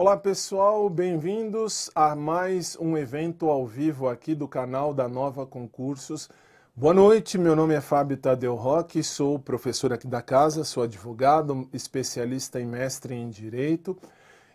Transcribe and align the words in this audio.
Olá 0.00 0.16
pessoal, 0.16 0.88
bem-vindos 0.88 1.90
a 1.92 2.14
mais 2.14 2.76
um 2.80 2.96
evento 2.96 3.50
ao 3.50 3.66
vivo 3.66 4.08
aqui 4.08 4.32
do 4.32 4.46
canal 4.46 4.94
da 4.94 5.08
Nova 5.08 5.44
Concursos. 5.44 6.30
Boa 6.72 6.94
noite, 6.94 7.36
meu 7.36 7.56
nome 7.56 7.74
é 7.74 7.80
Fábio 7.80 8.16
Tadeu 8.16 8.54
Roque, 8.54 9.02
sou 9.02 9.40
professor 9.40 9.92
aqui 9.92 10.06
da 10.06 10.22
casa, 10.22 10.62
sou 10.62 10.84
advogado, 10.84 11.68
especialista 11.72 12.60
em 12.60 12.64
mestre 12.64 13.12
em 13.12 13.28
Direito 13.28 13.98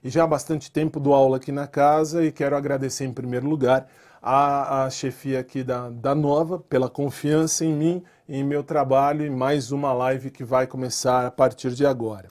e 0.02 0.10
já 0.10 0.24
há 0.24 0.28
bastante 0.28 0.72
tempo 0.72 0.98
dou 0.98 1.14
aula 1.14 1.36
aqui 1.36 1.52
na 1.52 1.68
casa 1.68 2.24
e 2.24 2.32
quero 2.32 2.56
agradecer 2.56 3.04
em 3.04 3.12
primeiro 3.12 3.46
lugar 3.46 3.90
a, 4.22 4.86
a 4.86 4.90
chefia 4.90 5.42
aqui 5.42 5.62
da, 5.62 5.90
da 5.90 6.16
Nova 6.16 6.58
pela 6.58 6.90
confiança 6.90 7.66
em 7.66 7.74
mim, 7.74 8.04
em 8.30 8.46
meu 8.46 8.64
trabalho 8.64 9.26
e 9.26 9.30
mais 9.30 9.74
uma 9.74 9.92
live 9.92 10.32
que 10.32 10.46
vai 10.46 10.66
começar 10.66 11.26
a 11.26 11.32
partir 11.32 11.72
de 11.72 11.86
agora. 11.86 12.30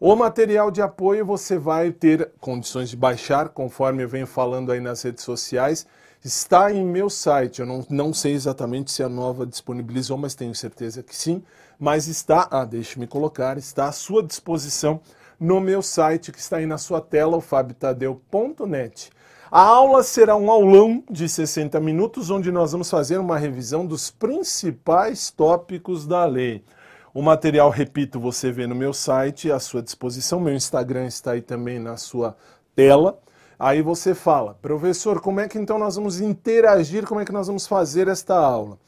O 0.00 0.14
material 0.14 0.70
de 0.70 0.80
apoio 0.80 1.26
você 1.26 1.58
vai 1.58 1.90
ter 1.90 2.30
condições 2.40 2.88
de 2.88 2.96
baixar, 2.96 3.48
conforme 3.48 4.04
eu 4.04 4.08
venho 4.08 4.28
falando 4.28 4.70
aí 4.70 4.78
nas 4.78 5.02
redes 5.02 5.24
sociais. 5.24 5.84
Está 6.24 6.72
em 6.72 6.86
meu 6.86 7.10
site, 7.10 7.58
eu 7.58 7.66
não, 7.66 7.84
não 7.90 8.14
sei 8.14 8.32
exatamente 8.32 8.92
se 8.92 9.02
a 9.02 9.08
nova 9.08 9.44
disponibilizou, 9.44 10.16
mas 10.16 10.36
tenho 10.36 10.54
certeza 10.54 11.02
que 11.02 11.16
sim. 11.16 11.42
Mas 11.80 12.06
está, 12.06 12.46
ah, 12.48 12.64
deixe-me 12.64 13.08
colocar, 13.08 13.58
está 13.58 13.88
à 13.88 13.92
sua 13.92 14.22
disposição 14.22 15.00
no 15.38 15.60
meu 15.60 15.82
site, 15.82 16.30
que 16.30 16.38
está 16.38 16.58
aí 16.58 16.66
na 16.66 16.78
sua 16.78 17.00
tela, 17.00 17.36
o 17.36 17.40
fabitadeu.net. 17.40 19.10
A 19.50 19.62
aula 19.62 20.04
será 20.04 20.36
um 20.36 20.48
aulão 20.48 21.02
de 21.10 21.28
60 21.28 21.80
minutos, 21.80 22.30
onde 22.30 22.52
nós 22.52 22.70
vamos 22.70 22.88
fazer 22.88 23.18
uma 23.18 23.36
revisão 23.36 23.84
dos 23.84 24.12
principais 24.12 25.28
tópicos 25.32 26.06
da 26.06 26.24
lei. 26.24 26.62
O 27.14 27.22
material, 27.22 27.70
repito, 27.70 28.20
você 28.20 28.52
vê 28.52 28.66
no 28.66 28.74
meu 28.74 28.92
site, 28.92 29.50
à 29.50 29.58
sua 29.58 29.82
disposição. 29.82 30.38
Meu 30.40 30.54
Instagram 30.54 31.06
está 31.06 31.32
aí 31.32 31.40
também 31.40 31.78
na 31.78 31.96
sua 31.96 32.36
tela. 32.76 33.18
Aí 33.58 33.82
você 33.82 34.14
fala, 34.14 34.54
professor, 34.60 35.20
como 35.20 35.40
é 35.40 35.48
que 35.48 35.58
então 35.58 35.78
nós 35.78 35.96
vamos 35.96 36.20
interagir, 36.20 37.06
como 37.06 37.20
é 37.20 37.24
que 37.24 37.32
nós 37.32 37.48
vamos 37.48 37.66
fazer 37.66 38.06
esta 38.06 38.36
aula? 38.36 38.78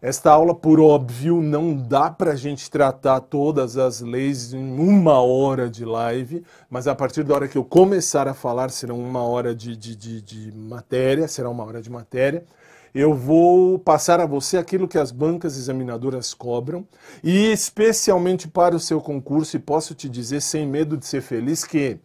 Esta 0.00 0.32
aula, 0.32 0.54
por 0.54 0.80
óbvio, 0.80 1.40
não 1.40 1.74
dá 1.74 2.10
para 2.10 2.32
a 2.32 2.36
gente 2.36 2.70
tratar 2.70 3.20
todas 3.20 3.76
as 3.76 4.00
leis 4.00 4.52
em 4.52 4.78
uma 4.78 5.20
hora 5.20 5.70
de 5.70 5.84
live, 5.84 6.44
mas 6.68 6.86
a 6.86 6.94
partir 6.94 7.24
da 7.24 7.34
hora 7.34 7.48
que 7.48 7.56
eu 7.56 7.64
começar 7.64 8.28
a 8.28 8.34
falar, 8.34 8.70
será 8.70 8.94
uma 8.94 9.22
hora 9.22 9.54
de, 9.54 9.76
de, 9.76 9.96
de, 9.96 10.20
de 10.20 10.52
matéria, 10.52 11.26
será 11.26 11.48
uma 11.48 11.64
hora 11.64 11.80
de 11.80 11.90
matéria 11.90 12.44
eu 12.94 13.14
vou 13.14 13.78
passar 13.78 14.20
a 14.20 14.26
você 14.26 14.58
aquilo 14.58 14.86
que 14.86 14.98
as 14.98 15.10
bancas 15.10 15.56
examinadoras 15.56 16.34
cobram 16.34 16.86
e 17.22 17.50
especialmente 17.50 18.46
para 18.46 18.76
o 18.76 18.80
seu 18.80 19.00
concurso, 19.00 19.56
e 19.56 19.60
posso 19.60 19.94
te 19.94 20.08
dizer 20.08 20.40
sem 20.42 20.66
medo 20.66 20.96
de 20.96 21.06
ser 21.06 21.22
feliz 21.22 21.64
que 21.64 21.98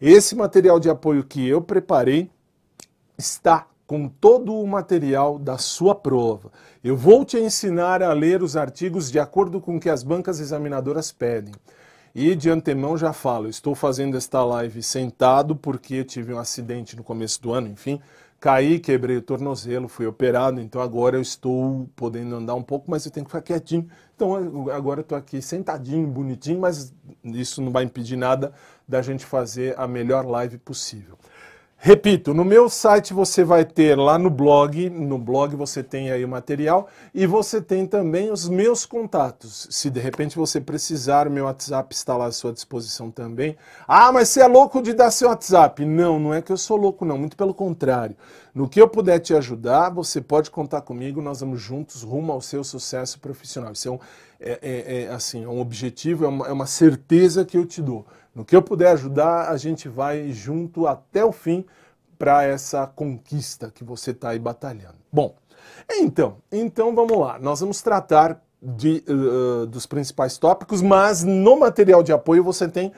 esse 0.00 0.34
material 0.34 0.80
de 0.80 0.90
apoio 0.90 1.24
que 1.24 1.46
eu 1.48 1.62
preparei 1.62 2.28
está 3.16 3.66
com 3.86 4.08
todo 4.08 4.54
o 4.54 4.66
material 4.66 5.38
da 5.38 5.58
sua 5.58 5.94
prova. 5.94 6.50
Eu 6.82 6.96
vou 6.96 7.24
te 7.24 7.38
ensinar 7.38 8.02
a 8.02 8.12
ler 8.12 8.42
os 8.42 8.56
artigos 8.56 9.10
de 9.10 9.18
acordo 9.18 9.60
com 9.60 9.76
o 9.76 9.80
que 9.80 9.90
as 9.90 10.02
bancas 10.02 10.40
examinadoras 10.40 11.12
pedem. 11.12 11.54
E 12.14 12.34
de 12.34 12.48
antemão 12.48 12.96
já 12.96 13.12
falo, 13.12 13.48
estou 13.48 13.74
fazendo 13.74 14.16
esta 14.16 14.42
live 14.44 14.82
sentado 14.82 15.56
porque 15.56 15.96
eu 15.96 16.04
tive 16.04 16.32
um 16.32 16.38
acidente 16.38 16.96
no 16.96 17.02
começo 17.02 17.42
do 17.42 17.52
ano, 17.52 17.68
enfim, 17.68 18.00
Caí, 18.44 18.78
quebrei 18.78 19.16
o 19.16 19.22
tornozelo, 19.22 19.88
fui 19.88 20.06
operado, 20.06 20.60
então 20.60 20.82
agora 20.82 21.16
eu 21.16 21.22
estou 21.22 21.88
podendo 21.96 22.36
andar 22.36 22.54
um 22.54 22.62
pouco, 22.62 22.90
mas 22.90 23.06
eu 23.06 23.10
tenho 23.10 23.24
que 23.24 23.32
ficar 23.32 23.40
quietinho. 23.40 23.88
Então 24.14 24.68
agora 24.70 25.00
eu 25.00 25.02
estou 25.02 25.16
aqui 25.16 25.40
sentadinho, 25.40 26.06
bonitinho, 26.06 26.60
mas 26.60 26.92
isso 27.24 27.62
não 27.62 27.72
vai 27.72 27.84
impedir 27.84 28.16
nada 28.16 28.52
da 28.86 29.00
gente 29.00 29.24
fazer 29.24 29.74
a 29.80 29.88
melhor 29.88 30.26
live 30.26 30.58
possível. 30.58 31.16
Repito, 31.86 32.32
no 32.32 32.46
meu 32.46 32.70
site 32.70 33.12
você 33.12 33.44
vai 33.44 33.62
ter 33.62 33.94
lá 33.94 34.18
no 34.18 34.30
blog, 34.30 34.88
no 34.88 35.18
blog 35.18 35.54
você 35.54 35.82
tem 35.82 36.10
aí 36.10 36.24
o 36.24 36.28
material 36.28 36.88
e 37.12 37.26
você 37.26 37.60
tem 37.60 37.86
também 37.86 38.32
os 38.32 38.48
meus 38.48 38.86
contatos. 38.86 39.68
Se 39.70 39.90
de 39.90 40.00
repente 40.00 40.34
você 40.34 40.62
precisar, 40.62 41.28
meu 41.28 41.44
WhatsApp 41.44 41.94
está 41.94 42.16
lá 42.16 42.24
à 42.24 42.32
sua 42.32 42.54
disposição 42.54 43.10
também. 43.10 43.54
Ah, 43.86 44.10
mas 44.10 44.30
você 44.30 44.40
é 44.40 44.46
louco 44.46 44.80
de 44.80 44.94
dar 44.94 45.10
seu 45.10 45.28
WhatsApp? 45.28 45.84
Não, 45.84 46.18
não 46.18 46.32
é 46.32 46.40
que 46.40 46.50
eu 46.50 46.56
sou 46.56 46.78
louco 46.78 47.04
não, 47.04 47.18
muito 47.18 47.36
pelo 47.36 47.52
contrário. 47.52 48.16
No 48.54 48.66
que 48.66 48.80
eu 48.80 48.88
puder 48.88 49.18
te 49.18 49.34
ajudar, 49.34 49.90
você 49.90 50.22
pode 50.22 50.50
contar 50.50 50.80
comigo, 50.80 51.20
nós 51.20 51.40
vamos 51.40 51.60
juntos 51.60 52.02
rumo 52.02 52.32
ao 52.32 52.40
seu 52.40 52.64
sucesso 52.64 53.20
profissional. 53.20 53.74
Isso 53.74 53.88
é, 53.88 53.90
um, 53.90 53.98
é, 54.40 54.58
é, 54.62 55.02
é 55.02 55.08
assim, 55.08 55.44
é 55.44 55.48
um 55.48 55.60
objetivo, 55.60 56.24
é 56.24 56.28
uma, 56.28 56.46
é 56.46 56.52
uma 56.52 56.66
certeza 56.66 57.44
que 57.44 57.58
eu 57.58 57.66
te 57.66 57.82
dou. 57.82 58.06
No 58.34 58.44
que 58.44 58.56
eu 58.56 58.62
puder 58.62 58.90
ajudar, 58.92 59.48
a 59.50 59.56
gente 59.56 59.88
vai 59.88 60.32
junto 60.32 60.86
até 60.86 61.24
o 61.24 61.30
fim 61.30 61.64
para 62.18 62.42
essa 62.44 62.86
conquista 62.86 63.70
que 63.70 63.84
você 63.84 64.10
está 64.10 64.30
aí 64.30 64.38
batalhando. 64.38 64.96
Bom, 65.12 65.36
então, 65.90 66.38
então 66.50 66.94
vamos 66.94 67.16
lá. 67.18 67.38
Nós 67.38 67.60
vamos 67.60 67.80
tratar 67.80 68.42
de, 68.60 69.04
uh, 69.08 69.66
dos 69.66 69.86
principais 69.86 70.38
tópicos, 70.38 70.82
mas 70.82 71.22
no 71.22 71.58
material 71.58 72.02
de 72.02 72.12
apoio 72.12 72.42
você 72.42 72.66
tem 72.66 72.92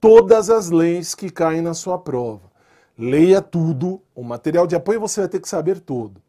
todas 0.00 0.48
as 0.50 0.70
leis 0.70 1.14
que 1.14 1.30
caem 1.30 1.60
na 1.60 1.74
sua 1.74 1.98
prova. 1.98 2.50
Leia 2.98 3.40
tudo. 3.40 4.00
O 4.14 4.22
material 4.22 4.66
de 4.66 4.74
apoio 4.74 5.00
você 5.00 5.20
vai 5.20 5.28
ter 5.28 5.40
que 5.40 5.48
saber 5.48 5.80
tudo. 5.80 6.20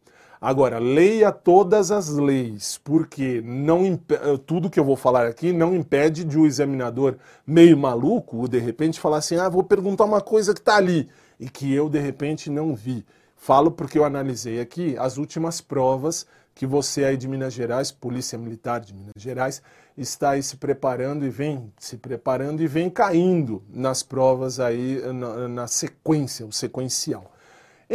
Agora, 0.42 0.80
leia 0.80 1.30
todas 1.30 1.92
as 1.92 2.08
leis, 2.08 2.76
porque 2.82 3.40
não 3.44 3.96
eh, 4.08 4.36
tudo 4.44 4.68
que 4.68 4.80
eu 4.80 4.84
vou 4.84 4.96
falar 4.96 5.24
aqui 5.24 5.52
não 5.52 5.72
impede 5.72 6.24
de 6.24 6.36
o 6.36 6.42
um 6.42 6.46
examinador 6.46 7.16
meio 7.46 7.78
maluco, 7.78 8.48
de 8.48 8.58
repente, 8.58 8.98
falar 8.98 9.18
assim: 9.18 9.36
ah, 9.36 9.48
vou 9.48 9.62
perguntar 9.62 10.04
uma 10.04 10.20
coisa 10.20 10.52
que 10.52 10.58
está 10.58 10.74
ali 10.74 11.08
e 11.38 11.48
que 11.48 11.72
eu, 11.72 11.88
de 11.88 12.00
repente, 12.00 12.50
não 12.50 12.74
vi. 12.74 13.06
Falo 13.36 13.70
porque 13.70 13.96
eu 13.96 14.04
analisei 14.04 14.60
aqui 14.60 14.96
as 14.98 15.16
últimas 15.16 15.60
provas 15.60 16.26
que 16.56 16.66
você 16.66 17.04
aí 17.04 17.16
de 17.16 17.28
Minas 17.28 17.54
Gerais, 17.54 17.92
Polícia 17.92 18.36
Militar 18.36 18.80
de 18.80 18.92
Minas 18.92 19.14
Gerais, 19.16 19.62
está 19.96 20.30
aí 20.30 20.42
se 20.42 20.56
preparando 20.56 21.24
e 21.24 21.30
vem 21.30 21.72
se 21.78 21.96
preparando 21.96 22.60
e 22.60 22.66
vem 22.66 22.90
caindo 22.90 23.62
nas 23.72 24.02
provas 24.02 24.58
aí 24.58 25.00
na, 25.12 25.46
na 25.46 25.66
sequência, 25.68 26.44
o 26.44 26.52
sequencial. 26.52 27.32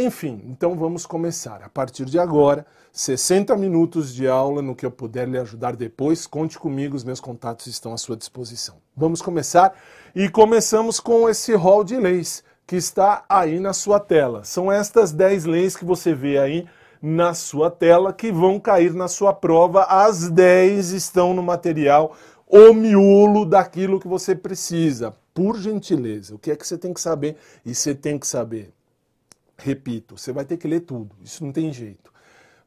Enfim, 0.00 0.40
então 0.46 0.76
vamos 0.76 1.04
começar. 1.04 1.60
A 1.60 1.68
partir 1.68 2.04
de 2.04 2.20
agora, 2.20 2.64
60 2.92 3.56
minutos 3.56 4.14
de 4.14 4.28
aula 4.28 4.62
no 4.62 4.76
que 4.76 4.86
eu 4.86 4.92
puder 4.92 5.28
lhe 5.28 5.36
ajudar 5.36 5.74
depois. 5.74 6.24
Conte 6.24 6.56
comigo, 6.56 6.94
os 6.94 7.02
meus 7.02 7.18
contatos 7.18 7.66
estão 7.66 7.92
à 7.92 7.96
sua 7.96 8.16
disposição. 8.16 8.76
Vamos 8.96 9.20
começar 9.20 9.74
e 10.14 10.28
começamos 10.28 11.00
com 11.00 11.28
esse 11.28 11.52
rol 11.52 11.82
de 11.82 11.96
leis 11.96 12.44
que 12.64 12.76
está 12.76 13.24
aí 13.28 13.58
na 13.58 13.72
sua 13.72 13.98
tela. 13.98 14.44
São 14.44 14.70
estas 14.70 15.10
10 15.10 15.46
leis 15.46 15.76
que 15.76 15.84
você 15.84 16.14
vê 16.14 16.38
aí 16.38 16.64
na 17.02 17.34
sua 17.34 17.68
tela 17.68 18.12
que 18.12 18.30
vão 18.30 18.60
cair 18.60 18.94
na 18.94 19.08
sua 19.08 19.32
prova. 19.32 19.82
As 19.82 20.30
10 20.30 20.92
estão 20.92 21.34
no 21.34 21.42
material, 21.42 22.14
o 22.46 22.72
miolo 22.72 23.44
daquilo 23.44 23.98
que 23.98 24.06
você 24.06 24.36
precisa. 24.36 25.12
Por 25.34 25.58
gentileza, 25.58 26.36
o 26.36 26.38
que 26.38 26.52
é 26.52 26.56
que 26.56 26.64
você 26.64 26.78
tem 26.78 26.94
que 26.94 27.00
saber? 27.00 27.36
E 27.66 27.74
você 27.74 27.96
tem 27.96 28.16
que 28.16 28.28
saber 28.28 28.77
Repito, 29.60 30.16
você 30.16 30.32
vai 30.32 30.44
ter 30.44 30.56
que 30.56 30.68
ler 30.68 30.80
tudo, 30.80 31.16
isso 31.22 31.44
não 31.44 31.52
tem 31.52 31.72
jeito. 31.72 32.12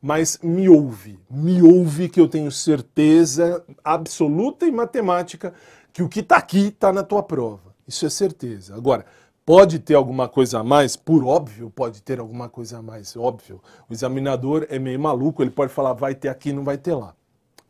Mas 0.01 0.39
me 0.43 0.67
ouve, 0.67 1.19
me 1.29 1.61
ouve 1.61 2.09
que 2.09 2.19
eu 2.19 2.27
tenho 2.27 2.51
certeza 2.51 3.63
absoluta 3.83 4.65
e 4.65 4.71
matemática 4.71 5.53
que 5.93 6.03
o 6.03 6.09
que 6.09 6.19
está 6.21 6.37
aqui 6.37 6.67
está 6.67 6.91
na 6.91 7.03
tua 7.03 7.23
prova. 7.23 7.73
Isso 7.87 8.05
é 8.05 8.09
certeza. 8.09 8.75
Agora, 8.75 9.05
pode 9.45 9.79
ter 9.79 9.95
alguma 9.95 10.27
coisa 10.27 10.59
a 10.59 10.63
mais? 10.63 10.95
Por 10.95 11.23
óbvio, 11.23 11.69
pode 11.69 12.01
ter 12.01 12.19
alguma 12.19 12.49
coisa 12.49 12.79
a 12.79 12.81
mais, 12.81 13.15
óbvio. 13.15 13.61
O 13.89 13.93
examinador 13.93 14.65
é 14.69 14.79
meio 14.79 14.99
maluco, 14.99 15.43
ele 15.43 15.51
pode 15.51 15.71
falar 15.71 15.93
vai 15.93 16.15
ter 16.15 16.29
aqui, 16.29 16.51
não 16.51 16.63
vai 16.63 16.77
ter 16.77 16.95
lá. 16.95 17.15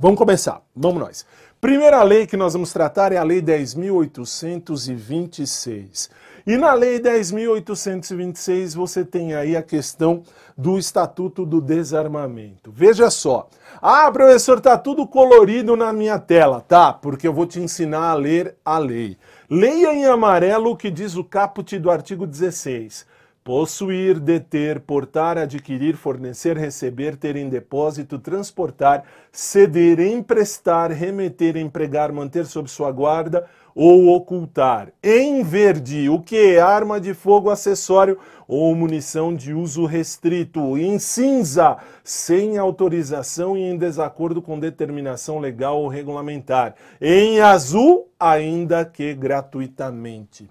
Vamos 0.02 0.18
começar, 0.18 0.64
vamos 0.76 1.00
nós. 1.00 1.24
Primeira 1.62 2.02
lei 2.02 2.26
que 2.26 2.36
nós 2.36 2.54
vamos 2.54 2.74
tratar 2.74 3.12
é 3.12 3.18
a 3.18 3.24
Lei 3.24 3.40
10.826. 3.40 6.10
E 6.48 6.58
na 6.58 6.74
Lei 6.74 7.00
10.826 7.00 8.76
você 8.76 9.06
tem 9.06 9.36
aí 9.36 9.56
a 9.56 9.62
questão 9.62 10.24
do 10.58 10.80
Estatuto 10.80 11.46
do 11.46 11.62
Desarmamento. 11.62 12.72
Veja 12.72 13.12
só. 13.12 13.48
Ah, 13.80 14.12
professor, 14.12 14.60
tá 14.60 14.76
tudo 14.76 15.06
colorido 15.06 15.76
na 15.76 15.94
minha 15.94 16.18
tela. 16.18 16.66
Tá, 16.68 16.92
porque 16.92 17.28
eu 17.28 17.34
vou 17.34 17.46
te 17.46 17.60
ensinar 17.60 18.10
a 18.10 18.16
ler 18.16 18.56
a 18.66 18.80
lei. 18.80 19.20
Leia 19.48 19.94
em 19.94 20.06
amarelo 20.06 20.72
o 20.72 20.76
que 20.76 20.90
diz 20.90 21.16
o 21.16 21.24
caput 21.24 21.78
do 21.78 21.92
artigo 21.92 22.26
16. 22.26 23.06
Possuir, 23.44 24.20
deter, 24.20 24.82
portar, 24.82 25.36
adquirir, 25.36 25.96
fornecer, 25.96 26.56
receber, 26.56 27.16
ter 27.16 27.36
em 27.36 27.50
depósito, 27.50 28.20
transportar, 28.20 29.04
ceder, 29.32 30.00
emprestar, 30.00 30.92
remeter, 30.92 31.58
empregar, 31.58 32.12
manter 32.12 32.46
sob 32.46 32.70
sua 32.70 32.92
guarda 32.92 33.48
ou 33.74 34.10
ocultar. 34.10 34.90
Em 35.02 35.44
verde, 35.44 36.08
o 36.10 36.20
que 36.20 36.36
é 36.56 36.60
arma 36.60 37.00
de 37.00 37.14
fogo 37.14 37.50
acessório 37.50 38.20
ou 38.48 38.76
munição 38.76 39.34
de 39.34 39.54
uso 39.54 39.86
restrito. 39.86 40.78
Em 40.78 41.00
cinza, 41.00 41.78
sem 42.04 42.58
autorização 42.58 43.58
e 43.58 43.62
em 43.62 43.78
desacordo 43.78 44.42
com 44.42 44.60
determinação 44.60 45.40
legal 45.40 45.82
ou 45.82 45.88
regulamentar. 45.88 46.76
Em 47.00 47.40
azul, 47.40 48.10
ainda 48.20 48.86
que 48.86 49.14
gratuitamente. 49.14 50.50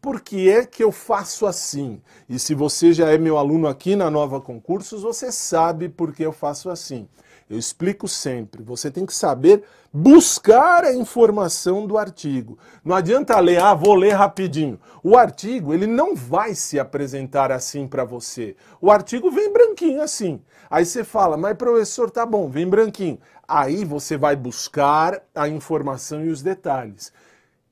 Por 0.00 0.20
que 0.20 0.48
é 0.48 0.64
que 0.64 0.82
eu 0.82 0.92
faço 0.92 1.46
assim? 1.46 2.00
E 2.28 2.38
se 2.38 2.54
você 2.54 2.92
já 2.92 3.10
é 3.10 3.18
meu 3.18 3.36
aluno 3.36 3.66
aqui 3.66 3.96
na 3.96 4.10
Nova 4.10 4.40
Concursos, 4.40 5.02
você 5.02 5.32
sabe 5.32 5.88
por 5.88 6.12
que 6.12 6.22
eu 6.22 6.32
faço 6.32 6.70
assim. 6.70 7.08
Eu 7.48 7.58
explico 7.58 8.08
sempre. 8.08 8.62
Você 8.62 8.90
tem 8.90 9.06
que 9.06 9.14
saber 9.14 9.62
buscar 9.92 10.84
a 10.84 10.92
informação 10.92 11.86
do 11.86 11.96
artigo. 11.96 12.58
Não 12.84 12.94
adianta 12.94 13.38
ler, 13.38 13.60
ah, 13.62 13.72
vou 13.72 13.94
ler 13.94 14.12
rapidinho. 14.12 14.80
O 15.02 15.16
artigo, 15.16 15.72
ele 15.72 15.86
não 15.86 16.14
vai 16.14 16.54
se 16.54 16.78
apresentar 16.78 17.52
assim 17.52 17.86
para 17.86 18.04
você. 18.04 18.56
O 18.80 18.90
artigo 18.90 19.30
vem 19.30 19.52
branquinho 19.52 20.02
assim. 20.02 20.40
Aí 20.68 20.84
você 20.84 21.04
fala, 21.04 21.36
mas 21.36 21.56
professor, 21.56 22.10
tá 22.10 22.26
bom, 22.26 22.48
vem 22.48 22.68
branquinho. 22.68 23.18
Aí 23.46 23.84
você 23.84 24.16
vai 24.16 24.34
buscar 24.34 25.22
a 25.32 25.48
informação 25.48 26.24
e 26.24 26.30
os 26.30 26.42
detalhes. 26.42 27.12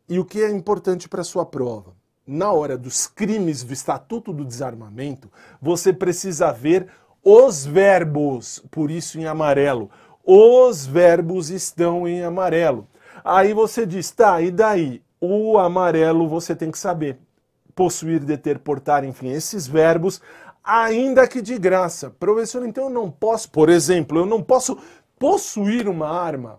E 0.09 0.19
o 0.19 0.25
que 0.25 0.41
é 0.41 0.51
importante 0.51 1.09
para 1.09 1.25
sua 1.25 1.45
prova? 1.45 2.04
Na 2.27 2.53
hora 2.53 2.79
dos 2.79 3.07
crimes 3.07 3.63
do 3.63 3.73
Estatuto 3.73 4.33
do 4.33 4.47
Desarmamento, 4.47 5.31
você 5.61 5.93
precisa 5.93 6.51
ver 6.53 6.89
os 7.23 7.67
verbos, 7.67 8.65
por 8.71 8.91
isso 8.91 9.19
em 9.19 9.27
amarelo. 9.27 9.91
Os 10.25 10.87
verbos 10.87 11.51
estão 11.51 12.09
em 12.09 12.23
amarelo. 12.23 12.87
Aí 13.23 13.53
você 13.53 13.85
diz, 13.85 14.11
tá, 14.11 14.41
e 14.41 14.51
daí? 14.51 15.03
O 15.21 15.59
amarelo 15.59 16.27
você 16.27 16.57
tem 16.57 16.71
que 16.71 16.79
saber. 16.79 17.19
Possuir, 17.75 18.21
deter, 18.21 18.59
portar, 18.59 19.05
enfim, 19.05 19.29
esses 19.29 19.67
verbos, 19.67 20.21
ainda 20.63 21.29
que 21.29 21.43
de 21.43 21.59
graça. 21.59 22.09
Professor, 22.09 22.65
então 22.67 22.85
eu 22.85 22.91
não 22.91 23.11
posso, 23.11 23.51
por 23.51 23.69
exemplo, 23.69 24.19
eu 24.19 24.27
não 24.27 24.43
posso 24.43 24.79
possuir 25.19 25.89
uma 25.89 26.09
arma. 26.09 26.59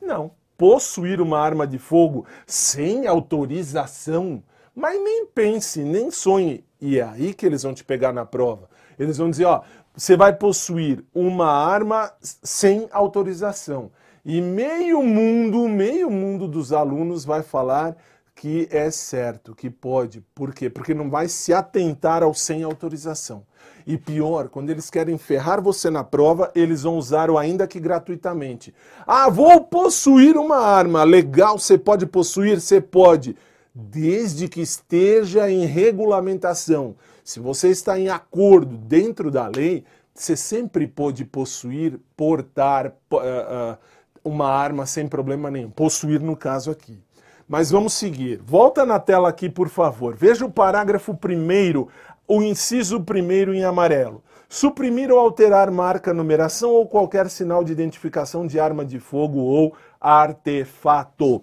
Não. 0.00 0.32
Possuir 0.56 1.20
uma 1.20 1.38
arma 1.38 1.66
de 1.66 1.78
fogo 1.78 2.26
sem 2.46 3.06
autorização. 3.06 4.42
Mas 4.74 5.02
nem 5.02 5.26
pense, 5.26 5.82
nem 5.82 6.10
sonhe. 6.10 6.64
E 6.80 6.98
é 6.98 7.02
aí 7.02 7.32
que 7.32 7.46
eles 7.46 7.62
vão 7.62 7.72
te 7.72 7.84
pegar 7.84 8.12
na 8.12 8.24
prova. 8.24 8.68
Eles 8.98 9.18
vão 9.18 9.30
dizer, 9.30 9.44
ó, 9.44 9.62
você 9.96 10.16
vai 10.16 10.32
possuir 10.32 11.04
uma 11.14 11.50
arma 11.50 12.12
sem 12.20 12.88
autorização. 12.90 13.90
E 14.24 14.40
meio 14.40 15.02
mundo, 15.02 15.68
meio 15.68 16.10
mundo 16.10 16.48
dos 16.48 16.72
alunos 16.72 17.24
vai 17.24 17.42
falar 17.42 17.96
que 18.34 18.66
é 18.70 18.90
certo, 18.90 19.54
que 19.54 19.70
pode. 19.70 20.20
Por 20.34 20.52
quê? 20.52 20.68
Porque 20.68 20.92
não 20.92 21.08
vai 21.08 21.28
se 21.28 21.52
atentar 21.52 22.22
ao 22.22 22.34
sem 22.34 22.62
autorização. 22.62 23.44
E 23.86 23.96
pior, 23.96 24.48
quando 24.48 24.70
eles 24.70 24.90
querem 24.90 25.16
ferrar 25.18 25.62
você 25.62 25.90
na 25.90 26.02
prova, 26.02 26.50
eles 26.54 26.82
vão 26.82 26.96
usar 26.96 27.30
o 27.30 27.38
ainda 27.38 27.66
que 27.66 27.78
gratuitamente. 27.78 28.74
Ah, 29.06 29.28
vou 29.28 29.62
possuir 29.64 30.36
uma 30.36 30.56
arma. 30.56 31.04
Legal, 31.04 31.58
você 31.58 31.78
pode 31.78 32.06
possuir? 32.06 32.60
Você 32.60 32.80
pode. 32.80 33.36
Desde 33.74 34.48
que 34.48 34.60
esteja 34.60 35.50
em 35.50 35.66
regulamentação. 35.66 36.94
Se 37.24 37.40
você 37.40 37.68
está 37.68 37.98
em 37.98 38.08
acordo 38.08 38.76
dentro 38.76 39.30
da 39.30 39.48
lei, 39.48 39.84
você 40.14 40.36
sempre 40.36 40.86
pode 40.86 41.24
possuir, 41.24 41.98
portar 42.16 42.92
uh, 43.10 43.16
uh, 43.16 43.78
uma 44.24 44.48
arma 44.48 44.86
sem 44.86 45.08
problema 45.08 45.50
nenhum. 45.50 45.70
Possuir 45.70 46.20
no 46.20 46.36
caso 46.36 46.70
aqui. 46.70 47.02
Mas 47.48 47.70
vamos 47.70 47.94
seguir. 47.94 48.40
Volta 48.44 48.86
na 48.86 48.98
tela 48.98 49.28
aqui, 49.28 49.50
por 49.50 49.68
favor. 49.68 50.14
Veja 50.14 50.46
o 50.46 50.50
parágrafo 50.50 51.14
primeiro, 51.14 51.88
o 52.26 52.42
inciso 52.42 53.00
primeiro 53.00 53.52
em 53.52 53.64
amarelo. 53.64 54.22
Suprimir 54.48 55.10
ou 55.10 55.18
alterar 55.18 55.70
marca, 55.70 56.14
numeração 56.14 56.70
ou 56.70 56.86
qualquer 56.86 57.28
sinal 57.28 57.64
de 57.64 57.72
identificação 57.72 58.46
de 58.46 58.60
arma 58.60 58.84
de 58.84 59.00
fogo 59.00 59.40
ou 59.40 59.74
artefato. 60.00 61.42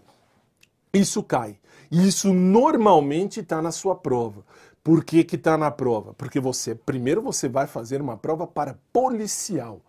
Isso 0.94 1.22
cai. 1.22 1.58
Isso 1.92 2.34
normalmente 2.34 3.42
está 3.42 3.62
na 3.62 3.72
sua 3.72 3.96
prova. 3.96 4.46
Por 4.84 5.04
que 5.04 5.20
está 5.36 5.58
na 5.58 5.70
prova? 5.70 6.14
Porque 6.14 6.40
você, 6.40 6.74
primeiro 6.74 7.22
você 7.22 7.50
vai 7.50 7.68
fazer 7.68 8.02
uma 8.02 8.18
prova 8.18 8.48
para 8.48 8.80
policial. 8.94 9.82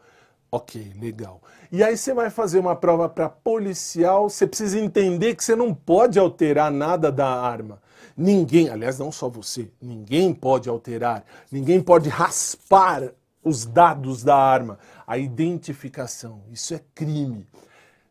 Ok, 0.50 0.92
legal. 1.00 1.40
E 1.70 1.82
aí 1.82 1.96
você 1.96 2.12
vai 2.12 2.28
fazer 2.28 2.58
uma 2.58 2.76
prova 2.76 3.08
para 3.08 3.26
policial, 3.26 4.28
você 4.28 4.46
precisa 4.46 4.78
entender 4.78 5.34
que 5.34 5.42
você 5.42 5.56
não 5.56 5.72
pode 5.72 6.18
alterar 6.18 6.70
nada 6.70 7.10
da 7.10 7.26
arma. 7.26 7.80
Ninguém, 8.14 8.68
aliás, 8.68 8.98
não 8.98 9.10
só 9.10 9.30
você, 9.30 9.70
ninguém 9.80 10.34
pode 10.34 10.68
alterar, 10.68 11.24
ninguém 11.50 11.80
pode 11.80 12.10
raspar 12.10 13.14
os 13.42 13.64
dados 13.64 14.22
da 14.22 14.36
arma, 14.36 14.78
a 15.06 15.16
identificação. 15.16 16.42
Isso 16.50 16.74
é 16.74 16.80
crime. 16.94 17.46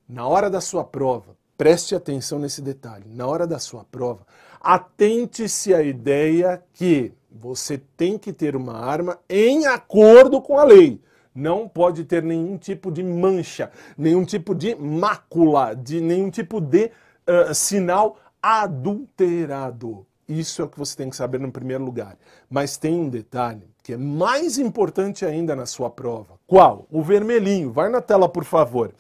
Na 0.10 0.28
hora 0.28 0.50
da 0.50 0.60
sua 0.60 0.84
prova, 0.84 1.31
preste 1.62 1.94
atenção 1.94 2.40
nesse 2.40 2.60
detalhe. 2.60 3.06
Na 3.08 3.28
hora 3.28 3.46
da 3.46 3.60
sua 3.60 3.84
prova, 3.84 4.26
atente-se 4.60 5.76
à 5.76 5.84
ideia 5.84 6.60
que 6.74 7.14
você 7.32 7.80
tem 7.96 8.18
que 8.18 8.34
ter 8.34 8.56
uma 8.56 8.84
arma 8.84 9.20
em 9.30 9.68
acordo 9.68 10.42
com 10.42 10.58
a 10.58 10.64
lei. 10.64 11.00
Não 11.36 11.70
pode 11.70 12.04
ter 12.04 12.24
nenhum 12.24 12.58
tipo 12.58 12.92
de 12.92 13.04
mancha, 13.04 13.70
nenhum 13.96 14.26
tipo 14.26 14.56
de 14.56 14.74
mácula, 14.74 15.76
de 15.76 16.02
nenhum 16.02 16.32
tipo 16.32 16.60
de 16.60 16.90
uh, 17.30 17.54
sinal 17.54 18.18
adulterado. 18.42 20.04
Isso 20.28 20.64
é 20.64 20.66
o 20.66 20.68
que 20.68 20.80
você 20.80 20.98
tem 20.98 21.12
que 21.12 21.16
saber 21.16 21.40
no 21.40 21.52
primeiro 21.52 21.84
lugar. 21.86 22.18
Mas 22.50 22.76
tem 22.76 23.00
um 23.00 23.08
detalhe 23.08 23.70
que 23.84 23.94
é 23.94 23.98
mais 23.98 24.58
importante 24.58 25.24
ainda 25.28 25.56
na 25.56 25.68
sua 25.68 25.92
prova. 25.92 26.40
Qual? 26.48 26.88
O 26.90 27.04
vermelhinho. 27.04 27.72
Vai 27.72 27.88
na 27.88 28.02
tela, 28.02 28.28
por 28.28 28.46
favor. 28.46 28.92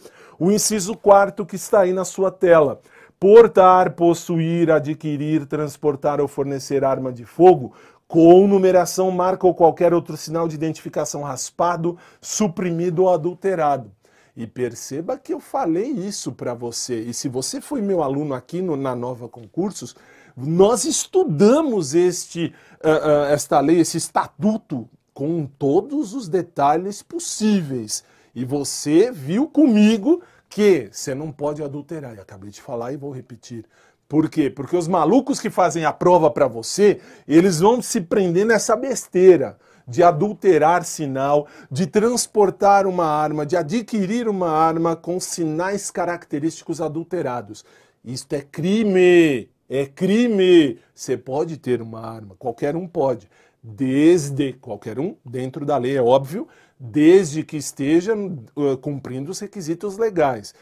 O 0.44 0.52
inciso 0.52 0.98
quarto 0.98 1.46
que 1.46 1.56
está 1.56 1.82
aí 1.82 1.94
na 1.94 2.04
sua 2.04 2.32
tela 2.32 2.82
portar, 3.20 3.92
possuir, 3.94 4.72
adquirir, 4.72 5.46
transportar 5.46 6.20
ou 6.20 6.28
fornecer 6.28 6.84
arma 6.84 7.14
de 7.14 7.26
fogo 7.26 7.74
com 8.08 8.48
numeração, 8.48 9.12
marca 9.12 9.46
ou 9.46 9.54
qualquer 9.54 9.94
outro 9.94 10.18
sinal 10.18 10.48
de 10.48 10.56
identificação 10.56 11.22
raspado, 11.22 11.96
suprimido 12.20 13.04
ou 13.04 13.14
adulterado. 13.14 13.92
E 14.36 14.48
perceba 14.48 15.16
que 15.16 15.32
eu 15.32 15.40
falei 15.40 15.92
isso 15.92 16.32
para 16.32 16.56
você. 16.56 17.02
E 17.02 17.14
se 17.14 17.30
você 17.30 17.62
foi 17.62 17.80
meu 17.80 18.02
aluno 18.02 18.34
aqui 18.34 18.64
no, 18.64 18.76
na 18.76 18.96
Nova 18.96 19.30
Concursos, 19.30 19.96
nós 20.36 20.86
estudamos 20.86 21.94
este, 21.94 22.52
uh, 22.84 22.88
uh, 22.88 23.26
esta 23.26 23.60
lei, 23.60 23.80
esse 23.80 23.98
estatuto, 23.98 24.90
com 25.14 25.46
todos 25.46 26.16
os 26.16 26.28
detalhes 26.28 27.04
possíveis. 27.04 28.04
E 28.34 28.44
você 28.44 29.12
viu 29.12 29.48
comigo 29.48 30.24
que 30.52 30.90
você 30.92 31.16
não 31.16 31.32
pode 31.32 31.64
adulterar. 31.64 32.14
Eu 32.16 32.22
acabei 32.22 32.52
de 32.52 32.62
falar 32.62 32.92
e 32.92 32.98
vou 32.98 33.10
repetir. 33.10 33.66
Por 34.08 34.30
quê? 34.30 34.50
Porque 34.50 34.76
os 34.76 34.90
malucos 34.90 35.40
que 35.40 35.50
fazem 35.50 35.86
a 35.86 35.94
prova 35.94 36.30
para 36.30 36.46
você, 36.46 37.00
eles 37.26 37.62
vão 37.62 37.82
se 37.82 38.02
prender 38.02 38.46
nessa 38.46 38.76
besteira 38.76 39.58
de 39.88 40.04
adulterar 40.04 40.84
sinal, 40.84 41.48
de 41.72 41.88
transportar 41.88 42.86
uma 42.86 43.06
arma, 43.06 43.46
de 43.46 43.56
adquirir 43.56 44.28
uma 44.28 44.50
arma 44.52 44.96
com 44.96 45.20
sinais 45.20 45.90
característicos 45.90 46.82
adulterados. 46.82 47.64
Isto 48.04 48.34
é 48.34 48.42
crime! 48.42 49.50
É 49.70 49.86
crime! 49.86 50.80
Você 50.94 51.16
pode 51.16 51.56
ter 51.58 51.82
uma 51.82 52.02
arma, 52.02 52.36
qualquer 52.38 52.76
um 52.76 52.86
pode, 52.86 53.30
desde 53.64 54.52
qualquer 54.54 55.00
um, 55.00 55.16
dentro 55.24 55.66
da 55.66 55.78
lei, 55.78 55.96
é 55.96 56.02
óbvio, 56.02 56.48
desde 56.84 57.44
que 57.44 57.58
esteja 57.58 58.16
uh, 58.16 58.76
cumprindo 58.78 59.30
os 59.30 59.40
requisitos 59.40 60.00
legais. 60.00 60.56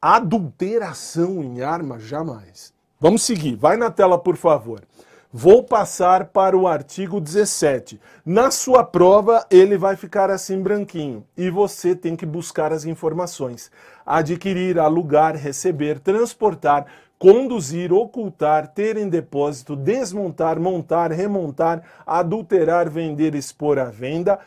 Adulteração 0.00 1.44
em 1.44 1.60
arma, 1.60 1.98
jamais. 1.98 2.72
Vamos 2.98 3.22
seguir, 3.22 3.56
vai 3.56 3.76
na 3.76 3.90
tela, 3.90 4.18
por 4.18 4.36
favor. 4.36 4.80
Vou 5.30 5.62
passar 5.62 6.28
para 6.28 6.56
o 6.56 6.66
artigo 6.66 7.20
17. 7.20 8.00
Na 8.24 8.50
sua 8.50 8.82
prova, 8.82 9.44
ele 9.50 9.76
vai 9.76 9.94
ficar 9.94 10.30
assim 10.30 10.62
branquinho 10.62 11.22
e 11.36 11.50
você 11.50 11.94
tem 11.94 12.16
que 12.16 12.24
buscar 12.24 12.72
as 12.72 12.86
informações. 12.86 13.70
Adquirir, 14.06 14.78
alugar, 14.78 15.36
receber, 15.36 16.00
transportar, 16.00 16.86
conduzir, 17.18 17.92
ocultar, 17.92 18.68
ter 18.68 18.96
em 18.96 19.10
depósito, 19.10 19.76
desmontar, 19.76 20.58
montar, 20.58 21.12
remontar, 21.12 21.82
adulterar, 22.06 22.88
vender, 22.88 23.34
expor 23.34 23.78
à 23.78 23.90
venda, 23.90 24.38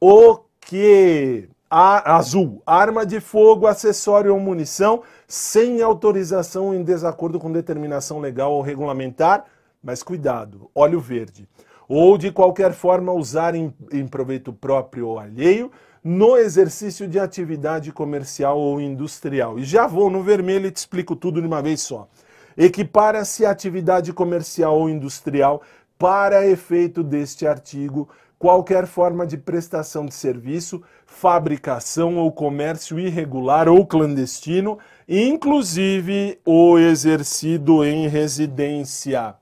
o 0.00 0.45
que 0.66 1.48
a, 1.70 2.16
azul, 2.16 2.60
arma 2.66 3.06
de 3.06 3.20
fogo, 3.20 3.68
acessório 3.68 4.34
ou 4.34 4.40
munição 4.40 5.02
sem 5.28 5.80
autorização 5.80 6.74
em 6.74 6.82
desacordo 6.82 7.38
com 7.38 7.52
determinação 7.52 8.18
legal 8.18 8.52
ou 8.52 8.62
regulamentar, 8.62 9.44
mas 9.82 10.02
cuidado, 10.02 10.68
óleo 10.74 10.98
verde, 10.98 11.48
ou 11.88 12.18
de 12.18 12.32
qualquer 12.32 12.72
forma 12.72 13.12
usar 13.12 13.54
em, 13.54 13.72
em 13.92 14.08
proveito 14.08 14.52
próprio 14.52 15.06
ou 15.06 15.20
alheio 15.20 15.70
no 16.02 16.36
exercício 16.36 17.06
de 17.06 17.18
atividade 17.18 17.92
comercial 17.92 18.58
ou 18.58 18.80
industrial. 18.80 19.60
E 19.60 19.64
já 19.64 19.86
vou 19.86 20.10
no 20.10 20.22
vermelho 20.22 20.66
e 20.66 20.72
te 20.72 20.78
explico 20.78 21.14
tudo 21.14 21.40
de 21.40 21.46
uma 21.46 21.62
vez 21.62 21.80
só. 21.80 22.08
Equipara-se 22.56 23.46
a 23.46 23.50
atividade 23.50 24.12
comercial 24.12 24.76
ou 24.76 24.90
industrial 24.90 25.62
para 25.96 26.46
efeito 26.46 27.02
deste 27.04 27.46
artigo 27.46 28.08
qualquer 28.38 28.86
forma 28.86 29.26
de 29.26 29.36
prestação 29.36 30.06
de 30.06 30.14
serviço, 30.14 30.82
fabricação 31.06 32.16
ou 32.16 32.30
comércio 32.30 32.98
irregular 32.98 33.68
ou 33.68 33.86
clandestino, 33.86 34.78
inclusive 35.08 36.38
o 36.44 36.78
exercido 36.78 37.84
em 37.84 38.08
residência. 38.08 39.34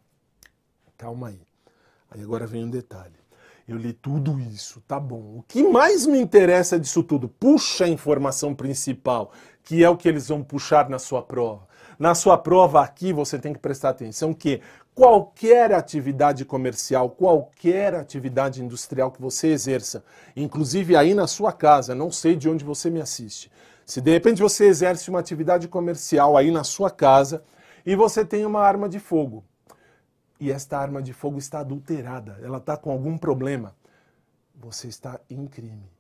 calma 0.97 1.29
aí. 1.29 1.41
Aí 2.11 2.23
agora 2.23 2.47
vem 2.47 2.65
um 2.65 2.71
detalhe. 2.71 3.25
Eu 3.67 3.79
li 3.79 3.95
tudo 3.95 4.39
isso, 4.39 4.83
tá 4.87 5.01
bom. 5.01 5.39
O 5.39 5.45
que 5.49 5.63
mais 5.63 6.07
me 6.07 6.21
interessa 6.21 6.79
disso 6.79 7.03
tudo? 7.03 7.29
Puxa 7.29 7.87
a 7.87 7.89
informação 7.89 8.55
principal, 8.55 9.33
que 9.63 9.83
é 9.83 9.89
o 9.89 9.97
que 9.97 10.07
eles 10.07 10.29
vão 10.29 10.43
puxar 10.43 10.89
na 10.91 10.99
sua 10.99 11.23
prova. 11.23 11.67
Na 11.99 12.15
sua 12.15 12.37
prova 12.37 12.83
aqui 12.83 13.13
você 13.13 13.39
tem 13.39 13.53
que 13.53 13.59
prestar 13.59 13.91
atenção 13.91 14.35
que 14.35 14.61
qualquer 14.95 15.73
atividade 15.73 16.45
comercial, 16.45 17.11
qualquer 17.11 17.95
atividade 17.95 18.63
industrial 18.63 19.11
que 19.11 19.21
você 19.21 19.49
exerça, 19.49 20.05
inclusive 20.37 20.97
aí 20.97 21.15
na 21.15 21.27
sua 21.27 21.53
casa, 21.53 21.95
não 21.95 22.13
sei 22.13 22.37
de 22.37 22.49
onde 22.49 22.65
você 22.65 22.89
me 22.89 23.01
assiste. 23.01 23.51
Se 23.85 24.01
de 24.01 24.11
repente 24.11 24.41
você 24.41 24.67
exerce 24.67 25.11
uma 25.11 25.19
atividade 25.19 25.69
comercial 25.69 26.37
aí 26.37 26.51
na 26.51 26.65
sua 26.65 26.91
casa 26.91 27.43
e 27.85 27.97
você 27.97 28.25
tem 28.25 28.47
uma 28.47 28.61
arma 28.61 28.89
de 28.89 28.99
fogo, 28.99 29.45
e 30.41 30.51
esta 30.51 30.79
arma 30.79 31.03
de 31.03 31.13
fogo 31.13 31.39
está 31.39 31.61
adulterada, 31.61 32.39
ela 32.43 32.59
está 32.59 32.77
com 32.77 32.91
algum 32.91 33.19
problema, 33.19 33.75
você 34.55 34.89
está 34.89 35.21
em 35.29 35.47
crime. 35.47 35.91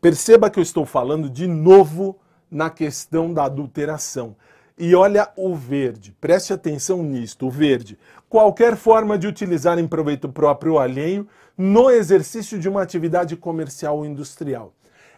Perceba 0.00 0.50
que 0.50 0.58
eu 0.58 0.62
estou 0.62 0.84
falando 0.84 1.30
de 1.30 1.46
novo 1.46 2.18
na 2.50 2.70
questão 2.70 3.32
da 3.32 3.44
adulteração. 3.44 4.36
E 4.76 4.94
olha 4.94 5.30
o 5.36 5.54
verde, 5.54 6.16
preste 6.20 6.52
atenção 6.52 7.02
nisto, 7.02 7.46
o 7.46 7.50
verde. 7.50 7.98
Qualquer 8.34 8.74
forma 8.74 9.16
de 9.16 9.28
utilizar 9.28 9.78
em 9.78 9.86
proveito 9.86 10.28
próprio 10.28 10.72
ou 10.72 10.80
alheio 10.80 11.28
no 11.56 11.88
exercício 11.88 12.58
de 12.58 12.68
uma 12.68 12.82
atividade 12.82 13.36
comercial 13.36 13.98
ou 13.98 14.04
industrial. 14.04 14.72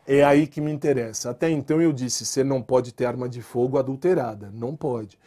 É 0.07 0.23
aí 0.23 0.47
que 0.47 0.61
me 0.61 0.71
interessa. 0.71 1.31
Até 1.31 1.49
então 1.49 1.81
eu 1.81 1.95
disse, 1.95 2.27
você 2.27 2.45
não 2.45 2.61
pode 2.61 2.93
ter 2.93 3.07
arma 3.07 3.27
de 3.27 3.41
fogo 3.41 3.79
adulterada, 3.79 4.51
não 4.53 4.77
pode. 4.77 5.19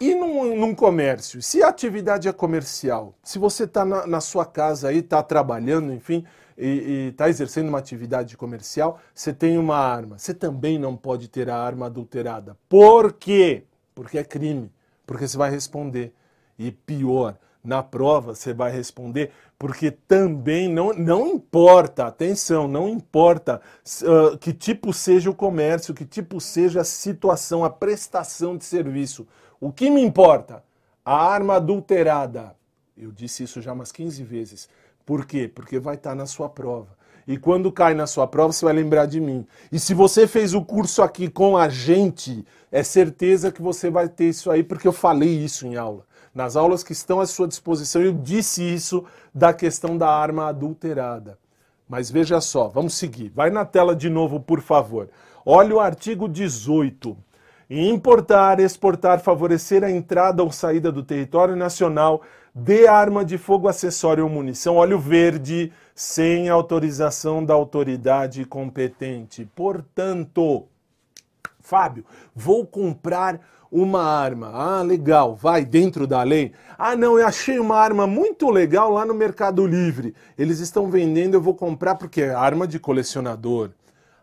E 0.00 0.14
num, 0.14 0.56
num, 0.56 0.74
comércio, 0.74 1.42
se 1.42 1.62
a 1.62 1.68
atividade 1.68 2.28
é 2.28 2.32
comercial, 2.32 3.14
se 3.22 3.38
você 3.38 3.64
está 3.64 3.84
na, 3.84 4.06
na, 4.06 4.20
sua 4.22 4.46
casa 4.46 4.88
aí, 4.88 5.00
está 5.00 5.22
trabalhando, 5.22 5.92
enfim, 5.92 6.24
e 6.56 7.08
está 7.10 7.28
exercendo 7.28 7.68
uma 7.68 7.78
atividade 7.78 8.38
comercial, 8.38 8.98
você 9.14 9.34
tem 9.34 9.58
uma 9.58 9.76
arma. 9.76 10.16
Você 10.16 10.32
também 10.32 10.78
não 10.78 10.96
pode 10.96 11.28
ter 11.28 11.50
a 11.50 11.58
arma 11.58 11.84
adulterada. 11.84 12.56
Por 12.70 13.12
quê? 13.12 13.64
Porque 13.94 14.16
é 14.16 14.24
crime. 14.24 14.72
Porque 15.06 15.28
você 15.28 15.36
vai 15.36 15.50
responder. 15.50 16.14
E 16.58 16.70
pior, 16.70 17.36
na 17.62 17.82
prova 17.82 18.34
você 18.34 18.54
vai 18.54 18.70
responder, 18.70 19.32
porque 19.58 19.90
também 19.90 20.68
não, 20.68 20.92
não 20.92 21.26
importa, 21.26 22.06
atenção, 22.06 22.68
não 22.68 22.88
importa 22.88 23.60
uh, 24.02 24.38
que 24.38 24.52
tipo 24.52 24.92
seja 24.92 25.30
o 25.30 25.34
comércio, 25.34 25.94
que 25.94 26.04
tipo 26.04 26.40
seja 26.40 26.82
a 26.82 26.84
situação, 26.84 27.64
a 27.64 27.70
prestação 27.70 28.56
de 28.56 28.64
serviço. 28.64 29.26
O 29.60 29.72
que 29.72 29.90
me 29.90 30.02
importa? 30.02 30.62
A 31.04 31.16
arma 31.16 31.56
adulterada. 31.56 32.54
Eu 32.96 33.10
disse 33.10 33.42
isso 33.42 33.60
já 33.60 33.72
umas 33.72 33.92
15 33.92 34.22
vezes. 34.22 34.68
Por 35.04 35.26
quê? 35.26 35.50
Porque 35.52 35.78
vai 35.78 35.96
estar 35.96 36.14
na 36.14 36.26
sua 36.26 36.48
prova. 36.48 36.96
E 37.26 37.36
quando 37.36 37.72
cai 37.72 37.92
na 37.92 38.06
sua 38.06 38.26
prova, 38.26 38.52
você 38.52 38.64
vai 38.64 38.74
lembrar 38.74 39.06
de 39.06 39.20
mim. 39.20 39.46
E 39.72 39.80
se 39.80 39.92
você 39.94 40.26
fez 40.28 40.54
o 40.54 40.64
curso 40.64 41.02
aqui 41.02 41.28
com 41.28 41.56
a 41.56 41.68
gente, 41.68 42.46
é 42.70 42.82
certeza 42.82 43.50
que 43.50 43.60
você 43.60 43.90
vai 43.90 44.08
ter 44.08 44.28
isso 44.28 44.50
aí, 44.50 44.62
porque 44.62 44.86
eu 44.86 44.92
falei 44.92 45.36
isso 45.36 45.66
em 45.66 45.76
aula. 45.76 46.04
Nas 46.36 46.54
aulas 46.54 46.82
que 46.84 46.92
estão 46.92 47.18
à 47.18 47.24
sua 47.24 47.48
disposição, 47.48 48.02
eu 48.02 48.12
disse 48.12 48.62
isso 48.62 49.06
da 49.34 49.54
questão 49.54 49.96
da 49.96 50.10
arma 50.10 50.48
adulterada. 50.48 51.38
Mas 51.88 52.10
veja 52.10 52.42
só, 52.42 52.68
vamos 52.68 52.92
seguir. 52.92 53.32
Vai 53.34 53.48
na 53.48 53.64
tela 53.64 53.96
de 53.96 54.10
novo, 54.10 54.38
por 54.38 54.60
favor. 54.60 55.08
Olha 55.46 55.74
o 55.74 55.80
artigo 55.80 56.28
18 56.28 57.16
importar, 57.70 58.60
exportar, 58.60 59.18
favorecer 59.20 59.82
a 59.82 59.90
entrada 59.90 60.42
ou 60.42 60.52
saída 60.52 60.92
do 60.92 61.02
território 61.02 61.56
nacional 61.56 62.20
de 62.54 62.86
arma 62.86 63.24
de 63.24 63.38
fogo, 63.38 63.66
acessório 63.66 64.22
ou 64.22 64.30
munição, 64.30 64.76
óleo 64.76 64.98
verde, 64.98 65.72
sem 65.94 66.50
autorização 66.50 67.42
da 67.42 67.54
autoridade 67.54 68.44
competente. 68.44 69.48
Portanto, 69.54 70.66
Fábio, 71.60 72.04
vou 72.34 72.64
comprar 72.64 73.40
uma 73.76 74.02
arma. 74.02 74.50
Ah, 74.54 74.82
legal, 74.82 75.34
vai 75.34 75.64
dentro 75.64 76.06
da 76.06 76.22
lei. 76.22 76.52
Ah, 76.78 76.96
não, 76.96 77.18
eu 77.18 77.26
achei 77.26 77.58
uma 77.58 77.76
arma 77.76 78.06
muito 78.06 78.48
legal 78.48 78.90
lá 78.90 79.04
no 79.04 79.12
Mercado 79.12 79.66
Livre. 79.66 80.14
Eles 80.38 80.60
estão 80.60 80.90
vendendo, 80.90 81.34
eu 81.34 81.40
vou 81.42 81.54
comprar 81.54 81.94
porque 81.96 82.22
é 82.22 82.34
arma 82.34 82.66
de 82.66 82.78
colecionador. 82.78 83.70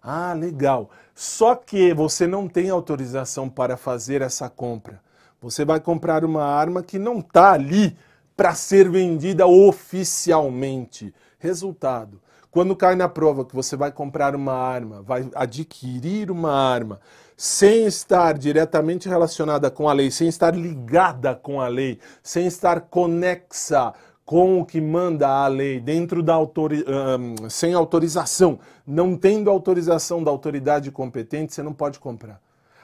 Ah, 0.02 0.34
legal. 0.34 0.90
Só 1.14 1.54
que 1.54 1.94
você 1.94 2.26
não 2.26 2.48
tem 2.48 2.72
autorização 2.72 3.48
para 3.48 3.78
fazer 3.78 4.24
essa 4.24 4.50
compra. 4.50 5.00
Você 5.40 5.64
vai 5.64 5.80
comprar 5.80 6.26
uma 6.26 6.44
arma 6.44 6.82
que 6.82 6.98
não 6.98 7.20
está 7.20 7.52
ali 7.52 7.96
para 8.36 8.56
ser 8.56 8.90
vendida 8.90 9.46
oficialmente. 9.46 11.14
Resultado: 11.38 12.20
quando 12.50 12.76
cai 12.76 12.96
na 12.96 13.08
prova 13.08 13.46
que 13.46 13.56
você 13.56 13.76
vai 13.76 13.92
comprar 13.92 14.36
uma 14.36 14.54
arma, 14.54 15.02
vai 15.02 15.30
adquirir 15.36 16.32
uma 16.32 16.52
arma, 16.52 17.00
sem 17.44 17.86
estar 17.86 18.38
diretamente 18.38 19.10
relacionada 19.10 19.70
com 19.70 19.90
a 19.90 19.94
lei, 19.94 20.10
sem 20.10 20.30
estar 20.30 20.56
ligada 20.56 21.36
com 21.36 21.60
a 21.60 21.68
lei, 21.68 22.00
sem 22.24 22.48
estar 22.48 22.80
conexa 22.80 23.94
com 24.24 24.62
o 24.62 24.66
que 24.66 24.80
manda 24.80 25.28
a 25.28 25.46
lei 25.50 25.78
dentro 25.78 26.24
da 26.24 26.34
autori 26.34 26.86
um, 26.88 27.50
sem 27.50 27.74
autorização, 27.74 28.60
não 28.88 29.18
tendo 29.18 29.50
autorização 29.50 30.24
da 30.24 30.32
autoridade 30.32 30.90
competente, 30.90 31.54
você 31.54 31.62
não 31.62 31.74
pode 31.74 32.00
comprar. 32.00 32.40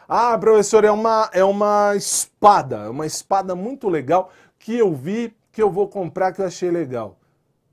Ah, 0.06 0.38
professor, 0.38 0.84
é 0.84 0.92
uma, 0.92 1.30
é 1.32 1.44
uma 1.44 1.96
espada, 1.96 2.80
é 2.80 2.90
uma 2.90 3.06
espada 3.06 3.56
muito 3.56 3.88
legal 3.88 4.30
que 4.60 4.78
eu 4.78 4.94
vi, 4.94 5.34
que 5.54 5.64
eu 5.64 5.72
vou 5.72 5.88
comprar, 5.88 6.34
que 6.34 6.42
eu 6.42 6.46
achei 6.46 6.70
legal. 6.70 7.18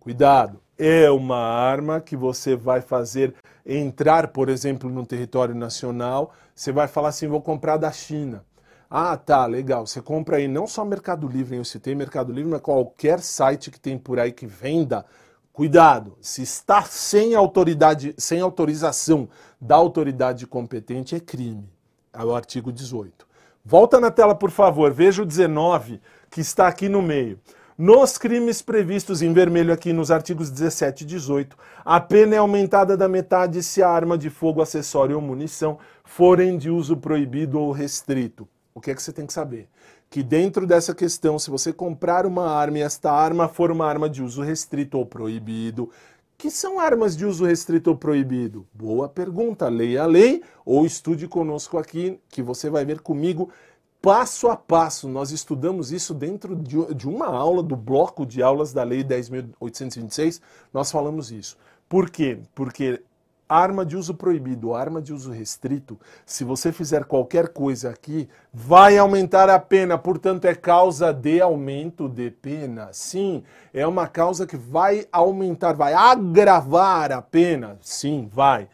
Cuidado, 0.07 0.61
é 0.79 1.11
uma 1.11 1.37
arma 1.37 2.01
que 2.01 2.17
você 2.17 2.55
vai 2.55 2.81
fazer 2.81 3.35
entrar, 3.67 4.29
por 4.29 4.49
exemplo, 4.49 4.89
no 4.89 5.05
território 5.05 5.53
nacional. 5.53 6.33
Você 6.55 6.71
vai 6.71 6.87
falar 6.87 7.09
assim: 7.09 7.27
vou 7.27 7.43
comprar 7.43 7.77
da 7.77 7.91
China. 7.91 8.45
Ah, 8.89 9.17
tá, 9.17 9.45
legal. 9.47 9.85
Você 9.85 10.01
compra 10.01 10.37
aí 10.37 10.47
não 10.47 10.65
só 10.65 10.85
Mercado 10.85 11.27
Livre, 11.27 11.57
eu 11.57 11.65
citei 11.65 11.93
Mercado 11.97 12.33
Livre, 12.33 12.53
mas 12.53 12.61
qualquer 12.61 13.19
site 13.19 13.69
que 13.69 13.81
tem 13.81 13.99
por 13.99 14.21
aí 14.21 14.31
que 14.31 14.47
venda. 14.47 15.05
Cuidado, 15.53 16.17
se 16.21 16.41
está 16.41 16.83
sem 16.83 17.35
autoridade, 17.35 18.15
sem 18.17 18.41
autorização 18.41 19.29
da 19.61 19.75
autoridade 19.75 20.47
competente, 20.47 21.17
é 21.17 21.19
crime. 21.19 21.69
É 22.13 22.25
o 22.25 22.33
artigo 22.33 22.71
18. 22.71 23.27
Volta 23.65 23.99
na 23.99 24.13
tela, 24.13 24.37
por 24.37 24.53
favor, 24.53 24.93
veja 24.93 25.25
o 25.25 25.27
19, 25.27 26.01
que 26.31 26.41
está 26.41 26.69
aqui 26.69 26.89
no 26.89 27.03
meio. 27.03 27.41
Nos 27.79 28.17
crimes 28.17 28.63
previstos 28.63 29.21
em 29.21 29.35
vermelho 29.35 29.71
aqui 29.71 29.93
nos 29.93 30.11
artigos 30.11 30.49
17 30.49 31.05
e 31.05 31.07
18, 31.07 31.59
a 31.85 32.01
pena 32.01 32.35
é 32.35 32.39
aumentada 32.39 32.97
da 32.97 33.07
metade 33.07 33.63
se 33.63 33.83
a 33.83 33.91
arma 33.91 34.17
de 34.17 34.31
fogo, 34.31 34.63
acessório 34.63 35.15
ou 35.15 35.21
munição 35.21 35.79
forem 36.03 36.57
de 36.57 36.71
uso 36.71 36.97
proibido 36.97 37.61
ou 37.61 37.73
restrito. 37.73 38.49
O 38.75 38.81
que 38.81 38.91
é 38.91 38.95
que 38.95 39.03
você 39.03 39.13
tem 39.13 39.27
que 39.27 39.33
saber? 39.35 39.69
Que 40.09 40.23
dentro 40.23 40.67
dessa 40.67 40.95
questão, 40.95 41.39
se 41.39 41.51
você 41.51 41.71
comprar 41.71 42.25
uma 42.25 42.49
arma 42.51 42.79
e 42.79 42.81
esta 42.83 43.13
arma 43.13 43.47
for 43.47 43.71
uma 43.71 43.87
arma 43.87 44.09
de 44.09 44.23
uso 44.23 44.41
restrito 44.41 44.97
ou 44.97 45.05
proibido, 45.05 45.91
que 46.39 46.51
são 46.51 46.81
armas 46.81 47.15
de 47.15 47.27
uso 47.27 47.45
restrito 47.45 47.91
ou 47.91 47.97
proibido? 47.97 48.67
Boa 48.73 49.07
pergunta. 49.07 49.69
Leia 49.69 50.03
a 50.03 50.07
lei 50.07 50.43
ou 50.65 50.87
estude 50.87 51.29
conosco 51.29 51.77
aqui, 51.77 52.19
que 52.31 52.41
você 52.41 52.71
vai 52.71 52.87
ver 52.87 53.01
comigo 53.01 53.51
passo 54.01 54.49
a 54.49 54.57
passo. 54.57 55.09
Nós 55.09 55.31
estudamos 55.31 55.93
isso 55.93 56.15
dentro 56.15 56.55
de 56.57 57.09
uma 57.09 57.27
aula 57.27 57.63
do 57.63 57.77
bloco 57.77 58.25
de 58.25 58.43
aulas 58.43 58.73
da 58.73 58.83
Lei 58.83 59.03
10.826. 59.03 60.41
Nós 60.73 60.91
falamos 60.91 61.31
isso. 61.31 61.57
Por 61.89 62.11
quê? 62.11 62.39
Porque 62.55 63.03
arma 63.49 63.87
de 63.87 63.97
uso 63.97 64.15
proibido, 64.15 64.75
arma 64.75 65.01
de 65.01 65.13
uso 65.13 65.31
restrito, 65.31 65.99
se 66.25 66.43
você 66.43 66.73
fizer 66.73 67.05
qualquer 67.05 67.49
coisa 67.49 67.91
aqui, 67.91 68.29
vai 68.53 68.99
aumentar 68.99 69.49
a 69.49 69.59
pena, 69.59 69.97
portanto 69.97 70.47
é 70.47 70.55
causa 70.55 71.13
de 71.13 71.41
aumento 71.41 72.09
de 72.09 72.31
pena. 72.31 72.89
Sim, 72.93 73.45
é 73.73 73.87
uma 73.87 74.09
causa 74.09 74.47
que 74.47 74.57
vai 74.57 75.07
aumentar, 75.13 75.75
vai 75.75 75.95
agravar 75.95 77.13
a 77.13 77.23
pena. 77.23 77.79
Sim, 77.81 78.29
vai. 78.33 78.69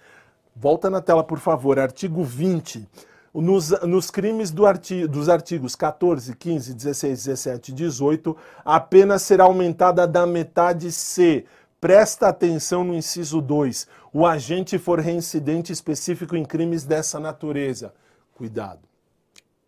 Volta 0.56 0.88
na 0.88 1.00
tela, 1.00 1.24
por 1.24 1.38
favor, 1.38 1.78
artigo 1.78 2.24
20. 2.24 2.88
Nos, 3.34 3.70
nos 3.82 4.10
crimes 4.10 4.50
do 4.50 4.66
artigo, 4.66 5.08
dos 5.08 5.28
artigos 5.28 5.74
14, 5.74 6.36
15, 6.36 6.74
16, 6.74 7.24
17 7.24 7.72
e 7.72 7.74
18, 7.74 8.36
a 8.62 8.78
pena 8.78 9.18
será 9.18 9.44
aumentada 9.44 10.06
da 10.06 10.26
metade 10.26 10.92
se 10.92 11.46
Presta 11.82 12.28
atenção 12.28 12.84
no 12.84 12.94
inciso 12.94 13.40
2. 13.40 13.88
O 14.12 14.24
agente 14.24 14.78
for 14.78 15.00
reincidente 15.00 15.72
específico 15.72 16.36
em 16.36 16.44
crimes 16.44 16.84
dessa 16.84 17.18
natureza. 17.18 17.92
Cuidado. 18.36 18.88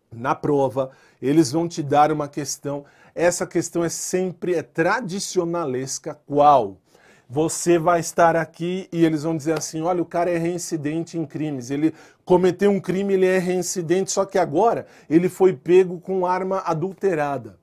Na 0.09 0.33
prova, 0.33 0.91
eles 1.21 1.51
vão 1.51 1.67
te 1.67 1.83
dar 1.83 2.13
uma 2.13 2.29
questão. 2.29 2.85
Essa 3.13 3.45
questão 3.45 3.83
é 3.83 3.89
sempre 3.89 4.55
é 4.55 4.63
tradicionalesca. 4.63 6.17
Qual? 6.25 6.77
Você 7.29 7.79
vai 7.79 7.99
estar 7.99 8.35
aqui 8.35 8.87
e 8.91 9.03
eles 9.03 9.23
vão 9.23 9.35
dizer 9.35 9.57
assim: 9.57 9.81
olha, 9.81 10.01
o 10.01 10.05
cara 10.05 10.29
é 10.29 10.37
reincidente 10.37 11.17
em 11.17 11.25
crimes. 11.25 11.71
Ele 11.71 11.93
cometeu 12.23 12.71
um 12.71 12.79
crime, 12.79 13.13
ele 13.13 13.25
é 13.25 13.39
reincidente, 13.39 14.11
só 14.11 14.25
que 14.25 14.37
agora 14.37 14.85
ele 15.09 15.29
foi 15.29 15.53
pego 15.53 15.99
com 15.99 16.25
arma 16.25 16.59
adulterada. 16.65 17.57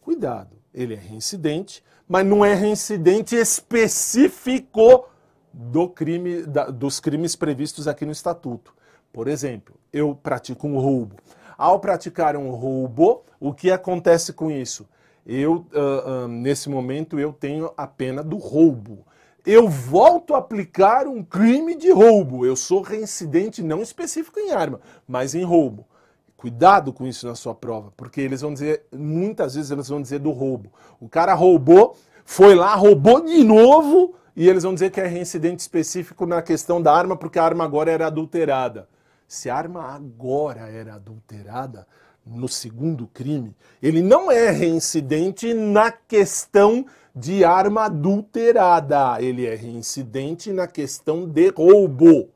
Cuidado 0.00 0.58
ele 0.78 0.94
é 0.94 0.96
reincidente, 0.96 1.82
mas 2.06 2.24
não 2.24 2.44
é 2.44 2.54
reincidente 2.54 3.34
específico 3.34 5.08
do 5.52 5.88
crime, 5.88 6.42
da, 6.42 6.66
dos 6.66 7.00
crimes 7.00 7.34
previstos 7.34 7.88
aqui 7.88 8.06
no 8.06 8.12
Estatuto. 8.12 8.74
Por 9.12 9.26
exemplo, 9.26 9.74
eu 9.92 10.14
pratico 10.14 10.68
um 10.68 10.78
roubo. 10.78 11.16
Ao 11.56 11.80
praticar 11.80 12.36
um 12.36 12.50
roubo, 12.50 13.24
o 13.40 13.52
que 13.52 13.70
acontece 13.70 14.32
com 14.32 14.50
isso? 14.50 14.88
Eu, 15.28 15.66
uh, 15.74 16.24
uh, 16.24 16.28
nesse 16.28 16.70
momento, 16.70 17.20
eu 17.20 17.34
tenho 17.34 17.70
a 17.76 17.86
pena 17.86 18.24
do 18.24 18.38
roubo. 18.38 19.06
Eu 19.44 19.68
volto 19.68 20.34
a 20.34 20.38
aplicar 20.38 21.06
um 21.06 21.22
crime 21.22 21.76
de 21.76 21.90
roubo. 21.92 22.46
Eu 22.46 22.56
sou 22.56 22.80
reincidente 22.80 23.62
não 23.62 23.82
específico 23.82 24.40
em 24.40 24.52
arma, 24.52 24.80
mas 25.06 25.34
em 25.34 25.44
roubo. 25.44 25.86
Cuidado 26.34 26.94
com 26.94 27.06
isso 27.06 27.26
na 27.26 27.34
sua 27.34 27.54
prova, 27.54 27.92
porque 27.94 28.22
eles 28.22 28.40
vão 28.40 28.54
dizer, 28.54 28.84
muitas 28.90 29.54
vezes 29.54 29.70
eles 29.70 29.88
vão 29.88 30.00
dizer 30.00 30.20
do 30.20 30.30
roubo. 30.30 30.72
O 30.98 31.08
cara 31.08 31.34
roubou, 31.34 31.96
foi 32.24 32.54
lá, 32.54 32.74
roubou 32.74 33.20
de 33.20 33.44
novo, 33.44 34.14
e 34.34 34.48
eles 34.48 34.62
vão 34.62 34.72
dizer 34.72 34.90
que 34.90 35.00
é 35.00 35.06
reincidente 35.06 35.60
específico 35.60 36.24
na 36.24 36.40
questão 36.40 36.80
da 36.80 36.94
arma, 36.94 37.16
porque 37.16 37.38
a 37.38 37.44
arma 37.44 37.64
agora 37.64 37.90
era 37.90 38.06
adulterada. 38.06 38.88
Se 39.26 39.50
a 39.50 39.56
arma 39.56 39.92
agora 39.92 40.68
era 40.70 40.94
adulterada, 40.94 41.86
no 42.28 42.48
segundo 42.48 43.06
crime, 43.06 43.54
ele 43.82 44.02
não 44.02 44.30
é 44.30 44.50
reincidente 44.50 45.54
na 45.54 45.90
questão 45.90 46.84
de 47.14 47.44
arma 47.44 47.86
adulterada, 47.86 49.20
ele 49.20 49.46
é 49.46 49.54
reincidente 49.54 50.52
na 50.52 50.66
questão 50.66 51.26
de 51.26 51.48
roubo. 51.48 52.28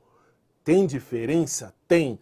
Tem 0.65 0.87
diferença? 0.87 1.73
Tem. 1.87 2.19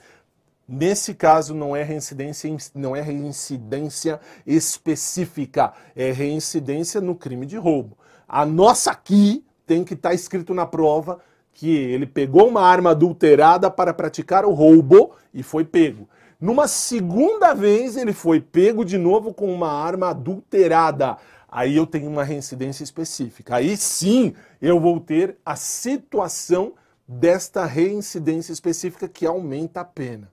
Nesse 0.69 1.15
caso, 1.15 1.55
não 1.55 1.75
é 1.75 1.83
reincidência, 1.83 2.57
não 2.75 2.95
é 2.95 3.01
reincidência 3.01 4.21
específica, 4.47 5.73
é 5.97 6.13
reincidência 6.13 7.01
no 7.01 7.15
crime 7.15 7.45
de 7.45 7.57
roubo. 7.57 7.99
A 8.29 8.47
nossa 8.47 8.93
aqui 8.93 9.45
tem 9.67 9.83
que 9.83 9.95
estar 9.95 10.11
tá 10.11 10.15
escrito 10.15 10.55
na 10.55 10.67
prova 10.67 11.19
que 11.53 11.77
ele 11.77 12.07
pegou 12.07 12.49
uma 12.49 12.63
arma 12.63 12.91
adulterada 12.91 13.71
para 13.71 13.93
praticar 13.93 14.45
o 14.45 14.53
roubo 14.53 15.13
e 15.35 15.43
foi 15.43 15.65
pego. 15.65 16.09
Numa 16.41 16.67
segunda 16.67 17.53
vez, 17.53 17.97
ele 17.97 18.15
foi 18.15 18.41
pego 18.41 18.85
de 18.85 18.97
novo 18.97 19.35
com 19.35 19.53
uma 19.53 19.71
arma 19.71 20.09
adulterada. 20.09 21.19
Aí 21.47 21.77
eu 21.77 21.87
tenho 21.87 22.09
uma 22.09 22.25
reincidência 22.25 22.83
específica. 22.83 23.57
Aí 23.57 23.77
sim 23.77 24.35
eu 24.63 24.81
vou 24.81 24.99
ter 25.01 25.37
a 25.45 25.55
situação 25.55 26.73
desta 27.07 27.67
reincidência 27.67 28.53
específica 28.53 29.07
que 29.07 29.27
aumenta 29.27 29.81
a 29.81 29.85
pena. 29.85 30.31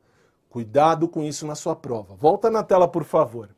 Cuidado 0.50 1.10
com 1.10 1.24
isso 1.24 1.46
na 1.46 1.56
sua 1.56 1.76
prova. 1.76 2.16
Volta 2.16 2.50
na 2.50 2.64
tela, 2.64 2.88
por 2.88 3.04
favor. 3.04 3.50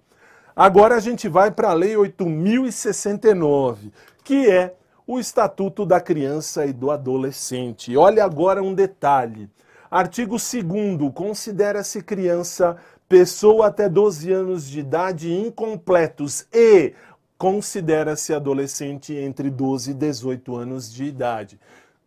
Agora 0.56 0.96
a 0.96 1.00
gente 1.00 1.30
vai 1.30 1.52
para 1.52 1.70
a 1.70 1.74
Lei 1.74 1.96
8069, 1.96 3.92
que 4.24 4.50
é 4.50 4.76
o 5.06 5.20
Estatuto 5.20 5.86
da 5.86 6.02
Criança 6.02 6.66
e 6.66 6.74
do 6.74 6.90
Adolescente. 6.92 7.96
Olha 7.96 8.24
agora 8.24 8.64
um 8.64 8.74
detalhe. 8.74 9.50
Artigo 9.92 10.36
2 10.38 11.12
considera-se 11.14 12.04
criança 12.04 12.78
pessoa 13.08 13.68
até 13.68 13.90
12 13.90 14.32
anos 14.32 14.70
de 14.70 14.82
idade 14.82 15.34
incompletos 15.34 16.46
e 16.54 16.94
considera-se 17.40 18.32
adolescente 18.32 19.16
entre 19.16 19.50
12 19.50 19.92
e 19.92 19.94
18 19.96 20.56
anos 20.56 20.94
de 20.94 21.06
idade. 21.06 21.60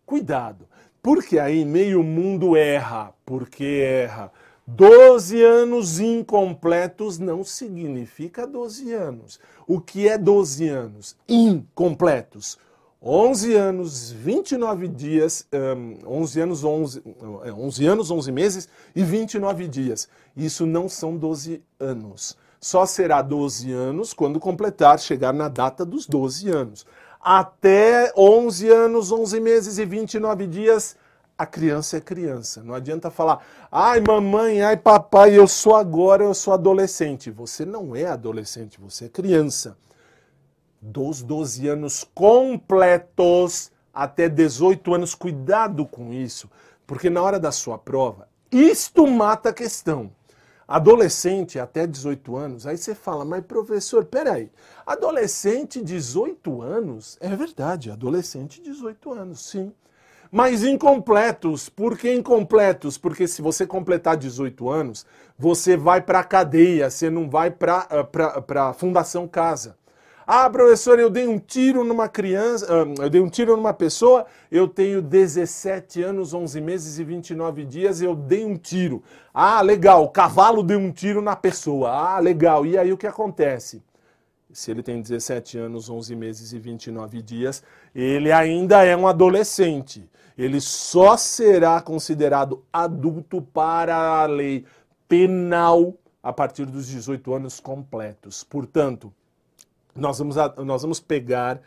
Cuidado, 0.06 0.68
porque 1.02 1.40
aí 1.40 1.64
meio 1.64 2.04
mundo 2.04 2.56
erra, 2.56 3.12
porque 3.26 3.64
erra. 3.64 4.30
12 4.64 5.42
anos 5.42 5.98
incompletos 5.98 7.18
não 7.18 7.42
significa 7.42 8.46
12 8.46 8.92
anos. 8.92 9.40
O 9.66 9.80
que 9.80 10.08
é 10.08 10.16
12 10.16 10.68
anos 10.68 11.16
incompletos? 11.28 12.56
11 13.04 13.54
anos, 13.54 14.12
29 14.12 14.86
dias, 14.86 15.44
um, 15.52 15.98
11 16.06 16.40
anos, 16.40 16.62
11, 16.62 17.02
11 17.52 17.84
é, 17.84 17.88
anos, 17.88 18.10
11 18.12 18.30
meses 18.30 18.68
e 18.94 19.02
29 19.02 19.66
dias. 19.66 20.08
Isso 20.36 20.64
não 20.64 20.88
são 20.88 21.16
12 21.16 21.60
anos. 21.80 22.36
Só 22.60 22.86
será 22.86 23.20
12 23.20 23.72
anos 23.72 24.14
quando 24.14 24.38
completar, 24.38 25.00
chegar 25.00 25.32
na 25.32 25.48
data 25.48 25.84
dos 25.84 26.06
12 26.06 26.48
anos. 26.48 26.86
Até 27.20 28.12
11 28.16 28.68
anos, 28.68 29.10
11 29.10 29.40
meses 29.40 29.78
e 29.78 29.84
29 29.84 30.46
dias, 30.46 30.94
a 31.36 31.44
criança 31.44 31.96
é 31.96 32.00
criança. 32.00 32.62
Não 32.62 32.72
adianta 32.72 33.10
falar, 33.10 33.44
ai 33.70 34.00
mamãe, 34.00 34.62
ai 34.62 34.76
papai, 34.76 35.36
eu 35.36 35.48
sou 35.48 35.74
agora, 35.74 36.22
eu 36.22 36.34
sou 36.34 36.54
adolescente. 36.54 37.32
Você 37.32 37.64
não 37.64 37.96
é 37.96 38.06
adolescente, 38.06 38.78
você 38.80 39.06
é 39.06 39.08
criança. 39.08 39.76
Dos 40.82 41.22
12 41.22 41.68
anos 41.68 42.04
completos 42.12 43.70
até 43.94 44.28
18 44.28 44.94
anos, 44.94 45.14
cuidado 45.14 45.86
com 45.86 46.12
isso, 46.12 46.50
porque 46.86 47.08
na 47.08 47.22
hora 47.22 47.38
da 47.38 47.52
sua 47.52 47.78
prova, 47.78 48.28
isto 48.50 49.06
mata 49.06 49.50
a 49.50 49.54
questão. 49.54 50.10
Adolescente 50.66 51.58
até 51.58 51.86
18 51.86 52.36
anos, 52.36 52.66
aí 52.66 52.76
você 52.76 52.96
fala, 52.96 53.24
mas 53.24 53.44
professor, 53.44 54.04
peraí, 54.04 54.50
adolescente 54.84 55.80
18 55.80 56.62
anos? 56.62 57.16
É 57.20 57.36
verdade, 57.36 57.90
adolescente 57.90 58.60
18 58.60 59.12
anos, 59.12 59.40
sim 59.46 59.72
mas 60.32 60.64
incompletos. 60.64 61.68
Por 61.68 61.98
que 61.98 62.10
incompletos? 62.10 62.96
Porque 62.96 63.28
se 63.28 63.42
você 63.42 63.66
completar 63.66 64.16
18 64.16 64.70
anos, 64.70 65.04
você 65.38 65.76
vai 65.76 66.00
para 66.00 66.20
a 66.20 66.24
cadeia, 66.24 66.88
você 66.88 67.10
não 67.10 67.28
vai 67.28 67.50
para 67.50 67.86
a 67.90 68.70
ah, 68.70 68.72
Fundação 68.72 69.28
Casa. 69.28 69.76
Ah, 70.34 70.48
professor, 70.48 70.98
eu 70.98 71.10
dei 71.10 71.28
um 71.28 71.38
tiro 71.38 71.84
numa 71.84 72.08
criança, 72.08 72.66
ah, 72.66 73.02
eu 73.02 73.10
dei 73.10 73.20
um 73.20 73.28
tiro 73.28 73.54
numa 73.54 73.74
pessoa, 73.74 74.24
eu 74.50 74.66
tenho 74.66 75.02
17 75.02 76.02
anos, 76.02 76.32
11 76.32 76.58
meses 76.58 76.98
e 76.98 77.04
29 77.04 77.66
dias, 77.66 78.00
eu 78.00 78.14
dei 78.14 78.42
um 78.42 78.56
tiro. 78.56 79.02
Ah, 79.34 79.60
legal, 79.60 80.04
o 80.04 80.08
cavalo 80.08 80.62
deu 80.62 80.78
um 80.78 80.90
tiro 80.90 81.20
na 81.20 81.36
pessoa. 81.36 81.90
Ah, 81.90 82.18
legal. 82.18 82.64
E 82.64 82.78
aí 82.78 82.90
o 82.90 82.96
que 82.96 83.06
acontece? 83.06 83.82
se 84.50 84.70
ele 84.70 84.82
tem 84.82 85.02
17 85.02 85.58
anos, 85.58 85.90
11 85.90 86.16
meses 86.16 86.54
e 86.54 86.58
29 86.58 87.20
dias, 87.20 87.62
ele 87.94 88.32
ainda 88.32 88.82
é 88.82 88.96
um 88.96 89.06
adolescente. 89.06 90.08
Ele 90.38 90.62
só 90.62 91.14
será 91.14 91.78
considerado 91.82 92.64
adulto 92.72 93.42
para 93.42 94.22
a 94.22 94.24
lei 94.24 94.64
penal 95.06 95.94
a 96.22 96.32
partir 96.32 96.64
dos 96.64 96.86
18 96.86 97.34
anos 97.34 97.60
completos. 97.60 98.42
Portanto, 98.42 99.12
nós 99.94 100.18
vamos, 100.18 100.36
nós 100.64 100.82
vamos 100.82 101.00
pegar 101.00 101.60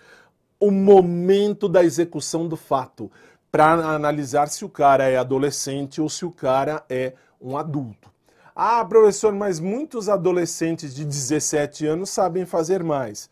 o 0.60 0.72
momento 0.72 1.68
da 1.68 1.84
execução 1.84 2.48
do 2.48 2.56
fato 2.56 3.12
para 3.52 3.74
analisar 3.74 4.48
se 4.50 4.66
o 4.66 4.70
cara 4.70 5.06
é 5.06 5.18
adolescente 5.18 6.02
ou 6.02 6.10
se 6.10 6.26
o 6.26 6.32
cara 6.32 6.84
é 6.90 7.14
um 7.40 7.58
adulto. 7.58 8.12
Ah, 8.56 8.84
professor, 8.86 9.34
mas 9.34 9.60
muitos 9.60 10.08
adolescentes 10.10 10.96
de 10.96 11.06
17 11.06 11.86
anos 11.86 12.10
sabem 12.10 12.46
fazer 12.46 12.84
mais. 12.84 13.30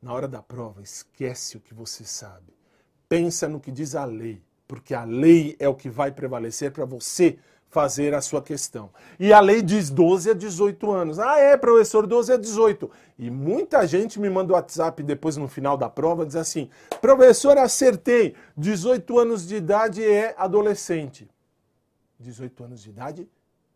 Na 0.00 0.12
hora 0.12 0.26
da 0.26 0.42
prova, 0.42 0.82
esquece 0.82 1.56
o 1.56 1.60
que 1.60 1.74
você 1.74 2.04
sabe. 2.04 2.52
Pensa 3.08 3.48
no 3.48 3.60
que 3.60 3.70
diz 3.70 3.94
a 3.94 4.04
lei, 4.04 4.42
porque 4.66 4.94
a 4.94 5.04
lei 5.04 5.56
é 5.58 5.68
o 5.68 5.74
que 5.74 5.90
vai 5.90 6.10
prevalecer 6.10 6.72
para 6.72 6.84
você 6.84 7.38
fazer 7.72 8.14
a 8.14 8.20
sua 8.20 8.42
questão. 8.42 8.90
E 9.18 9.32
a 9.32 9.40
lei 9.40 9.62
diz 9.62 9.88
12 9.88 10.30
a 10.30 10.34
18 10.34 10.92
anos. 10.92 11.18
Ah, 11.18 11.38
é, 11.38 11.56
professor, 11.56 12.06
12 12.06 12.34
a 12.34 12.36
18. 12.36 12.88
E 13.18 13.30
muita 13.30 13.86
gente 13.86 14.20
me 14.20 14.28
manda 14.28 14.52
o 14.52 14.56
WhatsApp 14.56 15.02
depois 15.02 15.38
no 15.38 15.48
final 15.48 15.76
da 15.76 15.88
prova 15.88 16.26
diz 16.26 16.36
assim: 16.36 16.68
"Professor, 17.00 17.56
acertei. 17.56 18.34
18 18.56 19.18
anos 19.18 19.46
de 19.46 19.56
idade 19.56 20.04
é 20.04 20.34
adolescente." 20.36 21.28
18 22.20 22.62
anos 22.64 22.82
de 22.82 22.90
idade 22.90 23.28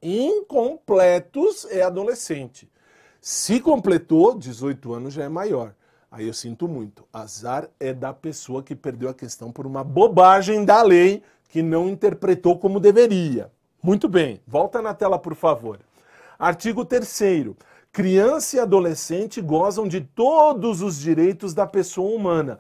incompletos 0.03 1.67
é 1.71 1.83
adolescente. 1.83 2.71
Se 3.21 3.59
completou, 3.59 4.39
18 4.39 4.93
anos 4.93 5.15
já 5.15 5.25
é 5.25 5.29
maior. 5.29 5.75
Aí 6.11 6.27
eu 6.27 6.35
sinto 6.35 6.69
muito. 6.69 7.03
Azar 7.13 7.69
é 7.81 7.93
da 7.95 8.13
pessoa 8.13 8.63
que 8.63 8.77
perdeu 8.77 9.09
a 9.09 9.15
questão 9.15 9.51
por 9.51 9.67
uma 9.67 9.83
bobagem 9.83 10.65
da 10.65 10.83
lei 10.83 11.23
que 11.49 11.63
não 11.63 11.89
interpretou 11.89 12.59
como 12.59 12.79
deveria. 12.79 13.51
Muito 13.87 14.09
bem, 14.09 14.41
volta 14.49 14.83
na 14.83 14.93
tela, 14.93 15.17
por 15.17 15.37
favor. 15.37 15.79
Artigo 16.37 16.85
3. 16.85 17.55
Criança 17.93 18.57
e 18.57 18.59
adolescente 18.59 19.41
gozam 19.41 19.87
de 19.87 20.01
todos 20.01 20.83
os 20.83 20.99
direitos 20.99 21.55
da 21.55 21.69
pessoa 21.69 22.13
humana, 22.13 22.59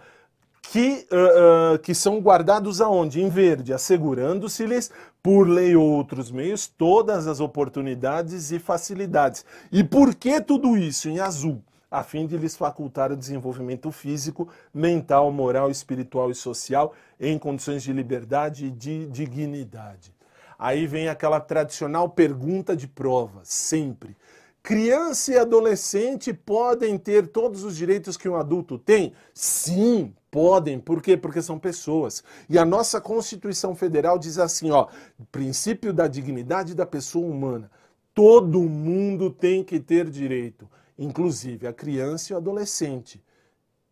que, 0.70 1.04
uh, 1.10 1.74
uh, 1.74 1.78
que 1.80 1.96
são 1.96 2.20
guardados 2.20 2.80
aonde? 2.80 3.20
Em 3.20 3.28
verde, 3.28 3.72
assegurando-se-lhes, 3.72 4.92
por 5.20 5.48
lei 5.48 5.74
ou 5.74 5.84
outros 5.84 6.30
meios, 6.30 6.68
todas 6.68 7.26
as 7.26 7.40
oportunidades 7.40 8.52
e 8.52 8.60
facilidades. 8.60 9.44
E 9.72 9.82
por 9.82 10.14
que 10.14 10.40
tudo 10.40 10.78
isso 10.78 11.08
em 11.08 11.18
azul? 11.18 11.60
A 11.90 12.04
fim 12.04 12.24
de 12.24 12.36
lhes 12.38 12.56
facultar 12.56 13.10
o 13.10 13.16
desenvolvimento 13.16 13.90
físico, 13.90 14.48
mental, 14.72 15.32
moral, 15.32 15.72
espiritual 15.72 16.30
e 16.30 16.36
social 16.36 16.94
em 17.18 17.36
condições 17.36 17.82
de 17.82 17.92
liberdade 17.92 18.66
e 18.66 18.70
de 18.70 19.08
dignidade. 19.08 20.15
Aí 20.58 20.86
vem 20.86 21.08
aquela 21.08 21.40
tradicional 21.40 22.08
pergunta 22.08 22.76
de 22.76 22.86
prova, 22.86 23.40
sempre. 23.44 24.16
Criança 24.62 25.32
e 25.32 25.38
adolescente 25.38 26.32
podem 26.32 26.98
ter 26.98 27.28
todos 27.28 27.62
os 27.62 27.76
direitos 27.76 28.16
que 28.16 28.28
um 28.28 28.34
adulto 28.34 28.76
tem? 28.76 29.12
Sim, 29.32 30.12
podem. 30.28 30.80
Por 30.80 31.00
quê? 31.00 31.16
Porque 31.16 31.40
são 31.40 31.56
pessoas. 31.56 32.24
E 32.48 32.58
a 32.58 32.64
nossa 32.64 33.00
Constituição 33.00 33.76
Federal 33.76 34.18
diz 34.18 34.38
assim, 34.38 34.72
ó, 34.72 34.88
princípio 35.30 35.92
da 35.92 36.08
dignidade 36.08 36.74
da 36.74 36.84
pessoa 36.84 37.26
humana. 37.26 37.70
Todo 38.12 38.62
mundo 38.62 39.30
tem 39.30 39.62
que 39.62 39.78
ter 39.78 40.10
direito, 40.10 40.68
inclusive 40.98 41.66
a 41.68 41.72
criança 41.72 42.32
e 42.32 42.34
o 42.34 42.38
adolescente. 42.38 43.22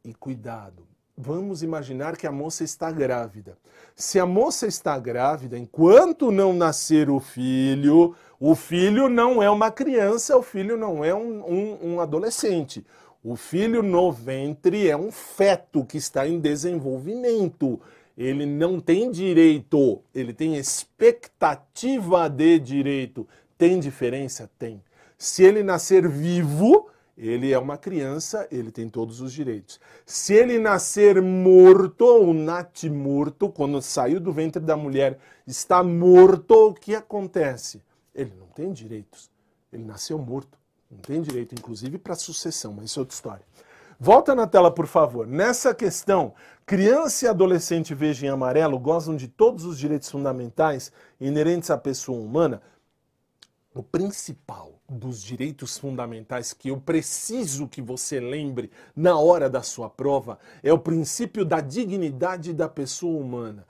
E 0.05 0.13
cuidado, 0.13 0.83
vamos 1.17 1.63
imaginar 1.63 2.17
que 2.17 2.27
a 2.27 2.33
moça 2.33 2.65
está 2.65 2.91
grávida. 2.91 3.57
Se 3.95 4.19
a 4.19 4.27
moça 4.27 4.67
está 4.67 4.99
grávida, 4.99 5.57
enquanto 5.57 6.33
não 6.33 6.53
nascer 6.53 7.09
o 7.09 7.21
filho, 7.21 8.15
o 8.41 8.55
filho 8.55 9.09
não 9.09 9.43
é 9.43 9.49
uma 9.49 9.71
criança, 9.71 10.37
o 10.37 10.43
filho 10.43 10.77
não 10.77 11.05
é 11.05 11.15
um, 11.15 11.45
um, 11.45 11.79
um 11.83 12.01
adolescente. 12.01 12.85
O 13.23 13.37
filho 13.37 13.83
no 13.83 14.13
ventre 14.13 14.89
é 14.89 14.97
um 14.97 15.11
feto 15.11 15.85
que 15.85 15.97
está 15.97 16.29
em 16.29 16.39
desenvolvimento. 16.39 17.81
Ele 18.19 18.45
não 18.45 18.79
tem 18.79 19.11
direito, 19.11 20.03
ele 20.15 20.33
tem 20.33 20.57
expectativa 20.57 22.29
de 22.29 22.59
direito. 22.59 23.27
Tem 23.57 23.81
diferença? 23.81 24.51
Tem. 24.59 24.83
Se 25.17 25.43
ele 25.43 25.63
nascer 25.63 26.07
vivo, 26.09 26.89
ele 27.17 27.53
é 27.53 27.59
uma 27.59 27.79
criança, 27.79 28.47
ele 28.51 28.73
tem 28.73 28.89
todos 28.89 29.21
os 29.21 29.33
direitos. 29.33 29.81
Se 30.05 30.35
ele 30.35 30.59
nascer 30.59 31.23
morto, 31.23 32.03
ou 32.05 32.35
natimorto, 32.35 33.49
quando 33.49 33.81
saiu 33.81 34.19
do 34.19 34.33
ventre 34.33 34.61
da 34.61 34.77
mulher, 34.77 35.19
está 35.47 35.83
morto, 35.83 36.69
o 36.69 36.75
que 36.75 36.95
acontece? 36.95 37.81
Ele 38.15 38.33
não 38.39 38.47
tem 38.49 38.73
direitos. 38.73 39.31
Ele 39.73 39.85
nasceu 39.85 40.19
morto. 40.19 40.59
Não 40.91 40.99
tem 40.99 41.23
direito, 41.23 41.55
inclusive, 41.55 41.99
para 41.99 42.15
sucessão, 42.15 42.73
mas 42.73 42.87
isso 42.87 42.99
é 42.99 43.03
outra 43.03 43.15
história. 43.15 43.45
Volta 43.99 44.35
na 44.35 44.47
tela, 44.47 44.71
por 44.71 44.87
favor. 44.87 45.27
Nessa 45.27 45.75
questão, 45.75 46.35
criança 46.67 47.25
e 47.25 47.29
adolescente 47.29 47.95
veja 47.95 48.27
em 48.27 48.29
amarelo 48.29 48.79
gozam 48.79 49.17
de 49.17 49.29
todos 49.29 49.65
os 49.65 49.79
direitos 49.79 50.11
fundamentais 50.11 50.93
inerentes 51.21 51.71
à 51.71 51.79
pessoa 51.79 52.21
humana. 52.21 52.61
O 53.73 53.83
principal 53.83 54.73
dos 54.95 55.23
direitos 55.23 55.77
fundamentais 55.77 56.53
que 56.53 56.69
eu 56.69 56.81
preciso 56.81 57.69
que 57.69 57.83
você 57.83 58.21
lembre 58.21 58.71
na 58.95 59.19
hora 59.19 59.51
da 59.51 59.63
sua 59.63 59.91
prova 59.91 60.39
é 60.63 60.73
o 60.73 60.79
princípio 60.79 61.45
da 61.45 61.61
dignidade 61.61 62.53
da 62.55 62.69
pessoa 62.69 63.21
humana. 63.21 63.67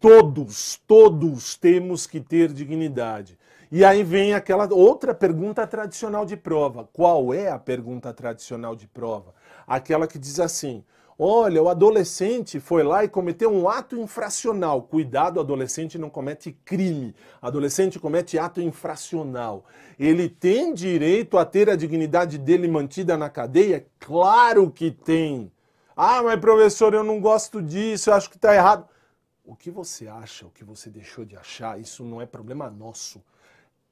Todos, 0.00 0.80
todos 0.86 1.56
temos 1.56 2.06
que 2.06 2.20
ter 2.20 2.52
dignidade. 2.52 3.36
E 3.70 3.84
aí 3.84 4.02
vem 4.02 4.32
aquela 4.32 4.72
outra 4.72 5.12
pergunta 5.12 5.66
tradicional 5.66 6.24
de 6.24 6.36
prova. 6.36 6.88
Qual 6.92 7.34
é 7.34 7.50
a 7.50 7.58
pergunta 7.58 8.14
tradicional 8.14 8.74
de 8.74 8.86
prova? 8.86 9.34
Aquela 9.66 10.06
que 10.06 10.18
diz 10.18 10.40
assim: 10.40 10.82
Olha, 11.20 11.60
o 11.60 11.68
adolescente 11.68 12.60
foi 12.60 12.84
lá 12.84 13.02
e 13.02 13.08
cometeu 13.08 13.52
um 13.52 13.68
ato 13.68 13.96
infracional. 13.96 14.82
Cuidado, 14.82 15.40
adolescente 15.40 15.98
não 15.98 16.08
comete 16.08 16.52
crime. 16.64 17.12
Adolescente 17.42 17.98
comete 17.98 18.38
ato 18.38 18.60
infracional. 18.60 19.64
Ele 19.98 20.28
tem 20.28 20.72
direito 20.72 21.36
a 21.36 21.44
ter 21.44 21.68
a 21.68 21.74
dignidade 21.74 22.38
dele 22.38 22.68
mantida 22.68 23.16
na 23.16 23.28
cadeia? 23.28 23.84
Claro 23.98 24.70
que 24.70 24.92
tem. 24.92 25.50
Ah, 25.96 26.22
mas 26.22 26.38
professor, 26.38 26.94
eu 26.94 27.02
não 27.02 27.20
gosto 27.20 27.60
disso, 27.60 28.10
eu 28.10 28.14
acho 28.14 28.30
que 28.30 28.36
está 28.36 28.54
errado. 28.54 28.86
O 29.44 29.56
que 29.56 29.72
você 29.72 30.06
acha, 30.06 30.46
o 30.46 30.50
que 30.50 30.62
você 30.62 30.88
deixou 30.88 31.24
de 31.24 31.36
achar, 31.36 31.80
isso 31.80 32.04
não 32.04 32.22
é 32.22 32.26
problema 32.26 32.70
nosso. 32.70 33.20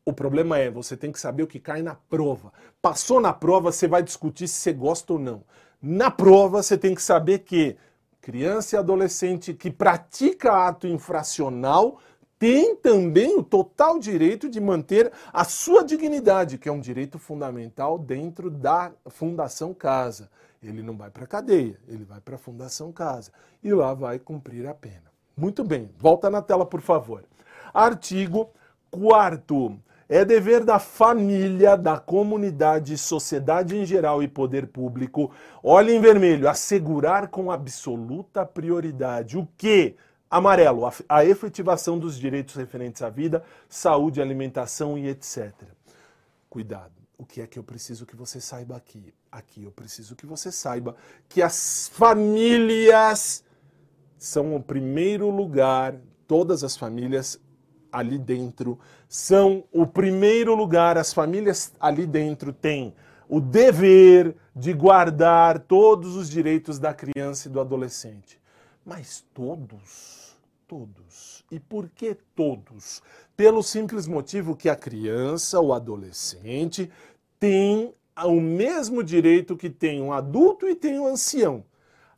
O 0.05 0.12
problema 0.12 0.57
é, 0.59 0.71
você 0.71 0.97
tem 0.97 1.11
que 1.11 1.19
saber 1.19 1.43
o 1.43 1.49
que 1.49 1.59
cai 1.59 1.83
na 1.83 1.97
prova. 1.97 2.53
Passou 2.81 3.21
na 3.21 3.33
prova, 3.33 3.73
você 3.73 3.89
vai 3.89 4.05
discutir 4.05 4.47
se 4.47 4.61
você 4.61 4.73
gosta 4.73 5.15
ou 5.15 5.19
não. 5.19 5.43
Na 5.81 6.11
prova, 6.11 6.62
você 6.62 6.77
tem 6.77 6.95
que 6.95 7.03
saber 7.03 7.41
que 7.41 7.77
criança 8.21 8.75
e 8.75 8.79
adolescente 8.79 9.55
que 9.55 9.71
pratica 9.71 10.67
ato 10.67 10.87
infracional 10.87 11.99
tem 12.39 12.77
também 12.77 13.39
o 13.39 13.43
total 13.43 13.99
direito 13.99 14.49
de 14.49 14.61
manter 14.61 15.11
a 15.33 15.45
sua 15.45 15.85
dignidade, 15.85 16.59
que 16.59 16.69
é 16.69 16.73
um 16.73 16.81
direito 16.81 17.19
fundamental 17.19 17.99
dentro 17.99 18.51
da 18.51 18.93
Fundação 19.07 19.73
Casa. 19.73 20.31
Ele 20.62 20.83
não 20.83 20.97
vai 20.97 21.11
para 21.11 21.25
a 21.25 21.29
cadeia, 21.29 21.79
ele 21.89 22.05
vai 22.05 22.21
para 22.21 22.35
a 22.35 22.39
Fundação 22.39 22.93
Casa 22.93 23.31
e 23.62 23.73
lá 23.73 23.95
vai 23.95 24.19
cumprir 24.19 24.67
a 24.67 24.75
pena. 24.75 25.05
Muito 25.37 25.62
bem, 25.62 25.91
volta 25.99 26.29
na 26.29 26.43
tela, 26.43 26.67
por 26.67 26.81
favor. 26.81 27.25
Artigo 27.73 28.51
4 28.91 29.79
é 30.09 30.25
dever 30.25 30.64
da 30.64 30.79
família, 30.79 31.77
da 31.77 31.99
comunidade, 31.99 32.97
sociedade 32.97 33.77
em 33.77 33.85
geral 33.85 34.23
e 34.23 34.29
poder 34.29 34.69
público, 34.69 35.33
olha 35.62 35.92
em 35.92 36.01
vermelho, 36.01 36.49
assegurar 36.49 37.29
com 37.29 37.51
absoluta 37.51 38.47
prioridade 38.47 39.37
o 39.37 39.49
que? 39.57 39.97
Amarelo, 40.31 40.87
a, 40.87 40.92
a 41.09 41.25
efetivação 41.25 41.99
dos 41.99 42.19
direitos 42.19 42.55
referentes 42.55 43.03
à 43.03 43.09
vida, 43.09 43.42
saúde, 43.69 44.21
alimentação 44.21 44.97
e 44.97 45.09
etc. 45.09 45.53
Cuidado. 46.49 46.92
O 47.19 47.25
que 47.25 47.40
é 47.40 47.47
que 47.47 47.59
eu 47.59 47.64
preciso 47.64 48.05
que 48.05 48.14
você 48.14 48.40
saiba 48.40 48.77
aqui? 48.77 49.12
Aqui 49.33 49.64
eu 49.64 49.71
preciso 49.71 50.14
que 50.14 50.27
você 50.27 50.53
saiba 50.53 50.95
que 51.29 51.40
as 51.40 51.88
famílias 51.95 53.42
são 54.19 54.55
o 54.55 54.62
primeiro 54.62 55.31
lugar, 55.31 55.95
todas 56.27 56.62
as 56.62 56.77
famílias 56.77 57.40
ali 57.97 58.19
dentro 58.19 58.79
são 59.09 59.65
o 59.73 59.87
primeiro 59.87 60.55
lugar, 60.55 60.99
as 60.99 61.13
famílias 61.15 61.73
ali 61.81 62.07
dentro 62.07 62.53
têm 62.53 62.95
o 63.29 63.41
dever 63.41 64.37
de 64.55 64.73
guardar 64.73 65.61
todos 65.61 66.15
os 66.15 66.29
direitos 66.29 66.79
da 66.79 66.93
criança 66.93 67.49
e 67.49 67.51
do 67.51 67.61
adolescente. 67.61 68.39
Mas 68.85 69.25
todos, 69.35 70.37
todos. 70.69 71.45
E 71.51 71.59
por 71.59 71.89
que 71.89 72.17
todos? 72.35 73.03
Pelo 73.37 73.63
simples 73.63 74.07
motivo 74.07 74.55
que 74.55 74.69
a 74.69 74.77
criança, 74.77 75.61
o 75.61 75.73
adolescente, 75.73 76.91
tem 77.41 77.95
o 78.25 78.41
mesmo 78.41 79.03
direito 79.03 79.57
que 79.57 79.71
tem 79.71 80.03
um 80.03 80.13
adulto 80.13 80.69
e 80.69 80.75
tem 80.75 81.01
um 81.01 81.07
ancião. 81.07 81.65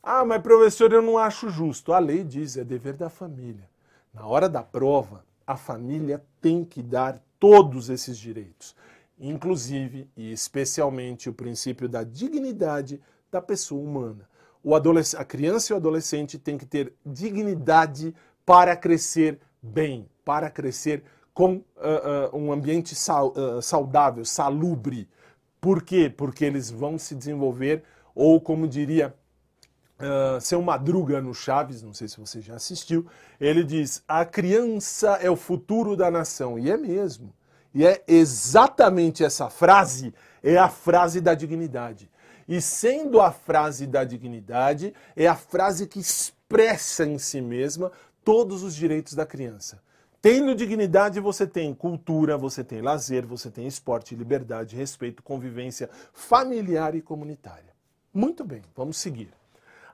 Ah, 0.03 0.23
mas 0.23 0.41
professor, 0.41 0.91
eu 0.91 1.01
não 1.01 1.17
acho 1.17 1.49
justo. 1.49 1.91
A 1.93 1.99
lei 1.99 2.23
diz, 2.23 2.57
é 2.57 2.63
dever 2.63 2.93
da 2.93 3.09
família. 3.09 3.67
Na 4.13 4.25
hora 4.25 4.47
da 4.47 4.63
prova, 4.63 5.23
a 5.49 5.57
família 5.57 6.23
tem 6.39 6.63
que 6.63 6.79
dar 6.79 7.19
todos 7.39 7.89
esses 7.89 8.19
direitos, 8.19 8.75
inclusive 9.19 10.07
e 10.15 10.31
especialmente 10.31 11.27
o 11.27 11.33
princípio 11.33 11.89
da 11.89 12.03
dignidade 12.03 13.01
da 13.31 13.41
pessoa 13.41 13.81
humana. 13.81 14.29
O 14.63 14.75
a 14.75 15.25
criança 15.25 15.71
e 15.71 15.73
o 15.73 15.77
adolescente 15.77 16.37
têm 16.37 16.55
que 16.55 16.67
ter 16.67 16.93
dignidade 17.03 18.13
para 18.45 18.75
crescer 18.75 19.39
bem, 19.59 20.07
para 20.23 20.51
crescer 20.51 21.03
com 21.33 21.55
uh, 21.55 22.31
uh, 22.31 22.37
um 22.37 22.51
ambiente 22.51 22.93
sal, 22.93 23.33
uh, 23.35 23.59
saudável, 23.59 24.23
salubre. 24.25 25.09
Por 25.59 25.81
quê? 25.81 26.13
Porque 26.15 26.45
eles 26.45 26.69
vão 26.69 26.99
se 26.99 27.15
desenvolver, 27.15 27.83
ou 28.13 28.39
como 28.39 28.67
diria 28.67 29.15
Uh, 29.99 30.39
seu 30.39 30.61
Madruga 30.61 31.21
no 31.21 31.33
Chaves, 31.33 31.83
não 31.83 31.93
sei 31.93 32.07
se 32.07 32.17
você 32.17 32.39
já 32.39 32.55
assistiu, 32.55 33.05
ele 33.39 33.63
diz: 33.63 34.01
a 34.07 34.23
criança 34.23 35.19
é 35.21 35.29
o 35.29 35.35
futuro 35.35 35.95
da 35.95 36.09
nação. 36.09 36.57
E 36.57 36.71
é 36.71 36.77
mesmo. 36.77 37.33
E 37.73 37.85
é 37.85 38.03
exatamente 38.07 39.23
essa 39.23 39.49
frase, 39.49 40.13
é 40.41 40.57
a 40.57 40.69
frase 40.69 41.21
da 41.21 41.33
dignidade. 41.33 42.09
E 42.47 42.59
sendo 42.61 43.21
a 43.21 43.31
frase 43.31 43.85
da 43.85 44.03
dignidade, 44.03 44.93
é 45.15 45.27
a 45.27 45.35
frase 45.35 45.85
que 45.85 45.99
expressa 45.99 47.05
em 47.05 47.19
si 47.19 47.41
mesma 47.41 47.91
todos 48.23 48.63
os 48.63 48.75
direitos 48.75 49.13
da 49.13 49.25
criança. 49.25 49.81
Tendo 50.21 50.55
dignidade, 50.55 51.19
você 51.19 51.47
tem 51.47 51.73
cultura, 51.73 52.37
você 52.37 52.63
tem 52.63 52.81
lazer, 52.81 53.25
você 53.25 53.49
tem 53.49 53.67
esporte, 53.67 54.15
liberdade, 54.15 54.75
respeito, 54.75 55.23
convivência 55.23 55.89
familiar 56.11 56.95
e 56.95 57.01
comunitária. 57.01 57.73
Muito 58.13 58.43
bem, 58.43 58.63
vamos 58.75 58.97
seguir. 58.97 59.38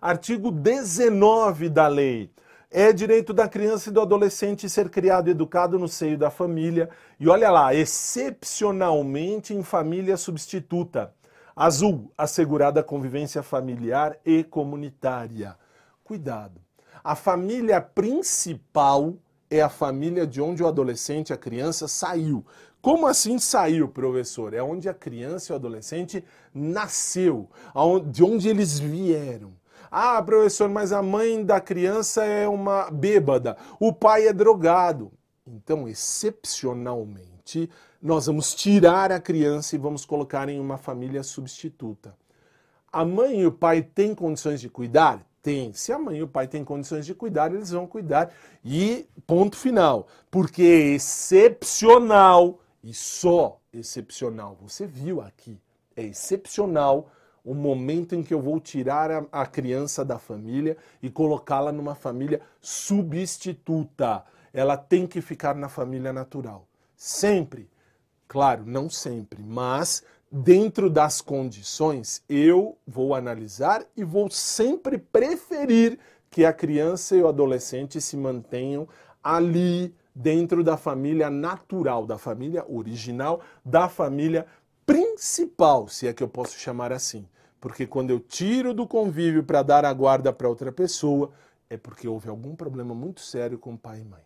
Artigo 0.06 0.52
19 0.52 1.68
da 1.68 1.88
lei. 1.88 2.30
É 2.70 2.94
direito 2.94 3.34
da 3.34 3.48
criança 3.48 3.90
e 3.90 3.92
do 3.92 4.00
adolescente 4.00 4.70
ser 4.70 4.88
criado 4.88 5.30
e 5.30 5.32
educado 5.32 5.80
no 5.80 5.88
seio 5.88 6.16
da 6.16 6.30
família. 6.30 6.92
E 7.20 7.28
olha 7.28 7.50
lá, 7.50 7.74
excepcionalmente 7.74 9.56
em 9.56 9.64
família 9.64 10.16
substituta. 10.16 11.12
Azul, 11.56 12.12
assegurada 12.16 12.82
a 12.82 12.84
convivência 12.84 13.42
familiar 13.42 14.16
e 14.24 14.44
comunitária. 14.44 15.58
Cuidado. 16.04 16.62
A 17.04 17.16
família 17.16 17.82
principal 17.82 19.16
é 19.50 19.60
a 19.60 19.70
família 19.70 20.28
de 20.28 20.40
onde 20.40 20.62
o 20.62 20.68
adolescente, 20.68 21.34
a 21.34 21.38
criança, 21.38 21.88
saiu. 21.88 22.46
Como 22.80 23.08
assim 23.08 23.40
saiu, 23.40 23.88
professor? 23.88 24.54
É 24.54 24.62
onde 24.62 24.88
a 24.88 24.94
criança 24.94 25.52
e 25.52 25.54
o 25.54 25.56
adolescente 25.56 26.24
nasceu, 26.54 27.50
de 28.12 28.24
onde 28.24 28.48
eles 28.48 28.78
vieram. 28.78 29.65
Ah, 29.98 30.22
professor, 30.22 30.68
mas 30.68 30.92
a 30.92 31.02
mãe 31.02 31.42
da 31.42 31.62
criança 31.62 32.26
é 32.26 32.46
uma 32.46 32.92
bêbada, 32.92 33.56
o 33.80 33.94
pai 33.94 34.28
é 34.28 34.34
drogado. 34.34 35.10
Então, 35.48 35.88
excepcionalmente, 35.88 37.70
nós 38.02 38.26
vamos 38.26 38.54
tirar 38.54 39.10
a 39.10 39.22
criança 39.22 39.74
e 39.74 39.80
vamos 39.80 40.04
colocar 40.04 40.50
em 40.50 40.60
uma 40.60 40.78
família 40.78 41.24
substituta. 41.24 42.14
A 42.92 43.06
mãe 43.06 43.40
e 43.40 43.46
o 43.46 43.54
pai 43.54 43.84
têm 43.84 44.14
condições 44.14 44.60
de 44.60 44.68
cuidar? 44.68 45.26
Tem. 45.42 45.72
Se 45.72 45.94
a 45.94 45.98
mãe 45.98 46.18
e 46.18 46.24
o 46.24 46.28
pai 46.28 46.46
têm 46.46 46.66
condições 46.66 47.06
de 47.06 47.16
cuidar, 47.16 47.54
eles 47.54 47.72
vão 47.72 47.88
cuidar. 47.88 48.34
E 48.66 49.08
ponto 49.26 49.56
final. 49.56 50.08
Porque 50.30 50.62
é 50.62 50.96
excepcional 50.96 52.60
e 52.84 52.94
só 52.94 53.62
excepcional. 53.72 54.58
Você 54.62 54.86
viu 54.86 55.22
aqui. 55.22 55.58
É 55.96 56.04
excepcional 56.04 57.10
o 57.46 57.54
momento 57.54 58.16
em 58.16 58.24
que 58.24 58.34
eu 58.34 58.42
vou 58.42 58.60
tirar 58.60 59.12
a, 59.12 59.26
a 59.32 59.46
criança 59.46 60.04
da 60.04 60.18
família 60.18 60.76
e 61.02 61.10
colocá-la 61.12 61.72
numa 61.72 61.94
família 61.94 62.42
substituta. 62.60 64.26
Ela 64.52 64.76
tem 64.76 65.06
que 65.06 65.22
ficar 65.22 65.54
na 65.56 65.70
família 65.70 66.12
natural. 66.12 66.68
Sempre. 66.98 67.70
Claro, 68.28 68.64
não 68.66 68.90
sempre, 68.90 69.44
mas 69.44 70.04
dentro 70.32 70.90
das 70.90 71.22
condições, 71.22 72.24
eu 72.28 72.76
vou 72.86 73.14
analisar 73.14 73.86
e 73.96 74.04
vou 74.04 74.30
sempre 74.32 74.98
preferir 74.98 76.00
que 76.32 76.44
a 76.44 76.52
criança 76.52 77.16
e 77.16 77.22
o 77.22 77.28
adolescente 77.28 78.02
se 78.02 78.18
mantenham 78.18 78.88
ali 79.24 79.96
dentro 80.14 80.64
da 80.64 80.76
família 80.76 81.30
natural, 81.30 82.06
da 82.06 82.18
família 82.18 82.66
original, 82.68 83.42
da 83.64 83.88
família 83.88 84.46
principal, 84.86 85.88
se 85.88 86.08
é 86.08 86.14
que 86.14 86.24
eu 86.24 86.28
posso 86.28 86.58
chamar 86.58 86.92
assim. 86.92 87.28
Porque 87.66 87.88
quando 87.88 88.12
eu 88.12 88.20
tiro 88.20 88.76
do 88.76 88.86
convívio 88.86 89.44
para 89.44 89.64
dar 89.64 89.86
a 89.86 89.92
guarda 89.92 90.32
para 90.32 90.48
outra 90.48 90.72
pessoa, 90.72 91.32
é 91.68 91.76
porque 91.76 92.08
houve 92.08 92.30
algum 92.30 92.56
problema 92.56 92.94
muito 92.94 93.22
sério 93.22 93.58
com 93.58 93.76
pai 93.76 94.02
e 94.02 94.06
mãe. 94.06 94.22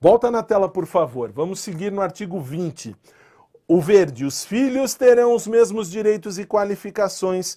Volta 0.00 0.32
na 0.32 0.42
tela, 0.42 0.68
por 0.68 0.84
favor. 0.84 1.30
Vamos 1.30 1.60
seguir 1.60 1.92
no 1.92 2.00
artigo 2.00 2.40
20. 2.40 2.96
O 3.68 3.80
verde, 3.80 4.24
os 4.24 4.44
filhos 4.44 4.94
terão 4.94 5.32
os 5.32 5.46
mesmos 5.46 5.88
direitos 5.88 6.40
e 6.40 6.44
qualificações. 6.44 7.56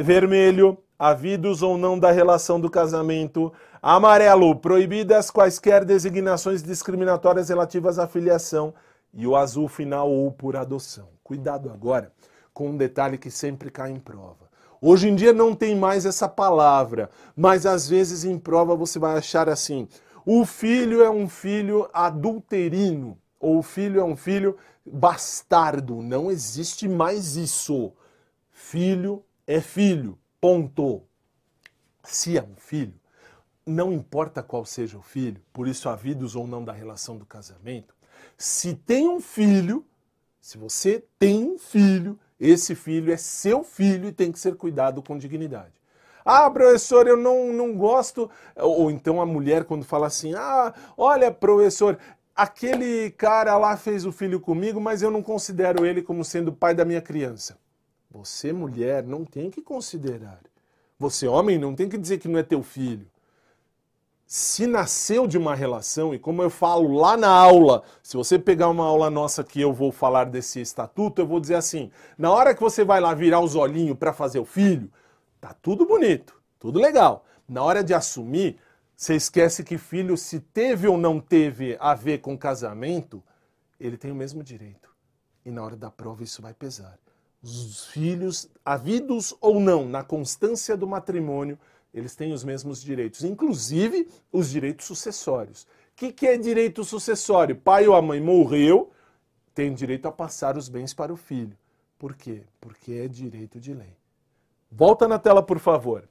Vermelho, 0.00 0.78
havidos 0.98 1.60
ou 1.60 1.76
não 1.76 1.98
da 1.98 2.10
relação 2.10 2.58
do 2.58 2.70
casamento. 2.70 3.52
Amarelo, 3.82 4.56
proibidas 4.56 5.30
quaisquer 5.30 5.84
designações 5.84 6.62
discriminatórias 6.62 7.50
relativas 7.50 7.98
à 7.98 8.08
filiação. 8.08 8.72
E 9.12 9.26
o 9.26 9.36
azul 9.36 9.68
final 9.68 10.10
ou 10.10 10.32
por 10.32 10.56
adoção. 10.56 11.10
Cuidado 11.22 11.70
agora 11.70 12.10
com 12.54 12.70
um 12.70 12.76
detalhe 12.78 13.18
que 13.18 13.30
sempre 13.30 13.70
cai 13.70 13.90
em 13.90 13.98
prova. 13.98 14.43
Hoje 14.86 15.08
em 15.08 15.14
dia 15.14 15.32
não 15.32 15.54
tem 15.54 15.74
mais 15.74 16.04
essa 16.04 16.28
palavra, 16.28 17.08
mas 17.34 17.64
às 17.64 17.88
vezes 17.88 18.22
em 18.22 18.38
prova 18.38 18.76
você 18.76 18.98
vai 18.98 19.16
achar 19.16 19.48
assim: 19.48 19.88
o 20.26 20.44
filho 20.44 21.02
é 21.02 21.08
um 21.08 21.26
filho 21.26 21.88
adulterino, 21.90 23.16
ou 23.40 23.60
o 23.60 23.62
filho 23.62 23.98
é 23.98 24.04
um 24.04 24.14
filho 24.14 24.58
bastardo. 24.84 26.02
Não 26.02 26.30
existe 26.30 26.86
mais 26.86 27.34
isso. 27.34 27.94
Filho 28.50 29.24
é 29.46 29.58
filho, 29.58 30.18
ponto. 30.38 31.00
Se 32.02 32.36
é 32.36 32.42
um 32.42 32.54
filho, 32.54 33.00
não 33.64 33.90
importa 33.90 34.42
qual 34.42 34.66
seja 34.66 34.98
o 34.98 35.02
filho, 35.02 35.40
por 35.50 35.66
isso 35.66 35.88
havidos 35.88 36.36
ou 36.36 36.46
não 36.46 36.62
da 36.62 36.74
relação 36.74 37.16
do 37.16 37.24
casamento, 37.24 37.94
se 38.36 38.74
tem 38.74 39.08
um 39.08 39.18
filho, 39.18 39.82
se 40.42 40.58
você 40.58 41.02
tem 41.18 41.42
um 41.42 41.56
filho, 41.56 42.20
esse 42.38 42.74
filho 42.74 43.12
é 43.12 43.16
seu 43.16 43.62
filho 43.62 44.08
e 44.08 44.12
tem 44.12 44.32
que 44.32 44.38
ser 44.38 44.56
cuidado 44.56 45.02
com 45.02 45.16
dignidade. 45.16 45.72
Ah, 46.24 46.50
professor, 46.50 47.06
eu 47.06 47.16
não, 47.16 47.52
não 47.52 47.76
gosto. 47.76 48.30
Ou 48.56 48.90
então 48.90 49.20
a 49.20 49.26
mulher, 49.26 49.64
quando 49.64 49.84
fala 49.84 50.06
assim: 50.06 50.34
Ah, 50.34 50.72
olha, 50.96 51.30
professor, 51.30 51.98
aquele 52.34 53.10
cara 53.10 53.56
lá 53.58 53.76
fez 53.76 54.06
o 54.06 54.12
filho 54.12 54.40
comigo, 54.40 54.80
mas 54.80 55.02
eu 55.02 55.10
não 55.10 55.22
considero 55.22 55.84
ele 55.84 56.02
como 56.02 56.24
sendo 56.24 56.52
pai 56.52 56.74
da 56.74 56.84
minha 56.84 57.02
criança. 57.02 57.58
Você, 58.10 58.52
mulher, 58.52 59.02
não 59.02 59.24
tem 59.24 59.50
que 59.50 59.60
considerar. 59.60 60.40
Você, 60.98 61.26
homem, 61.26 61.58
não 61.58 61.74
tem 61.74 61.88
que 61.88 61.98
dizer 61.98 62.18
que 62.18 62.28
não 62.28 62.38
é 62.38 62.42
teu 62.42 62.62
filho 62.62 63.06
se 64.26 64.66
nasceu 64.66 65.26
de 65.26 65.36
uma 65.36 65.54
relação, 65.54 66.14
e 66.14 66.18
como 66.18 66.42
eu 66.42 66.50
falo 66.50 66.92
lá 66.94 67.16
na 67.16 67.28
aula, 67.28 67.82
se 68.02 68.16
você 68.16 68.38
pegar 68.38 68.68
uma 68.68 68.84
aula 68.84 69.10
nossa 69.10 69.44
que 69.44 69.60
eu 69.60 69.72
vou 69.72 69.92
falar 69.92 70.24
desse 70.24 70.60
estatuto, 70.60 71.20
eu 71.20 71.26
vou 71.26 71.40
dizer 71.40 71.56
assim: 71.56 71.90
na 72.16 72.30
hora 72.30 72.54
que 72.54 72.60
você 72.60 72.84
vai 72.84 73.00
lá 73.00 73.14
virar 73.14 73.40
os 73.40 73.54
olhinhos 73.54 73.96
para 73.98 74.12
fazer 74.12 74.38
o 74.38 74.44
filho, 74.44 74.90
tá 75.40 75.54
tudo 75.60 75.86
bonito, 75.86 76.34
tudo 76.58 76.80
legal. 76.80 77.24
Na 77.46 77.62
hora 77.62 77.84
de 77.84 77.92
assumir, 77.92 78.58
você 78.96 79.14
esquece 79.14 79.62
que 79.62 79.76
filho, 79.76 80.16
se 80.16 80.40
teve 80.40 80.88
ou 80.88 80.96
não 80.96 81.20
teve 81.20 81.76
a 81.78 81.94
ver 81.94 82.18
com 82.18 82.38
casamento, 82.38 83.22
ele 83.78 83.98
tem 83.98 84.10
o 84.10 84.14
mesmo 84.14 84.42
direito. 84.42 84.88
E 85.44 85.50
na 85.50 85.62
hora 85.62 85.76
da 85.76 85.90
prova 85.90 86.22
isso 86.22 86.40
vai 86.40 86.54
pesar. 86.54 86.98
Os 87.42 87.86
filhos, 87.88 88.48
havidos 88.64 89.36
ou 89.40 89.60
não, 89.60 89.86
na 89.86 90.02
constância 90.02 90.74
do 90.76 90.86
matrimônio, 90.86 91.58
eles 91.94 92.16
têm 92.16 92.32
os 92.32 92.42
mesmos 92.42 92.82
direitos, 92.82 93.22
inclusive 93.22 94.08
os 94.32 94.50
direitos 94.50 94.84
sucessórios. 94.86 95.62
O 95.62 95.66
que, 95.96 96.12
que 96.12 96.26
é 96.26 96.36
direito 96.36 96.82
sucessório? 96.82 97.54
Pai 97.54 97.86
ou 97.86 97.94
a 97.94 98.02
mãe 98.02 98.20
morreu, 98.20 98.90
tem 99.54 99.72
direito 99.72 100.08
a 100.08 100.12
passar 100.12 100.58
os 100.58 100.68
bens 100.68 100.92
para 100.92 101.12
o 101.12 101.16
filho. 101.16 101.56
Por 101.96 102.16
quê? 102.16 102.42
Porque 102.60 102.94
é 102.94 103.06
direito 103.06 103.60
de 103.60 103.72
lei. 103.72 103.96
Volta 104.70 105.06
na 105.06 105.20
tela, 105.20 105.40
por 105.40 105.60
favor. 105.60 106.08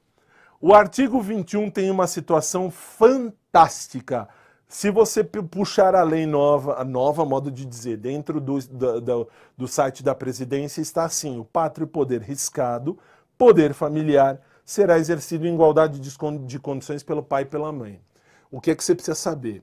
O 0.58 0.72
artigo 0.72 1.20
21 1.20 1.70
tem 1.70 1.90
uma 1.90 2.06
situação 2.06 2.70
fantástica. 2.70 4.26
Se 4.66 4.90
você 4.90 5.22
puxar 5.22 5.94
a 5.94 6.02
lei 6.02 6.24
nova, 6.24 6.80
a 6.80 6.84
nova 6.84 7.26
modo 7.26 7.50
de 7.50 7.66
dizer, 7.66 7.98
dentro 7.98 8.40
do, 8.40 8.58
do, 8.58 9.28
do, 9.54 9.68
site 9.68 10.02
da 10.02 10.14
presidência, 10.14 10.80
está 10.80 11.04
assim: 11.04 11.38
o 11.38 11.44
pátrio 11.44 11.86
poder 11.86 12.22
riscado, 12.22 12.98
poder 13.36 13.74
familiar, 13.74 14.40
será 14.64 14.98
exercido 14.98 15.46
em 15.46 15.54
igualdade 15.54 16.00
de 16.00 16.58
condições 16.58 17.02
pelo 17.02 17.22
pai 17.22 17.42
e 17.42 17.46
pela 17.46 17.72
mãe. 17.72 18.00
O 18.50 18.60
que 18.60 18.70
é 18.70 18.74
que 18.74 18.82
você 18.82 18.94
precisa 18.94 19.14
saber? 19.14 19.62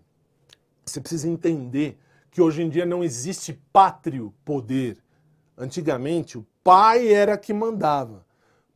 Você 0.86 1.00
precisa 1.00 1.28
entender 1.28 2.00
que 2.30 2.42
hoje 2.42 2.62
em 2.62 2.70
dia 2.70 2.86
não 2.86 3.04
existe 3.04 3.54
pátrio 3.74 4.34
poder. 4.46 4.98
Antigamente, 5.58 6.38
o 6.38 6.46
pai 6.64 7.12
era 7.12 7.38
que 7.38 7.54
mandava. 7.54 8.26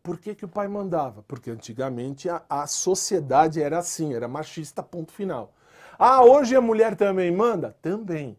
Por 0.04 0.20
que, 0.20 0.36
que 0.36 0.46
o 0.46 0.48
pai 0.48 0.68
mandava? 0.68 1.24
Porque 1.24 1.50
antigamente 1.50 2.30
a, 2.30 2.44
a 2.48 2.68
sociedade 2.68 3.62
era 3.62 3.80
assim, 3.80 4.14
era 4.14 4.28
machista, 4.28 4.84
ponto 4.84 5.12
final. 5.12 5.54
Ah, 5.98 6.24
hoje 6.24 6.56
a 6.56 6.62
mulher 6.62 6.96
também 6.96 7.32
manda? 7.32 7.76
Também. 7.82 8.38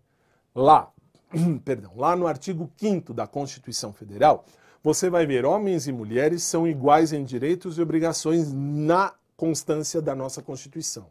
Lá, 0.55 0.93
perdão, 1.65 1.93
lá 1.97 2.15
no 2.15 2.27
artigo 2.27 2.71
5 2.77 3.13
da 3.13 3.27
Constituição 3.27 3.93
Federal, 3.93 4.45
você 4.87 5.11
vai 5.11 5.27
ver 5.27 5.45
homens 5.45 5.89
e 5.89 5.93
mulheres 5.93 6.45
são 6.45 6.65
iguais 6.65 7.13
em 7.13 7.25
direitos 7.25 7.77
e 7.77 7.83
obrigações 7.83 8.53
na 8.53 9.13
constância 9.37 10.01
da 10.01 10.15
nossa 10.15 10.41
Constituição. 10.41 11.09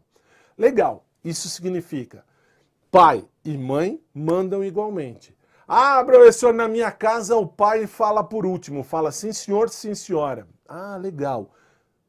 Legal, 0.56 1.04
isso 1.22 1.46
significa 1.50 2.24
pai 2.90 3.22
e 3.44 3.54
mãe 3.54 4.00
mandam 4.14 4.64
igualmente. 4.64 5.36
Ah, 5.68 6.02
professor, 6.02 6.54
na 6.54 6.66
minha 6.66 6.90
casa 6.90 7.36
o 7.36 7.46
pai 7.46 7.86
fala 7.86 8.24
por 8.24 8.46
último, 8.46 8.82
fala 8.82 9.12
sim 9.12 9.30
senhor, 9.30 9.68
sim 9.68 9.94
senhora. 9.94 10.48
Ah, 10.66 10.96
legal. 10.96 11.50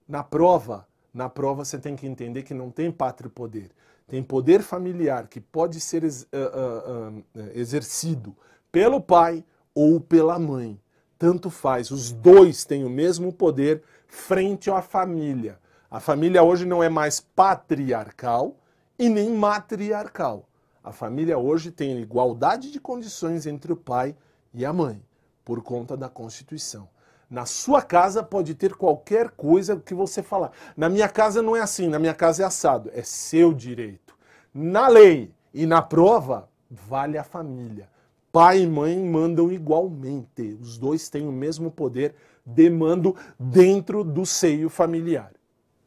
Na 0.08 0.24
prova, 0.24 0.88
na 1.14 1.28
prova 1.28 1.66
você 1.66 1.78
tem 1.78 1.98
que 1.98 2.08
entender 2.08 2.44
que 2.44 2.54
não 2.54 2.72
tem 2.72 2.90
pátrio 2.90 3.30
poder. 3.30 3.72
Tem 4.08 4.24
poder 4.24 4.62
familiar 4.62 5.28
que 5.28 5.42
pode 5.42 5.82
ser 5.82 6.06
uh, 6.06 6.08
uh, 6.08 7.10
uh, 7.10 7.24
exercido 7.54 8.34
pelo 8.72 9.02
pai 9.02 9.44
ou 9.76 10.00
pela 10.00 10.40
mãe 10.40 10.80
tanto 11.18 11.50
faz. 11.50 11.92
Os 11.92 12.12
dois 12.12 12.66
têm 12.66 12.84
o 12.84 12.90
mesmo 12.90 13.32
poder 13.34 13.84
frente 14.08 14.70
à 14.70 14.82
família. 14.82 15.60
A 15.90 16.00
família 16.00 16.44
hoje 16.44 16.66
não 16.66 16.84
é 16.84 16.90
mais 16.90 17.20
patriarcal 17.20 18.56
e 18.98 19.10
nem 19.10 19.32
matriarcal. 19.32 20.48
A 20.84 20.92
família 20.92 21.38
hoje 21.38 21.72
tem 21.72 22.00
igualdade 22.00 22.72
de 22.72 22.80
condições 22.80 23.46
entre 23.46 23.72
o 23.74 23.78
pai 23.78 24.16
e 24.54 24.66
a 24.66 24.72
mãe, 24.72 25.04
por 25.44 25.62
conta 25.62 25.98
da 25.98 26.10
Constituição. 26.10 26.88
Na 27.30 27.46
sua 27.46 27.82
casa 27.82 28.24
pode 28.24 28.56
ter 28.56 28.74
qualquer 28.74 29.32
coisa 29.32 29.76
que 29.76 29.94
você 29.94 30.24
falar. 30.24 30.52
Na 30.78 30.88
minha 30.88 31.10
casa 31.10 31.42
não 31.42 31.56
é 31.56 31.60
assim, 31.60 31.90
na 31.90 32.00
minha 32.00 32.14
casa 32.14 32.44
é 32.44 32.46
assado. 32.46 32.90
É 32.94 33.04
seu 33.04 33.54
direito. 33.54 34.16
Na 34.54 34.88
lei 34.88 35.34
e 35.54 35.66
na 35.66 35.82
prova, 35.82 36.50
vale 36.72 37.18
a 37.18 37.24
família. 37.24 37.90
Pai 38.38 38.62
e 38.62 38.68
mãe 38.68 38.96
mandam 39.04 39.52
igualmente. 39.52 40.56
Os 40.62 40.78
dois 40.78 41.10
têm 41.10 41.28
o 41.28 41.32
mesmo 41.32 41.72
poder 41.72 42.14
de 42.46 42.70
mando 42.70 43.16
dentro 43.40 44.04
do 44.04 44.28
seio 44.28 44.70
familiar. 44.70 45.32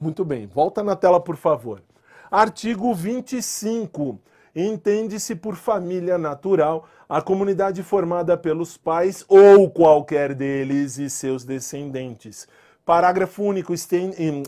Muito 0.00 0.24
bem, 0.24 0.48
volta 0.48 0.82
na 0.82 0.96
tela, 0.96 1.20
por 1.20 1.36
favor. 1.36 1.80
Artigo 2.28 2.92
25. 2.92 4.18
Entende-se 4.52 5.36
por 5.36 5.54
família 5.54 6.18
natural 6.18 6.88
a 7.08 7.22
comunidade 7.22 7.84
formada 7.84 8.36
pelos 8.36 8.76
pais 8.76 9.24
ou 9.28 9.70
qualquer 9.70 10.34
deles 10.34 10.98
e 10.98 11.08
seus 11.08 11.44
descendentes. 11.44 12.48
Parágrafo 12.84 13.44
único. 13.44 13.72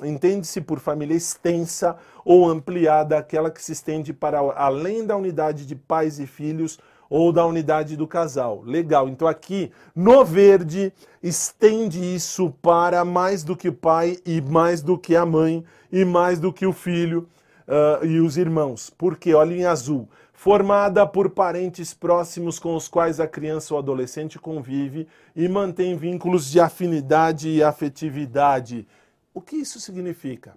Entende-se 0.04 0.60
por 0.60 0.80
família 0.80 1.14
extensa 1.14 1.96
ou 2.24 2.48
ampliada 2.48 3.16
aquela 3.16 3.48
que 3.48 3.62
se 3.62 3.70
estende 3.70 4.12
para 4.12 4.40
além 4.56 5.06
da 5.06 5.16
unidade 5.16 5.64
de 5.64 5.76
pais 5.76 6.18
e 6.18 6.26
filhos 6.26 6.80
ou 7.12 7.30
da 7.30 7.44
unidade 7.44 7.94
do 7.94 8.08
casal. 8.08 8.62
Legal. 8.64 9.06
Então 9.06 9.28
aqui 9.28 9.70
no 9.94 10.24
verde 10.24 10.90
estende 11.22 12.02
isso 12.14 12.50
para 12.62 13.04
mais 13.04 13.44
do 13.44 13.54
que 13.54 13.68
o 13.68 13.72
pai 13.72 14.16
e 14.24 14.40
mais 14.40 14.80
do 14.80 14.96
que 14.96 15.14
a 15.14 15.26
mãe 15.26 15.62
e 15.92 16.06
mais 16.06 16.40
do 16.40 16.50
que 16.50 16.64
o 16.64 16.72
filho 16.72 17.28
uh, 17.68 18.02
e 18.06 18.18
os 18.18 18.38
irmãos. 18.38 18.88
Porque 18.88 19.34
olha 19.34 19.54
em 19.54 19.66
azul, 19.66 20.08
formada 20.32 21.06
por 21.06 21.28
parentes 21.28 21.92
próximos 21.92 22.58
com 22.58 22.74
os 22.74 22.88
quais 22.88 23.20
a 23.20 23.26
criança 23.26 23.74
ou 23.74 23.78
adolescente 23.78 24.38
convive 24.38 25.06
e 25.36 25.46
mantém 25.50 25.94
vínculos 25.94 26.50
de 26.50 26.60
afinidade 26.60 27.50
e 27.50 27.62
afetividade. 27.62 28.88
O 29.34 29.42
que 29.42 29.56
isso 29.56 29.78
significa? 29.78 30.56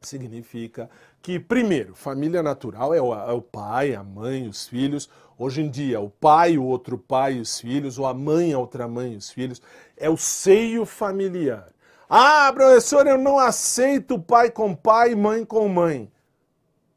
Significa 0.00 0.90
que, 1.22 1.38
primeiro, 1.38 1.94
família 1.94 2.42
natural 2.42 2.92
é 2.92 3.00
o, 3.00 3.14
é 3.14 3.32
o, 3.32 3.40
pai, 3.40 3.94
a 3.94 4.02
mãe, 4.02 4.48
os 4.48 4.66
filhos. 4.66 5.08
Hoje 5.38 5.62
em 5.62 5.70
dia, 5.70 6.00
o 6.00 6.10
pai, 6.10 6.58
o 6.58 6.64
outro 6.64 6.98
pai, 6.98 7.38
os 7.38 7.60
filhos, 7.60 7.96
ou 7.96 8.06
a 8.06 8.12
mãe, 8.12 8.52
a 8.52 8.58
outra 8.58 8.88
mãe, 8.88 9.16
os 9.16 9.30
filhos. 9.30 9.62
É 9.96 10.10
o 10.10 10.16
seio 10.16 10.84
familiar. 10.84 11.72
Ah, 12.10 12.52
professor, 12.52 13.06
eu 13.06 13.16
não 13.16 13.38
aceito 13.38 14.18
pai 14.18 14.50
com 14.50 14.74
pai, 14.74 15.14
mãe 15.14 15.44
com 15.44 15.68
mãe. 15.68 16.10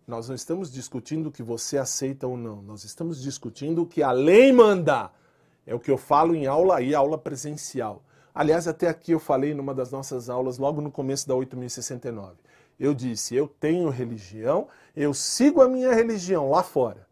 Nós 0.07 0.27
não 0.27 0.35
estamos 0.35 0.71
discutindo 0.71 1.27
o 1.27 1.31
que 1.31 1.43
você 1.43 1.77
aceita 1.77 2.27
ou 2.27 2.35
não. 2.35 2.61
Nós 2.63 2.83
estamos 2.83 3.21
discutindo 3.21 3.83
o 3.83 3.85
que 3.85 4.01
a 4.01 4.11
lei 4.11 4.51
manda. 4.51 5.11
É 5.65 5.73
o 5.73 5.79
que 5.79 5.89
eu 5.89 5.97
falo 5.97 6.35
em 6.35 6.47
aula 6.47 6.81
e 6.81 6.93
aula 6.93 7.17
presencial. 7.17 8.03
Aliás, 8.33 8.67
até 8.67 8.87
aqui 8.87 9.11
eu 9.13 9.19
falei 9.19 9.53
numa 9.53 9.73
das 9.73 9.91
nossas 9.91 10.29
aulas, 10.29 10.57
logo 10.57 10.81
no 10.81 10.91
começo 10.91 11.27
da 11.27 11.35
8069. 11.35 12.33
Eu 12.79 12.93
disse: 12.93 13.35
eu 13.35 13.47
tenho 13.47 13.89
religião, 13.89 14.67
eu 14.95 15.13
sigo 15.13 15.61
a 15.61 15.67
minha 15.67 15.93
religião 15.93 16.49
lá 16.49 16.63
fora. 16.63 17.05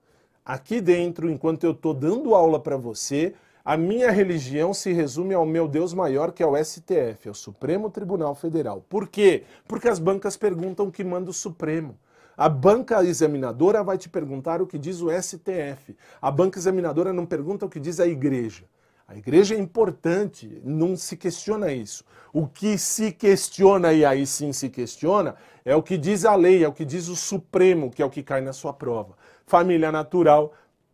Aqui 0.46 0.82
dentro, 0.82 1.30
enquanto 1.30 1.64
eu 1.64 1.72
estou 1.72 1.94
dando 1.94 2.36
aula 2.36 2.60
para 2.60 2.76
você, 2.76 3.34
a 3.64 3.78
minha 3.78 4.12
religião 4.12 4.74
se 4.74 4.92
resume 4.92 5.34
ao 5.34 5.46
meu 5.46 5.70
Deus 5.70 5.94
maior, 5.94 6.34
que 6.34 6.44
é 6.44 6.46
o 6.46 6.62
STF, 6.62 7.30
é 7.30 7.32
o 7.32 7.34
Supremo 7.34 7.90
Tribunal 7.90 8.36
Federal. 8.36 8.84
Por 8.90 9.08
quê? 9.08 9.44
Porque 9.66 9.88
as 9.88 10.00
bancas 10.00 10.36
perguntam 10.36 10.88
o 10.88 10.92
que 10.92 11.02
manda 11.02 11.30
o 11.30 11.34
Supremo. 11.34 11.98
A 12.36 12.50
banca 12.50 13.02
examinadora 13.06 13.82
vai 13.82 13.98
te 13.98 14.10
perguntar 14.10 14.62
o 14.62 14.68
que 14.68 14.78
diz 14.78 15.02
o 15.02 15.10
STF. 15.10 15.96
A 16.22 16.30
banca 16.30 16.60
examinadora 16.60 17.14
não 17.14 17.26
pergunta 17.26 17.66
o 17.66 17.70
que 17.70 17.80
diz 17.80 18.02
a 18.02 18.08
igreja. 18.08 18.66
A 19.08 19.16
igreja 19.16 19.56
é 19.56 19.60
importante, 19.60 20.62
não 20.64 20.96
se 20.96 21.18
questiona 21.18 21.72
isso. 21.72 22.04
O 22.32 22.48
que 22.48 22.78
se 22.78 23.12
questiona, 23.12 23.94
e 23.94 24.04
aí 24.04 24.26
sim 24.26 24.52
se 24.54 24.70
questiona, 24.70 25.36
é 25.64 25.76
o 25.76 25.84
que 25.84 25.98
diz 25.98 26.26
a 26.26 26.36
lei, 26.36 26.64
é 26.64 26.68
o 26.68 26.74
que 26.74 26.86
diz 26.86 27.08
o 27.08 27.16
Supremo, 27.16 27.92
que 27.92 28.02
é 28.02 28.06
o 28.06 28.10
que 28.10 28.24
cai 28.24 28.42
na 28.42 28.54
sua 28.54 28.74
prova. 28.74 29.16
Família 29.46 29.92
natural 29.92 30.54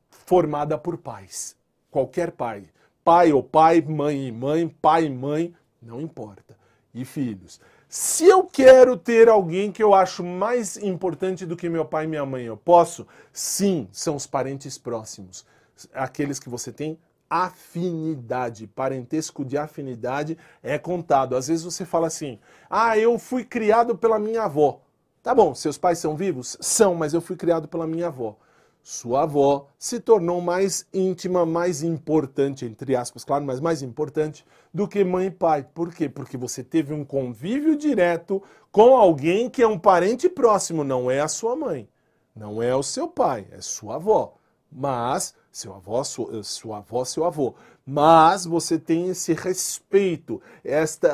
formada 0.10 0.78
por 0.78 0.98
pais. 0.98 1.56
Qualquer 1.90 2.32
pai. 2.32 2.64
Pai 3.04 3.32
ou 3.32 3.42
pai, 3.42 3.82
mãe 3.82 4.28
e 4.28 4.32
mãe, 4.32 4.68
pai 4.68 5.06
e 5.06 5.10
mãe, 5.10 5.56
não 5.82 6.02
importa. 6.02 6.58
E 6.94 7.06
filhos. 7.06 7.60
Se 7.88 8.26
eu 8.26 8.44
quero 8.44 8.96
ter 8.98 9.30
alguém 9.30 9.72
que 9.72 9.82
eu 9.82 9.96
acho 9.96 10.24
mais 10.24 10.78
importante 10.78 11.46
do 11.46 11.56
que 11.56 11.70
meu 11.70 11.86
pai 11.86 12.06
e 12.06 12.08
minha 12.08 12.26
mãe, 12.26 12.44
eu 12.44 12.58
posso? 12.58 13.08
Sim, 13.34 13.88
são 13.92 14.16
os 14.16 14.28
parentes 14.28 14.78
próximos. 14.78 15.46
Aqueles 15.94 16.40
que 16.40 16.50
você 16.50 16.72
tem 16.72 17.00
afinidade, 17.30 18.68
parentesco 18.68 19.46
de 19.46 19.58
afinidade 19.58 20.38
é 20.64 20.78
contado. 20.78 21.36
Às 21.36 21.48
vezes 21.48 21.64
você 21.64 21.86
fala 21.86 22.08
assim: 22.08 22.40
"Ah, 22.70 22.98
eu 22.98 23.20
fui 23.20 23.44
criado 23.44 23.98
pela 23.98 24.18
minha 24.18 24.44
avó". 24.44 24.82
Tá 25.22 25.36
bom, 25.36 25.54
seus 25.54 25.78
pais 25.78 26.00
são 26.00 26.16
vivos? 26.16 26.58
São, 26.62 26.96
mas 26.96 27.14
eu 27.14 27.22
fui 27.22 27.36
criado 27.36 27.68
pela 27.68 27.86
minha 27.86 28.08
avó. 28.08 28.38
Sua 28.82 29.24
avó 29.24 29.68
se 29.78 30.00
tornou 30.00 30.42
mais 30.42 30.88
íntima, 30.94 31.46
mais 31.46 31.84
importante, 31.84 32.66
entre 32.66 32.96
aspas, 32.96 33.24
claro, 33.24 33.46
mas 33.46 33.60
mais 33.60 33.82
importante 33.82 34.46
do 34.74 34.88
que 34.88 35.04
mãe 35.04 35.28
e 35.28 35.32
pai. 35.32 35.68
Por 35.74 35.94
quê? 35.94 36.08
Porque 36.10 36.38
você 36.38 36.64
teve 36.64 36.94
um 36.94 37.04
convívio 37.04 37.76
direto 37.76 38.42
com 38.72 38.96
alguém 38.96 39.50
que 39.50 39.62
é 39.62 39.68
um 39.68 39.78
parente 39.78 40.30
próximo, 40.30 40.84
não 40.84 41.12
é 41.12 41.20
a 41.20 41.28
sua 41.28 41.56
mãe, 41.56 41.88
não 42.36 42.64
é 42.64 42.76
o 42.76 42.82
seu 42.82 43.08
pai, 43.08 43.46
é 43.52 43.62
sua 43.62 43.96
avó. 43.96 44.36
Mas 44.72 45.36
seu 45.60 45.76
avô, 45.76 46.04
sua, 46.04 46.44
sua 46.44 46.78
avó, 46.78 47.04
seu 47.04 47.26
avô. 47.26 47.56
Mas 47.86 48.46
você 48.46 48.78
tem 48.80 49.10
esse 49.10 49.34
respeito, 49.34 50.42
esta, 50.64 51.10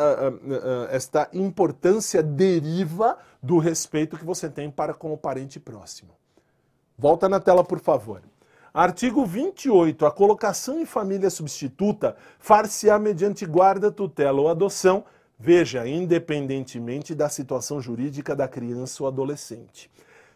esta 0.91 1.29
importância 1.33 2.21
deriva 2.21 3.17
do 3.41 3.57
respeito 3.57 4.17
que 4.17 4.25
você 4.25 4.49
tem 4.49 4.69
para 4.69 4.93
com 4.93 5.13
o 5.13 5.17
parente 5.17 5.59
próximo. 5.59 6.11
Volta 6.97 7.27
na 7.27 7.39
tela, 7.39 7.63
por 7.63 7.79
favor. 7.79 8.21
Artigo 8.73 9.25
28. 9.25 10.05
A 10.05 10.11
colocação 10.11 10.79
em 10.79 10.85
família 10.85 11.29
substituta 11.29 12.17
far-se-á 12.39 12.99
mediante 12.99 13.45
guarda, 13.45 13.89
tutela 13.89 14.41
ou 14.41 14.49
adoção, 14.49 15.05
veja, 15.39 15.87
independentemente 15.87 17.15
da 17.15 17.29
situação 17.29 17.79
jurídica 17.79 18.35
da 18.35 18.49
criança 18.49 19.01
ou 19.01 19.07
adolescente. 19.07 19.89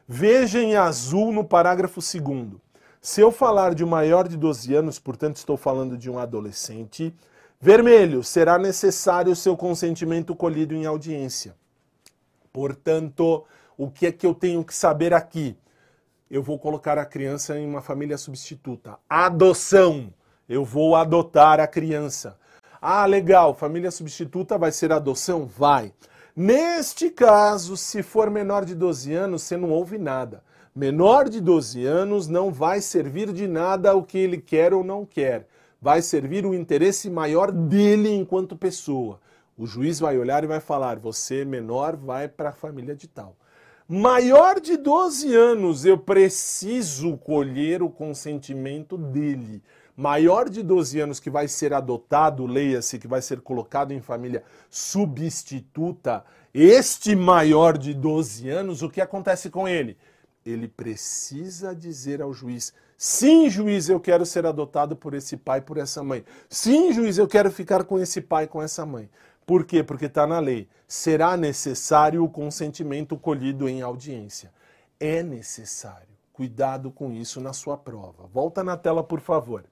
Veja 0.07 0.61
em 0.61 0.75
azul 0.75 1.33
no 1.33 1.43
parágrafo 1.43 1.99
2 1.99 2.59
se 3.01 3.21
eu 3.21 3.31
falar 3.31 3.73
de 3.73 3.83
um 3.83 3.87
maior 3.87 4.27
de 4.27 4.35
12 4.35 4.75
anos, 4.75 4.99
portanto 4.99 5.37
estou 5.37 5.55
falando 5.55 5.97
de 5.97 6.11
um 6.11 6.19
adolescente, 6.19 7.15
vermelho, 7.59 8.21
será 8.23 8.57
necessário 8.57 9.31
o 9.31 9.35
seu 9.37 9.55
consentimento 9.55 10.35
colhido 10.35 10.75
em 10.75 10.85
audiência. 10.85 11.55
Portanto, 12.51 13.45
o 13.77 13.89
que 13.89 14.05
é 14.05 14.11
que 14.11 14.25
eu 14.25 14.33
tenho 14.33 14.65
que 14.65 14.75
saber 14.75 15.13
aqui? 15.13 15.55
Eu 16.29 16.43
vou 16.43 16.59
colocar 16.59 16.97
a 16.97 17.05
criança 17.05 17.57
em 17.57 17.65
uma 17.65 17.81
família 17.81 18.17
substituta. 18.17 18.97
Adoção. 19.09 20.13
Eu 20.47 20.65
vou 20.65 20.95
adotar 20.95 21.59
a 21.61 21.67
criança. 21.67 22.37
Ah, 22.81 23.05
legal, 23.05 23.53
família 23.53 23.91
substituta 23.91 24.57
vai 24.57 24.73
ser 24.73 24.91
adoção? 24.91 25.45
Vai. 25.45 25.93
Neste 26.35 27.09
caso, 27.09 27.77
se 27.77 28.03
for 28.03 28.29
menor 28.29 28.65
de 28.65 28.75
12 28.75 29.13
anos, 29.13 29.43
você 29.43 29.55
não 29.55 29.69
ouve 29.69 29.97
nada 29.97 30.43
menor 30.79 31.27
de 31.27 31.41
12 31.41 31.85
anos 31.85 32.29
não 32.29 32.53
vai 32.53 32.79
servir 32.79 33.33
de 33.33 33.49
nada 33.49 33.93
o 33.93 34.01
que 34.01 34.17
ele 34.17 34.37
quer 34.37 34.73
ou 34.73 34.81
não 34.81 35.05
quer. 35.05 35.45
Vai 35.81 36.01
servir 36.01 36.45
o 36.45 36.55
interesse 36.55 37.09
maior 37.09 37.51
dele 37.51 38.15
enquanto 38.15 38.55
pessoa. 38.55 39.19
O 39.57 39.65
juiz 39.65 39.99
vai 39.99 40.17
olhar 40.17 40.41
e 40.41 40.47
vai 40.47 40.61
falar: 40.61 40.97
você 40.97 41.43
menor 41.43 41.97
vai 41.97 42.29
para 42.29 42.51
a 42.51 42.53
família 42.53 42.95
de 42.95 43.09
tal. 43.09 43.35
Maior 43.89 44.61
de 44.61 44.77
12 44.77 45.35
anos, 45.35 45.83
eu 45.83 45.97
preciso 45.97 47.17
colher 47.17 47.83
o 47.83 47.89
consentimento 47.89 48.97
dele. 48.97 49.61
Maior 49.97 50.47
de 50.47 50.63
12 50.63 50.97
anos 51.01 51.19
que 51.19 51.29
vai 51.29 51.49
ser 51.49 51.73
adotado, 51.73 52.45
leia-se, 52.45 52.99
que 52.99 53.07
vai 53.07 53.21
ser 53.21 53.41
colocado 53.41 53.91
em 53.91 53.99
família 53.99 54.43
substituta, 54.69 56.23
este 56.53 57.17
maior 57.17 57.77
de 57.77 57.93
12 57.93 58.47
anos, 58.47 58.81
o 58.81 58.89
que 58.89 59.01
acontece 59.01 59.49
com 59.49 59.67
ele? 59.67 59.97
Ele 60.49 60.67
precisa 60.67 61.75
dizer 61.75 62.21
ao 62.21 62.33
juiz: 62.33 62.73
sim, 62.97 63.49
juiz, 63.49 63.89
eu 63.89 63.99
quero 63.99 64.25
ser 64.25 64.45
adotado 64.45 64.95
por 64.95 65.13
esse 65.13 65.37
pai, 65.37 65.61
por 65.61 65.77
essa 65.77 66.03
mãe. 66.03 66.23
Sim, 66.49 66.91
juiz, 66.91 67.17
eu 67.17 67.27
quero 67.27 67.51
ficar 67.51 67.83
com 67.83 67.99
esse 67.99 68.21
pai, 68.21 68.47
com 68.47 68.61
essa 68.61 68.85
mãe. 68.85 69.09
Por 69.45 69.65
quê? 69.65 69.83
Porque 69.83 70.05
está 70.05 70.27
na 70.27 70.39
lei. 70.39 70.67
Será 70.87 71.35
necessário 71.35 72.23
o 72.23 72.29
consentimento 72.29 73.17
colhido 73.17 73.67
em 73.67 73.81
audiência. 73.81 74.51
É 74.99 75.23
necessário. 75.23 76.07
Cuidado 76.31 76.91
com 76.91 77.11
isso 77.11 77.41
na 77.41 77.51
sua 77.51 77.77
prova. 77.77 78.27
Volta 78.31 78.63
na 78.63 78.77
tela, 78.77 79.03
por 79.03 79.19
favor. 79.19 79.63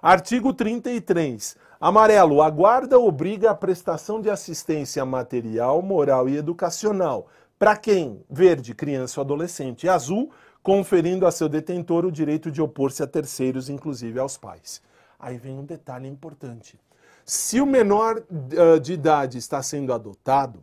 Artigo 0.00 0.54
33. 0.54 1.56
Amarelo. 1.80 2.42
A 2.42 2.48
guarda 2.48 2.98
obriga 2.98 3.50
a 3.50 3.54
prestação 3.54 4.20
de 4.20 4.30
assistência 4.30 5.04
material, 5.04 5.82
moral 5.82 6.28
e 6.28 6.36
educacional 6.36 7.28
para 7.58 7.76
quem? 7.76 8.24
Verde, 8.28 8.74
criança 8.74 9.20
ou 9.20 9.24
adolescente. 9.24 9.84
E 9.84 9.88
azul, 9.88 10.30
conferindo 10.62 11.26
a 11.26 11.30
seu 11.30 11.48
detentor 11.48 12.04
o 12.04 12.12
direito 12.12 12.50
de 12.50 12.60
opor-se 12.60 13.02
a 13.02 13.06
terceiros, 13.06 13.68
inclusive 13.68 14.18
aos 14.18 14.36
pais. 14.36 14.82
Aí 15.18 15.38
vem 15.38 15.58
um 15.58 15.64
detalhe 15.64 16.08
importante. 16.08 16.78
Se 17.24 17.60
o 17.60 17.66
menor 17.66 18.18
uh, 18.18 18.78
de 18.78 18.92
idade 18.92 19.38
está 19.38 19.62
sendo 19.62 19.92
adotado, 19.92 20.62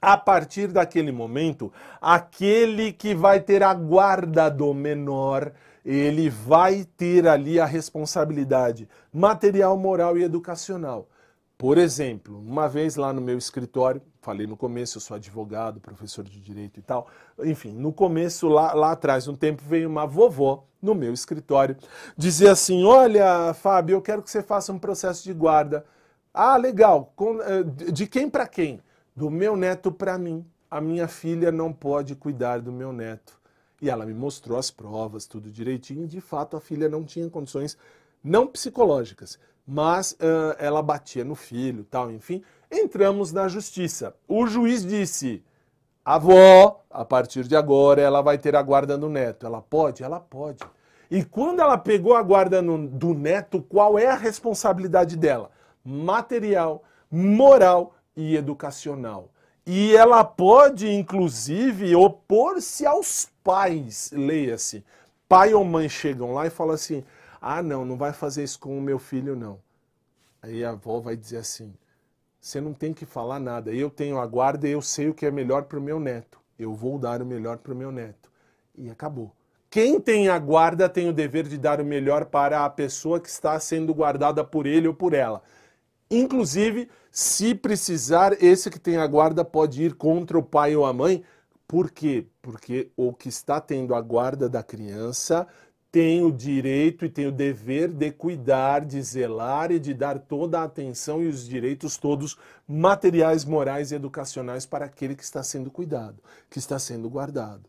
a 0.00 0.16
partir 0.16 0.68
daquele 0.68 1.10
momento, 1.10 1.72
aquele 2.00 2.92
que 2.92 3.14
vai 3.14 3.40
ter 3.40 3.62
a 3.62 3.74
guarda 3.74 4.48
do 4.48 4.72
menor, 4.72 5.52
ele 5.84 6.30
vai 6.30 6.86
ter 6.96 7.26
ali 7.26 7.58
a 7.58 7.66
responsabilidade 7.66 8.88
material, 9.12 9.76
moral 9.76 10.16
e 10.16 10.22
educacional. 10.22 11.08
Por 11.58 11.76
exemplo, 11.76 12.38
uma 12.38 12.68
vez 12.68 12.94
lá 12.94 13.12
no 13.12 13.20
meu 13.20 13.36
escritório, 13.36 14.00
falei 14.22 14.46
no 14.46 14.56
começo, 14.56 14.98
eu 14.98 15.00
sou 15.00 15.16
advogado, 15.16 15.80
professor 15.80 16.22
de 16.22 16.40
direito 16.40 16.78
e 16.78 16.82
tal. 16.82 17.08
Enfim, 17.40 17.72
no 17.72 17.92
começo, 17.92 18.46
lá, 18.46 18.72
lá 18.74 18.92
atrás, 18.92 19.26
um 19.26 19.34
tempo, 19.34 19.60
veio 19.66 19.88
uma 19.88 20.06
vovó 20.06 20.68
no 20.80 20.94
meu 20.94 21.12
escritório 21.12 21.76
dizer 22.16 22.48
assim: 22.50 22.84
Olha, 22.84 23.52
Fábio, 23.54 23.94
eu 23.94 24.00
quero 24.00 24.22
que 24.22 24.30
você 24.30 24.40
faça 24.40 24.72
um 24.72 24.78
processo 24.78 25.24
de 25.24 25.32
guarda. 25.32 25.84
Ah, 26.32 26.56
legal. 26.56 27.12
Eh, 27.18 27.90
de 27.90 28.06
quem 28.06 28.30
para 28.30 28.46
quem? 28.46 28.80
Do 29.16 29.28
meu 29.28 29.56
neto 29.56 29.90
para 29.90 30.16
mim. 30.16 30.46
A 30.70 30.80
minha 30.80 31.08
filha 31.08 31.50
não 31.50 31.72
pode 31.72 32.14
cuidar 32.14 32.60
do 32.60 32.70
meu 32.70 32.92
neto. 32.92 33.36
E 33.82 33.90
ela 33.90 34.06
me 34.06 34.14
mostrou 34.14 34.56
as 34.56 34.70
provas, 34.70 35.26
tudo 35.26 35.50
direitinho. 35.50 36.06
De 36.06 36.20
fato, 36.20 36.56
a 36.56 36.60
filha 36.60 36.88
não 36.88 37.02
tinha 37.02 37.28
condições, 37.28 37.76
não 38.22 38.46
psicológicas, 38.46 39.40
mas 39.70 40.12
uh, 40.12 40.56
ela 40.58 40.80
batia 40.80 41.22
no 41.22 41.34
filho, 41.34 41.84
tal, 41.84 42.10
enfim. 42.10 42.42
Entramos 42.72 43.32
na 43.32 43.48
justiça. 43.48 44.14
O 44.26 44.46
juiz 44.46 44.82
disse: 44.82 45.44
avó, 46.02 46.82
a 46.90 47.04
partir 47.04 47.44
de 47.44 47.54
agora, 47.54 48.00
ela 48.00 48.22
vai 48.22 48.38
ter 48.38 48.56
a 48.56 48.62
guarda 48.62 48.96
do 48.96 49.10
neto. 49.10 49.44
Ela 49.44 49.60
pode? 49.60 50.02
Ela 50.02 50.18
pode. 50.18 50.64
E 51.10 51.22
quando 51.22 51.60
ela 51.60 51.76
pegou 51.76 52.14
a 52.14 52.22
guarda 52.22 52.62
no, 52.62 52.88
do 52.88 53.12
neto, 53.12 53.60
qual 53.60 53.98
é 53.98 54.06
a 54.06 54.14
responsabilidade 54.14 55.16
dela? 55.18 55.50
Material, 55.84 56.82
moral 57.10 57.94
e 58.16 58.36
educacional. 58.36 59.30
E 59.66 59.94
ela 59.94 60.24
pode, 60.24 60.90
inclusive, 60.90 61.94
opor-se 61.94 62.86
aos 62.86 63.28
pais. 63.44 64.10
Leia-se. 64.14 64.82
Pai 65.28 65.52
ou 65.52 65.62
mãe 65.62 65.90
chegam 65.90 66.32
lá 66.32 66.46
e 66.46 66.50
falam 66.50 66.74
assim: 66.74 67.04
ah, 67.40 67.62
não, 67.62 67.84
não 67.84 67.96
vai 67.96 68.12
fazer 68.12 68.44
isso 68.44 68.58
com 68.58 68.76
o 68.76 68.82
meu 68.82 68.98
filho, 68.98 69.36
não. 69.36 69.58
Aí 70.42 70.64
a 70.64 70.70
avó 70.70 71.00
vai 71.00 71.16
dizer 71.16 71.38
assim: 71.38 71.74
você 72.40 72.60
não 72.60 72.72
tem 72.72 72.92
que 72.92 73.04
falar 73.04 73.40
nada. 73.40 73.72
Eu 73.72 73.90
tenho 73.90 74.18
a 74.18 74.26
guarda 74.26 74.68
e 74.68 74.72
eu 74.72 74.82
sei 74.82 75.08
o 75.08 75.14
que 75.14 75.26
é 75.26 75.30
melhor 75.30 75.64
para 75.64 75.78
o 75.78 75.82
meu 75.82 75.98
neto. 75.98 76.40
Eu 76.58 76.74
vou 76.74 76.98
dar 76.98 77.20
o 77.20 77.26
melhor 77.26 77.58
para 77.58 77.72
o 77.72 77.76
meu 77.76 77.90
neto. 77.90 78.30
E 78.76 78.90
acabou. 78.90 79.32
Quem 79.70 80.00
tem 80.00 80.28
a 80.28 80.38
guarda 80.38 80.88
tem 80.88 81.08
o 81.08 81.12
dever 81.12 81.46
de 81.46 81.58
dar 81.58 81.80
o 81.80 81.84
melhor 81.84 82.24
para 82.24 82.64
a 82.64 82.70
pessoa 82.70 83.20
que 83.20 83.28
está 83.28 83.58
sendo 83.60 83.94
guardada 83.94 84.42
por 84.42 84.66
ele 84.66 84.88
ou 84.88 84.94
por 84.94 85.12
ela. 85.12 85.42
Inclusive, 86.10 86.88
se 87.10 87.54
precisar, 87.54 88.42
esse 88.42 88.70
que 88.70 88.78
tem 88.78 88.96
a 88.96 89.06
guarda 89.06 89.44
pode 89.44 89.82
ir 89.82 89.94
contra 89.94 90.38
o 90.38 90.42
pai 90.42 90.74
ou 90.74 90.86
a 90.86 90.92
mãe. 90.92 91.22
Por 91.66 91.90
quê? 91.90 92.26
Porque 92.40 92.90
o 92.96 93.12
que 93.12 93.28
está 93.28 93.60
tendo 93.60 93.94
a 93.94 94.00
guarda 94.00 94.48
da 94.48 94.62
criança 94.62 95.46
tem 95.90 96.22
o 96.22 96.30
direito 96.30 97.04
e 97.04 97.08
tem 97.08 97.26
o 97.26 97.32
dever 97.32 97.88
de 97.88 98.10
cuidar, 98.10 98.84
de 98.84 99.00
zelar 99.00 99.72
e 99.72 99.78
de 99.78 99.94
dar 99.94 100.18
toda 100.18 100.60
a 100.60 100.64
atenção 100.64 101.22
e 101.22 101.26
os 101.26 101.48
direitos 101.48 101.96
todos 101.96 102.36
materiais, 102.66 103.44
morais 103.44 103.90
e 103.90 103.94
educacionais 103.94 104.66
para 104.66 104.84
aquele 104.84 105.14
que 105.14 105.24
está 105.24 105.42
sendo 105.42 105.70
cuidado, 105.70 106.22
que 106.50 106.58
está 106.58 106.78
sendo 106.78 107.08
guardado. 107.08 107.62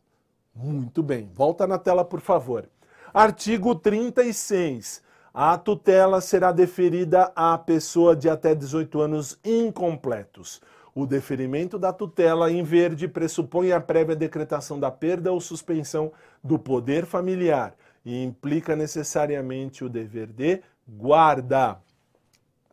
Muito 0.54 1.02
bem. 1.02 1.30
Volta 1.34 1.66
na 1.66 1.78
tela, 1.78 2.04
por 2.04 2.20
favor. 2.20 2.68
Artigo 3.14 3.74
36. 3.74 5.02
A 5.34 5.58
tutela 5.58 6.20
será 6.20 6.52
deferida 6.52 7.32
à 7.36 7.58
pessoa 7.58 8.16
de 8.16 8.28
até 8.28 8.54
18 8.54 9.00
anos 9.00 9.40
incompletos. 9.46 10.60
O 10.94 11.06
deferimento 11.06 11.80
da 11.80 11.94
tutela 11.94 12.52
em 12.52 12.64
verde 12.64 13.08
pressupõe 13.08 13.72
a 13.72 13.80
prévia 13.80 14.16
decretação 14.16 14.78
da 14.78 14.92
perda 14.92 15.32
ou 15.32 15.40
suspensão 15.40 16.12
do 16.44 16.60
poder 16.60 17.06
familiar 17.06 17.74
e 18.06 18.24
implica 18.24 18.76
necessariamente 18.76 19.84
o 19.84 19.90
dever 19.90 20.28
de 20.28 20.62
guarda. 20.88 21.80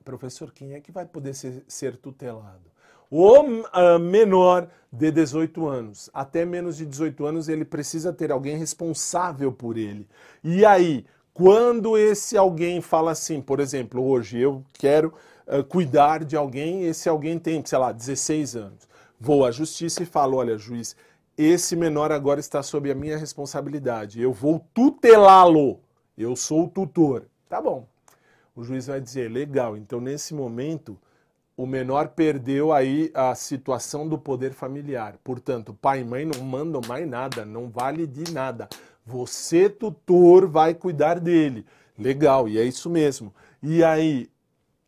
Professor, 0.04 0.52
quem 0.52 0.74
é 0.74 0.80
que 0.80 0.92
vai 0.92 1.04
poder 1.04 1.34
ser, 1.34 1.64
ser 1.66 1.96
tutelado? 1.96 2.76
O 3.10 3.40
uh, 3.40 3.98
menor 4.00 4.68
de 4.90 5.10
18 5.10 5.66
anos, 5.66 6.10
até 6.12 6.44
menos 6.44 6.76
de 6.76 6.86
18 6.86 7.24
anos, 7.24 7.48
ele 7.48 7.64
precisa 7.64 8.12
ter 8.12 8.32
alguém 8.32 8.56
responsável 8.56 9.52
por 9.52 9.76
ele. 9.76 10.08
E 10.42 10.64
aí, 10.64 11.04
quando 11.32 11.96
esse 11.96 12.36
alguém 12.36 12.80
fala 12.80 13.12
assim, 13.12 13.40
por 13.40 13.60
exemplo, 13.60 14.04
hoje 14.04 14.38
eu 14.40 14.64
quero 14.72 15.12
uh, 15.46 15.62
cuidar 15.64 16.24
de 16.24 16.36
alguém, 16.36 16.84
esse 16.84 17.08
alguém 17.08 17.38
tem, 17.38 17.64
sei 17.64 17.78
lá, 17.78 17.92
16 17.92 18.56
anos. 18.56 18.88
Vou 19.20 19.44
à 19.44 19.50
justiça 19.50 20.02
e 20.02 20.06
falo: 20.06 20.36
olha, 20.36 20.58
juiz, 20.58 20.96
esse 21.36 21.76
menor 21.76 22.10
agora 22.12 22.40
está 22.40 22.62
sob 22.62 22.90
a 22.90 22.94
minha 22.94 23.18
responsabilidade. 23.18 24.20
Eu 24.20 24.32
vou 24.32 24.64
tutelá-lo. 24.72 25.80
Eu 26.16 26.34
sou 26.34 26.64
o 26.64 26.68
tutor. 26.68 27.26
Tá 27.48 27.60
bom. 27.60 27.86
O 28.54 28.64
juiz 28.64 28.86
vai 28.86 29.00
dizer: 29.00 29.30
legal, 29.30 29.76
então 29.76 30.00
nesse 30.00 30.34
momento 30.34 30.98
o 31.56 31.66
menor 31.66 32.08
perdeu 32.08 32.72
aí 32.72 33.10
a 33.14 33.34
situação 33.34 34.06
do 34.08 34.18
poder 34.18 34.52
familiar. 34.52 35.16
Portanto, 35.24 35.72
pai 35.74 36.00
e 36.00 36.04
mãe 36.04 36.24
não 36.24 36.42
mandam 36.42 36.80
mais 36.86 37.08
nada, 37.08 37.44
não 37.44 37.68
vale 37.68 38.06
de 38.06 38.30
nada. 38.32 38.68
Você, 39.04 39.70
tutor, 39.70 40.46
vai 40.46 40.74
cuidar 40.74 41.18
dele. 41.18 41.64
Legal, 41.98 42.48
e 42.48 42.58
é 42.58 42.64
isso 42.64 42.90
mesmo. 42.90 43.34
E 43.62 43.82
aí, 43.82 44.28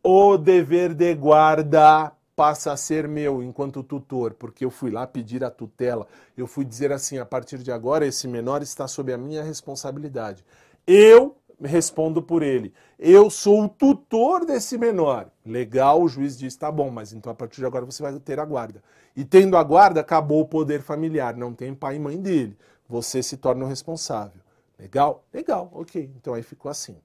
o 0.03 0.36
dever 0.36 0.92
de 0.92 1.14
guarda 1.14 2.12
passa 2.39 2.70
a 2.70 2.76
ser 2.76 3.09
meu 3.09 3.43
enquanto 3.43 3.82
tutor, 3.82 4.32
porque 4.34 4.64
eu 4.64 4.70
fui 4.70 4.93
lá 4.93 5.09
pedir 5.09 5.43
a 5.43 5.51
tutela. 5.51 6.07
Eu 6.36 6.47
fui 6.47 6.64
dizer 6.64 6.93
assim: 6.93 7.18
a 7.18 7.26
partir 7.26 7.59
de 7.59 7.72
agora, 7.72 8.07
esse 8.07 8.28
menor 8.28 8.62
está 8.62 8.86
sob 8.86 9.12
a 9.12 9.18
minha 9.18 9.43
responsabilidade. 9.43 10.45
Eu 10.86 11.36
respondo 11.61 12.22
por 12.22 12.45
ele. 12.45 12.72
Eu 12.97 13.28
sou 13.28 13.64
o 13.64 13.68
tutor 13.68 14.47
desse 14.47 14.78
menor. 14.78 15.28
Legal, 15.45 16.01
o 16.01 16.09
juiz 16.09 16.39
diz: 16.39 16.55
tá 16.55 16.70
bom, 16.70 16.91
mas 16.91 17.12
então 17.12 17.32
a 17.32 17.34
partir 17.34 17.57
de 17.57 17.66
agora 17.66 17.84
você 17.84 18.01
vai 18.01 18.16
ter 18.20 18.39
a 18.39 18.45
guarda. 18.45 18.84
E 19.16 19.24
tendo 19.24 19.57
a 19.57 19.64
guarda, 19.64 20.01
acabou 20.01 20.43
o 20.43 20.47
poder 20.47 20.80
familiar. 20.80 21.36
Não 21.36 21.53
tem 21.53 21.74
pai 21.74 21.97
e 21.97 21.99
mãe 21.99 22.16
dele 22.16 22.57
você 22.89 23.20
se 23.20 23.36
torna 23.36 23.64
o 23.64 23.68
responsável. 23.68 24.41
Legal? 24.78 25.24
Legal, 25.34 25.68
ok. 25.72 26.09
Então 26.16 26.34
aí 26.34 26.43
ficou 26.45 26.70
assim. 26.70 26.97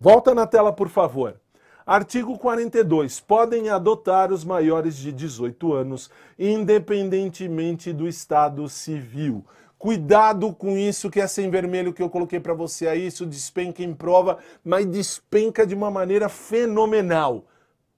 Volta 0.00 0.34
na 0.34 0.46
tela, 0.46 0.72
por 0.72 0.88
favor. 0.88 1.38
Artigo 1.88 2.36
42. 2.36 3.18
Podem 3.18 3.70
adotar 3.70 4.30
os 4.30 4.44
maiores 4.44 4.94
de 4.94 5.10
18 5.10 5.72
anos, 5.72 6.10
independentemente 6.38 7.94
do 7.94 8.06
estado 8.06 8.68
civil. 8.68 9.42
Cuidado 9.78 10.52
com 10.52 10.76
isso 10.76 11.08
que 11.08 11.18
é 11.18 11.26
sem 11.26 11.48
vermelho 11.48 11.94
que 11.94 12.02
eu 12.02 12.10
coloquei 12.10 12.38
para 12.38 12.52
você 12.52 12.86
aí, 12.86 13.06
isso 13.06 13.24
despenca 13.24 13.82
em 13.82 13.94
prova, 13.94 14.36
mas 14.62 14.84
despenca 14.84 15.66
de 15.66 15.74
uma 15.74 15.90
maneira 15.90 16.28
fenomenal. 16.28 17.46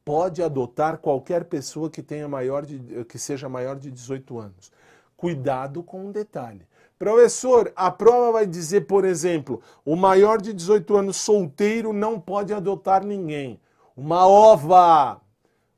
Pode 0.04 0.40
adotar 0.40 0.98
qualquer 0.98 1.46
pessoa 1.46 1.90
que 1.90 2.00
tenha 2.00 2.28
maior 2.28 2.64
de, 2.64 3.04
que 3.06 3.18
seja 3.18 3.48
maior 3.48 3.74
de 3.74 3.90
18 3.90 4.38
anos. 4.38 4.70
Cuidado 5.16 5.82
com 5.82 6.06
um 6.06 6.12
detalhe. 6.12 6.62
Professor, 6.96 7.72
a 7.74 7.90
prova 7.90 8.30
vai 8.30 8.46
dizer, 8.46 8.82
por 8.82 9.04
exemplo, 9.04 9.60
o 9.84 9.96
maior 9.96 10.40
de 10.40 10.52
18 10.52 10.96
anos 10.96 11.16
solteiro 11.16 11.92
não 11.92 12.20
pode 12.20 12.54
adotar 12.54 13.04
ninguém. 13.04 13.58
Uma 14.02 14.26
ova! 14.26 15.20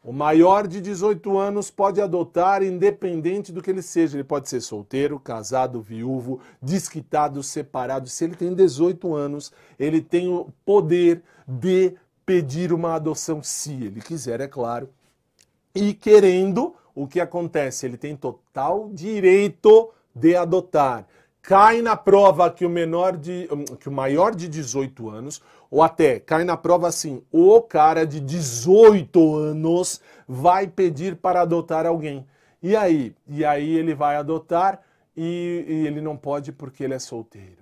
O 0.00 0.12
maior 0.12 0.68
de 0.68 0.80
18 0.80 1.36
anos 1.36 1.72
pode 1.72 2.00
adotar, 2.00 2.62
independente 2.62 3.50
do 3.50 3.60
que 3.60 3.68
ele 3.68 3.82
seja. 3.82 4.16
Ele 4.16 4.22
pode 4.22 4.48
ser 4.48 4.60
solteiro, 4.60 5.18
casado, 5.18 5.82
viúvo, 5.82 6.38
desquitado, 6.62 7.42
separado. 7.42 8.08
Se 8.08 8.22
ele 8.22 8.36
tem 8.36 8.54
18 8.54 9.12
anos, 9.12 9.50
ele 9.76 10.00
tem 10.00 10.28
o 10.28 10.52
poder 10.64 11.20
de 11.48 11.96
pedir 12.24 12.72
uma 12.72 12.94
adoção, 12.94 13.42
se 13.42 13.72
ele 13.72 14.00
quiser, 14.00 14.40
é 14.40 14.46
claro. 14.46 14.88
E 15.74 15.92
querendo, 15.92 16.76
o 16.94 17.08
que 17.08 17.18
acontece? 17.18 17.86
Ele 17.86 17.96
tem 17.96 18.14
total 18.14 18.88
direito 18.92 19.90
de 20.14 20.36
adotar. 20.36 21.08
Cai 21.42 21.82
na 21.82 21.96
prova 21.96 22.48
que 22.52 22.64
o 22.64 22.70
menor 22.70 23.16
de 23.16 23.48
que 23.80 23.88
o 23.88 23.92
maior 23.92 24.32
de 24.32 24.48
18 24.48 25.10
anos, 25.10 25.42
ou 25.68 25.82
até 25.82 26.20
cai 26.20 26.44
na 26.44 26.56
prova 26.56 26.86
assim, 26.86 27.20
o 27.32 27.60
cara 27.60 28.06
de 28.06 28.20
18 28.20 29.36
anos 29.36 30.00
vai 30.28 30.68
pedir 30.68 31.16
para 31.16 31.40
adotar 31.40 31.84
alguém. 31.84 32.24
E 32.62 32.76
aí? 32.76 33.12
E 33.26 33.44
aí 33.44 33.76
ele 33.76 33.92
vai 33.92 34.14
adotar 34.14 34.80
e, 35.16 35.64
e 35.66 35.86
ele 35.86 36.00
não 36.00 36.16
pode 36.16 36.52
porque 36.52 36.84
ele 36.84 36.94
é 36.94 36.98
solteiro. 37.00 37.61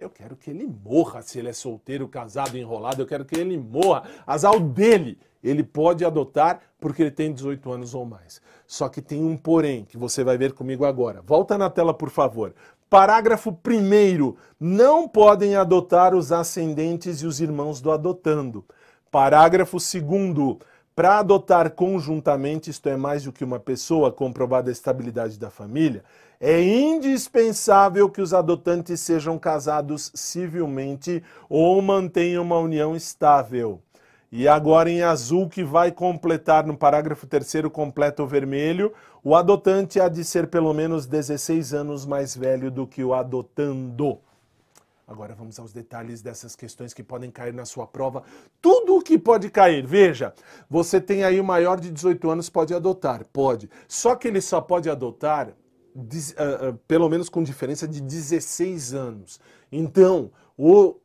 Eu 0.00 0.08
quero 0.08 0.34
que 0.34 0.48
ele 0.48 0.66
morra 0.66 1.20
se 1.20 1.38
ele 1.38 1.50
é 1.50 1.52
solteiro, 1.52 2.08
casado, 2.08 2.56
enrolado. 2.56 3.02
Eu 3.02 3.06
quero 3.06 3.22
que 3.22 3.38
ele 3.38 3.58
morra. 3.58 4.04
Azar 4.26 4.58
dele. 4.58 5.18
Ele 5.44 5.62
pode 5.62 6.06
adotar 6.06 6.62
porque 6.80 7.02
ele 7.02 7.10
tem 7.10 7.30
18 7.30 7.70
anos 7.70 7.94
ou 7.94 8.06
mais. 8.06 8.40
Só 8.66 8.88
que 8.88 9.02
tem 9.02 9.22
um 9.22 9.36
porém 9.36 9.84
que 9.84 9.98
você 9.98 10.24
vai 10.24 10.38
ver 10.38 10.54
comigo 10.54 10.86
agora. 10.86 11.20
Volta 11.20 11.58
na 11.58 11.68
tela, 11.68 11.92
por 11.92 12.08
favor. 12.08 12.54
Parágrafo 12.88 13.50
1. 13.50 14.34
Não 14.58 15.06
podem 15.06 15.54
adotar 15.54 16.14
os 16.14 16.32
ascendentes 16.32 17.20
e 17.20 17.26
os 17.26 17.38
irmãos 17.38 17.82
do 17.82 17.90
adotando. 17.92 18.64
Parágrafo 19.10 19.76
2. 19.76 20.56
Para 20.96 21.18
adotar 21.18 21.70
conjuntamente, 21.72 22.70
isto 22.70 22.88
é, 22.88 22.96
mais 22.96 23.24
do 23.24 23.32
que 23.32 23.44
uma 23.44 23.60
pessoa, 23.60 24.10
comprovada 24.10 24.70
a 24.70 24.72
estabilidade 24.72 25.38
da 25.38 25.50
família, 25.50 26.02
é 26.40 26.62
indispensável 26.62 28.08
que 28.08 28.22
os 28.22 28.32
adotantes 28.32 28.98
sejam 29.00 29.38
casados 29.38 30.10
civilmente 30.14 31.22
ou 31.50 31.82
mantenham 31.82 32.42
uma 32.42 32.58
união 32.58 32.96
estável. 32.96 33.82
E 34.32 34.48
agora 34.48 34.88
em 34.88 35.02
azul, 35.02 35.48
que 35.48 35.62
vai 35.62 35.92
completar 35.92 36.64
no 36.64 36.78
parágrafo 36.78 37.26
terceiro, 37.26 37.70
completa 37.70 38.22
o 38.22 38.26
vermelho, 38.26 38.92
o 39.22 39.34
adotante 39.36 40.00
há 40.00 40.08
de 40.08 40.24
ser 40.24 40.46
pelo 40.46 40.72
menos 40.72 41.04
16 41.04 41.74
anos 41.74 42.06
mais 42.06 42.34
velho 42.34 42.70
do 42.70 42.86
que 42.86 43.04
o 43.04 43.12
adotando. 43.12 44.18
Agora 45.06 45.34
vamos 45.34 45.58
aos 45.58 45.72
detalhes 45.72 46.22
dessas 46.22 46.54
questões 46.54 46.94
que 46.94 47.02
podem 47.02 47.32
cair 47.32 47.52
na 47.52 47.64
sua 47.66 47.86
prova. 47.86 48.22
Tudo 48.62 48.96
o 48.96 49.02
que 49.02 49.18
pode 49.18 49.50
cair. 49.50 49.84
Veja, 49.84 50.32
você 50.70 51.00
tem 51.00 51.24
aí 51.24 51.40
o 51.40 51.44
maior 51.44 51.80
de 51.80 51.90
18 51.90 52.30
anos, 52.30 52.48
pode 52.48 52.72
adotar? 52.72 53.26
Pode. 53.32 53.68
Só 53.88 54.14
que 54.14 54.28
ele 54.28 54.40
só 54.40 54.60
pode 54.60 54.88
adotar 54.88 55.52
pelo 56.86 57.08
menos 57.08 57.28
com 57.28 57.42
diferença 57.42 57.86
de 57.86 58.00
16 58.00 58.94
anos. 58.94 59.40
Então, 59.70 60.30
o, 60.56 60.96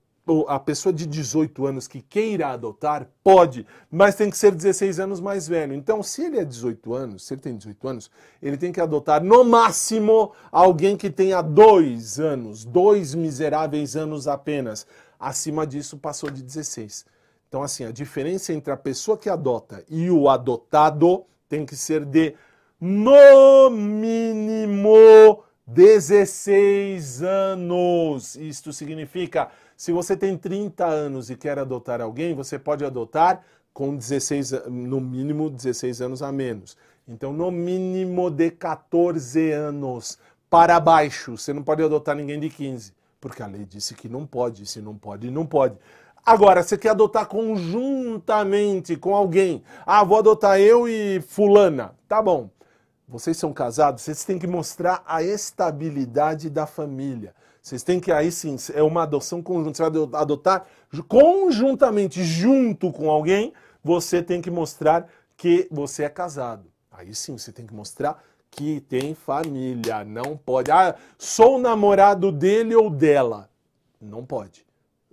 a 0.48 0.60
pessoa 0.60 0.92
de 0.92 1.06
18 1.06 1.66
anos 1.66 1.88
que 1.88 2.02
queira 2.02 2.50
adotar 2.50 3.08
pode, 3.24 3.66
mas 3.92 4.16
tem 4.16 4.30
que 4.30 4.38
ser 4.38 4.54
16 4.54 5.00
anos 5.00 5.20
mais 5.20 5.48
velho. 5.48 5.74
Então, 5.74 6.02
se 6.02 6.24
ele 6.24 6.40
é 6.40 6.44
18 6.44 6.94
anos, 6.94 7.26
se 7.26 7.34
ele 7.34 7.42
tem 7.42 7.56
18 7.56 7.88
anos, 7.88 8.12
ele 8.42 8.58
tem 8.58 8.72
que 8.72 8.82
adotar 8.82 9.24
no 9.24 9.44
máximo 9.44 10.32
alguém 10.52 10.98
que 10.98 11.10
tenha 11.10 11.42
dois 11.42 12.20
anos, 12.20 12.66
dois 12.66 13.14
miseráveis 13.14 13.96
anos 13.96 14.28
apenas. 14.28 14.88
Acima 15.20 15.66
disso, 15.66 15.98
passou 15.98 16.30
de 16.30 16.42
16. 16.42 17.06
Então, 17.48 17.62
assim, 17.62 17.86
a 17.86 17.92
diferença 17.92 18.52
entre 18.52 18.74
a 18.74 18.78
pessoa 18.78 19.18
que 19.18 19.30
adota 19.30 19.84
e 19.88 20.10
o 20.10 20.28
adotado 20.28 21.24
tem 21.48 21.66
que 21.66 21.76
ser 21.76 22.04
de 22.04 22.36
no 22.80 23.70
mínimo 23.70 25.44
16 25.66 27.24
anos. 27.24 28.36
Isto 28.36 28.72
significa, 28.74 29.50
se 29.76 29.92
você 29.92 30.16
tem 30.16 30.38
30 30.38 30.86
anos 30.86 31.30
e 31.30 31.36
quer 31.36 31.58
adotar 31.58 32.02
alguém, 32.02 32.36
você 32.36 32.60
pode 32.60 32.86
adotar 32.86 33.44
com 33.74 33.96
16, 33.96 34.68
no 34.68 35.02
mínimo 35.02 35.50
16 35.50 36.02
anos 36.02 36.22
a 36.22 36.32
menos. 36.32 36.78
Então, 37.08 37.34
no 37.34 37.52
mínimo 37.52 38.30
de 38.30 38.52
14 38.52 39.52
anos 39.52 40.18
para 40.50 40.80
baixo. 40.80 41.38
Você 41.38 41.54
não 41.54 41.64
pode 41.64 41.84
adotar 41.84 42.16
ninguém 42.16 42.40
de 42.40 42.50
15, 42.50 42.94
porque 43.20 43.44
a 43.44 43.48
lei 43.48 43.66
disse 43.66 43.94
que 43.94 44.08
não 44.08 44.26
pode. 44.26 44.66
Se 44.66 44.82
não 44.82 44.96
pode, 44.96 45.30
não 45.30 45.46
pode. 45.46 45.76
Agora, 46.26 46.64
você 46.64 46.78
quer 46.78 46.90
adotar 46.90 47.28
conjuntamente 47.28 48.96
com 48.96 49.16
alguém. 49.16 49.64
Ah, 49.86 50.04
vou 50.04 50.18
adotar 50.18 50.60
eu 50.60 50.88
e 50.88 51.22
fulana. 51.22 51.94
Tá 52.08 52.22
bom 52.22 52.50
vocês 53.08 53.38
são 53.38 53.54
casados, 53.54 54.02
vocês 54.02 54.24
têm 54.24 54.40
que 54.40 54.48
mostrar 54.48 55.04
a 55.06 55.22
estabilidade 55.22 56.50
da 56.50 56.66
família. 56.66 57.34
Vocês 57.62 57.84
têm 57.84 58.00
que, 58.00 58.12
aí 58.12 58.32
sim, 58.32 58.56
é 58.74 58.84
uma 58.84 59.04
adoção 59.04 59.42
conjunta. 59.42 59.78
Você 59.78 59.90
vai 59.90 60.22
adotar 60.22 60.66
conjuntamente, 61.08 62.24
junto 62.24 62.92
com 62.92 63.10
alguém, 63.10 63.54
você 63.84 64.22
tem 64.22 64.42
que 64.42 64.52
mostrar 64.52 65.08
que 65.36 65.68
você 65.72 66.04
é 66.04 66.10
casado. 66.10 66.66
Aí 66.92 67.14
sim, 67.14 67.38
você 67.38 67.52
tem 67.52 67.66
que 67.66 67.74
mostrar 67.74 68.24
que 68.52 68.82
tem 68.82 69.14
família. 69.14 70.04
Não 70.04 70.38
pode. 70.38 70.72
Ah, 70.72 70.96
sou 71.18 71.60
namorado 71.60 72.32
dele 72.32 72.76
ou 72.76 72.90
dela. 72.90 73.50
Não 74.00 74.26
pode. 74.26 74.66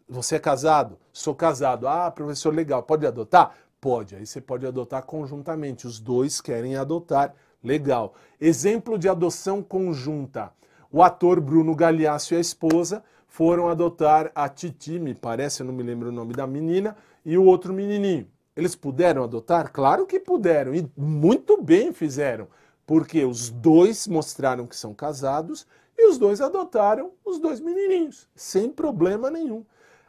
Você 0.09 0.37
é 0.37 0.39
casado? 0.39 0.99
Sou 1.13 1.35
casado. 1.35 1.89
Ah, 1.89 2.11
professor, 2.11 2.55
legal. 2.55 2.83
Pode 2.83 3.07
adotar? 3.07 3.55
Pode. 3.81 4.15
Aí 4.15 4.27
você 4.27 4.41
pode 4.41 4.67
adotar 4.67 5.03
conjuntamente. 5.03 5.87
Os 5.87 5.99
dois 5.99 6.41
querem 6.41 6.77
adotar 6.77 7.35
Legal. 7.63 8.15
Exemplo 8.41 8.99
de 8.99 9.09
adoção 9.09 9.63
conjunta. 9.63 10.53
O 10.91 11.03
ator 11.03 11.41
Bruno 11.41 11.75
Galhaço 11.75 12.35
e 12.35 12.37
a 12.37 12.41
esposa 12.41 13.03
foram 13.27 13.69
adotar 13.69 14.31
a 14.35 14.49
Titi, 14.49 14.99
me 14.99 15.15
parece, 15.15 15.63
eu 15.63 15.67
não 15.67 15.73
me 15.73 15.83
lembro 15.83 16.11
o 16.11 16.13
nome 16.13 16.35
da 16.35 16.47
menina, 16.47 16.95
e 17.25 17.39
o 17.39 17.45
outro 17.45 17.73
menininho. 17.73 18.29
Eles 18.55 18.75
puderam 18.75 19.25
adotar? 19.25 19.73
Claro 19.73 20.05
que 20.05 20.21
puderam, 20.21 20.75
e 20.75 20.87
muito 20.95 21.63
bem 21.63 21.95
fizeram, 21.95 22.47
porque 22.87 23.25
os 23.25 23.49
dois 23.49 24.07
mostraram 24.07 24.67
que 24.67 24.77
são 24.77 24.93
casados 24.93 25.67
e 25.97 26.09
os 26.09 26.19
dois 26.19 26.43
adotaram 26.43 27.13
os 27.25 27.39
dois 27.39 27.59
menininhos, 27.61 28.29
sem 28.35 28.69
problema 28.69 29.31
nenhum. 29.31 29.65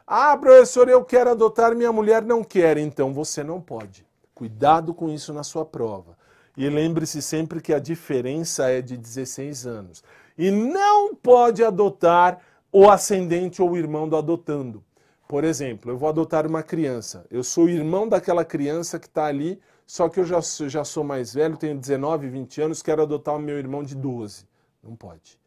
Ah, 0.06 0.36
professor, 0.36 0.86
eu 0.88 1.02
quero 1.02 1.30
adotar, 1.30 1.74
minha 1.74 1.92
mulher 1.92 2.22
não 2.22 2.44
quer, 2.44 2.76
então 2.76 3.14
você 3.14 3.42
não 3.42 3.58
pode. 3.58 4.06
Cuidado 4.34 4.92
com 4.92 5.08
isso 5.08 5.32
na 5.32 5.42
sua 5.42 5.64
prova. 5.64 6.18
E 6.56 6.68
lembre-se 6.68 7.20
sempre 7.20 7.60
que 7.60 7.72
a 7.72 7.78
diferença 7.78 8.68
é 8.70 8.80
de 8.80 8.96
16 8.96 9.66
anos. 9.66 10.04
E 10.38 10.50
não 10.50 11.14
pode 11.14 11.64
adotar 11.64 12.40
o 12.72 12.88
ascendente 12.88 13.60
ou 13.60 13.70
o 13.70 13.76
irmão 13.76 14.08
do 14.08 14.16
adotando. 14.16 14.82
Por 15.28 15.42
exemplo, 15.42 15.90
eu 15.90 15.96
vou 15.96 16.08
adotar 16.08 16.46
uma 16.46 16.62
criança. 16.62 17.26
Eu 17.30 17.42
sou 17.42 17.68
irmão 17.68 18.08
daquela 18.08 18.44
criança 18.44 18.98
que 18.98 19.06
está 19.06 19.26
ali, 19.26 19.60
só 19.86 20.08
que 20.08 20.20
eu 20.20 20.24
já, 20.24 20.40
já 20.40 20.84
sou 20.84 21.02
mais 21.02 21.34
velho, 21.34 21.56
tenho 21.56 21.78
19, 21.78 22.28
20 22.28 22.62
anos, 22.62 22.82
quero 22.82 23.02
adotar 23.02 23.36
o 23.36 23.40
meu 23.40 23.58
irmão 23.58 23.82
de 23.82 23.94
12. 23.94 24.46
Não 24.82 24.94
pode. 24.94 25.38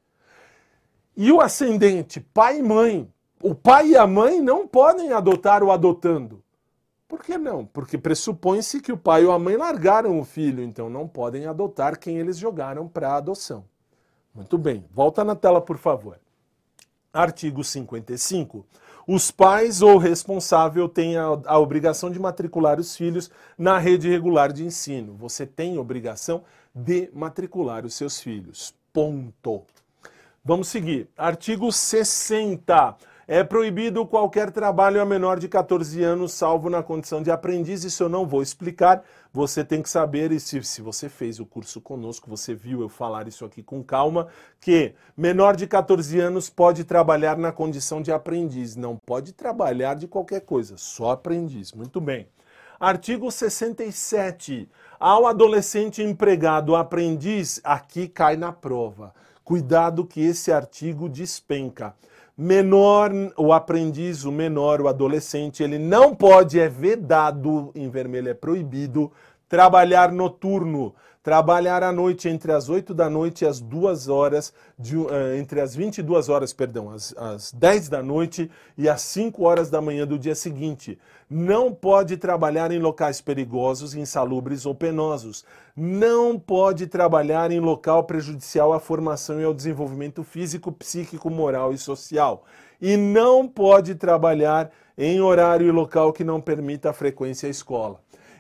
E 1.15 1.31
o 1.31 1.41
ascendente, 1.41 2.19
pai 2.19 2.59
e 2.59 2.63
mãe. 2.63 3.11
O 3.41 3.53
pai 3.53 3.89
e 3.89 3.97
a 3.97 4.07
mãe 4.07 4.41
não 4.41 4.67
podem 4.67 5.11
adotar 5.11 5.63
o 5.63 5.71
adotando. 5.71 6.43
Por 7.07 7.23
que 7.23 7.37
não? 7.37 7.65
Porque 7.65 7.97
pressupõe-se 7.97 8.81
que 8.81 8.91
o 8.91 8.97
pai 8.97 9.23
ou 9.25 9.31
a 9.31 9.39
mãe 9.39 9.55
largaram 9.55 10.19
o 10.19 10.25
filho, 10.25 10.61
então 10.61 10.89
não 10.89 11.07
podem 11.07 11.45
adotar 11.45 11.97
quem 11.97 12.17
eles 12.17 12.37
jogaram 12.37 12.87
para 12.87 13.15
adoção. 13.15 13.63
Muito 14.35 14.57
bem, 14.57 14.85
volta 14.91 15.23
na 15.23 15.35
tela, 15.35 15.61
por 15.61 15.77
favor. 15.77 16.19
Artigo 17.13 17.63
55. 17.63 18.65
Os 19.07 19.31
pais 19.31 19.81
ou 19.81 19.97
responsável 19.97 20.89
têm 20.89 21.17
a, 21.17 21.27
a, 21.45 21.57
obrigação 21.57 22.11
de 22.11 22.19
matricular 22.19 22.77
os 22.77 22.95
filhos 22.95 23.31
na 23.57 23.77
rede 23.77 24.09
regular 24.09 24.51
de 24.51 24.65
ensino. 24.65 25.15
Você 25.15 25.45
tem 25.45 25.77
obrigação 25.77 26.43
de 26.75 27.09
matricular 27.13 27.85
os 27.85 27.95
seus 27.95 28.19
filhos. 28.19 28.75
Ponto. 28.91 29.63
Vamos 30.43 30.67
seguir. 30.67 31.07
Artigo 31.17 31.71
60. 31.71 32.97
É 33.29 33.43
proibido 33.43 34.05
qualquer 34.05 34.51
trabalho 34.51 35.01
a 35.01 35.05
menor 35.05 35.37
de 35.37 35.49
14 35.49 36.01
anos, 36.01 36.31
salvo 36.31 36.69
na 36.69 36.81
condição 36.81 37.21
de 37.21 37.29
aprendiz. 37.29 37.83
Isso 37.83 38.01
eu 38.03 38.07
não 38.07 38.25
vou 38.25 38.41
explicar. 38.41 39.03
Você 39.33 39.65
tem 39.65 39.81
que 39.81 39.89
saber, 39.89 40.31
e 40.31 40.39
se, 40.39 40.63
se 40.63 40.81
você 40.81 41.09
fez 41.09 41.37
o 41.37 41.45
curso 41.45 41.81
conosco, 41.81 42.29
você 42.29 42.55
viu 42.55 42.79
eu 42.79 42.87
falar 42.87 43.27
isso 43.27 43.43
aqui 43.43 43.61
com 43.61 43.83
calma, 43.83 44.29
que 44.61 44.95
menor 45.17 45.57
de 45.57 45.67
14 45.67 46.17
anos 46.17 46.49
pode 46.49 46.85
trabalhar 46.85 47.35
na 47.35 47.51
condição 47.51 48.01
de 48.01 48.13
aprendiz. 48.13 48.77
Não 48.77 48.95
pode 48.95 49.33
trabalhar 49.33 49.95
de 49.95 50.07
qualquer 50.07 50.39
coisa, 50.39 50.77
só 50.77 51.11
aprendiz. 51.11 51.73
Muito 51.73 51.99
bem. 51.99 52.29
Artigo 52.79 53.29
67. 53.29 54.69
Ao 54.97 55.27
adolescente 55.27 56.01
empregado 56.01 56.77
aprendiz, 56.77 57.59
aqui 57.61 58.07
cai 58.07 58.37
na 58.37 58.53
prova. 58.53 59.13
Cuidado 59.43 60.05
que 60.05 60.21
esse 60.21 60.49
artigo 60.49 61.09
despenca 61.09 61.93
menor, 62.37 63.11
o 63.35 63.51
aprendiz, 63.51 64.23
o 64.23 64.31
menor, 64.31 64.79
o 64.79 64.87
adolescente, 64.87 65.63
ele 65.63 65.79
não 65.79 66.13
pode, 66.13 66.59
é 66.59 66.69
vedado, 66.69 67.71
em 67.73 67.89
vermelho 67.89 68.29
é 68.29 68.33
proibido, 68.35 69.11
trabalhar 69.47 70.11
noturno, 70.11 70.93
trabalhar 71.23 71.83
à 71.83 71.91
noite 71.91 72.29
entre 72.29 72.53
as 72.53 72.69
8 72.69 72.93
da 72.93 73.09
noite 73.09 73.43
e 73.43 73.47
as 73.47 73.59
2 73.59 74.07
horas, 74.07 74.53
de, 74.79 74.95
uh, 74.95 75.09
entre 75.37 75.59
as 75.59 75.75
22 75.75 76.29
horas, 76.29 76.53
perdão, 76.53 76.89
as, 76.89 77.13
as 77.17 77.51
10 77.51 77.89
da 77.89 78.01
noite 78.01 78.49
e 78.77 78.87
as 78.87 79.01
5 79.01 79.43
horas 79.43 79.69
da 79.69 79.81
manhã 79.81 80.07
do 80.07 80.17
dia 80.17 80.35
seguinte. 80.35 80.97
Não 81.29 81.73
pode 81.73 82.15
trabalhar 82.15 82.71
em 82.71 82.79
locais 82.79 83.19
perigosos, 83.19 83.93
insalubres 83.93 84.65
ou 84.65 84.73
penosos. 84.73 85.43
Não 85.75 86.39
pode 86.39 86.87
trabalhar 86.87 87.51
em 87.51 87.59
local 87.59 88.05
prejudicial 88.05 88.71
à 88.71 88.79
formação 88.79 89.41
e 89.41 89.43
ao 89.43 89.53
desenvolvimento 89.53 90.23
físico, 90.23 90.71
psíquico, 90.71 91.29
moral 91.29 91.73
e 91.73 91.77
social. 91.77 92.45
E 92.81 92.95
não 92.95 93.45
pode 93.45 93.95
trabalhar 93.95 94.71
em 94.97 95.19
horário 95.19 95.67
e 95.67 95.71
local 95.71 96.13
que 96.13 96.23
não 96.23 96.39
permita 96.39 96.89
a 96.89 96.93
frequência 96.93 97.47
à 97.47 97.49
escola. 97.49 97.99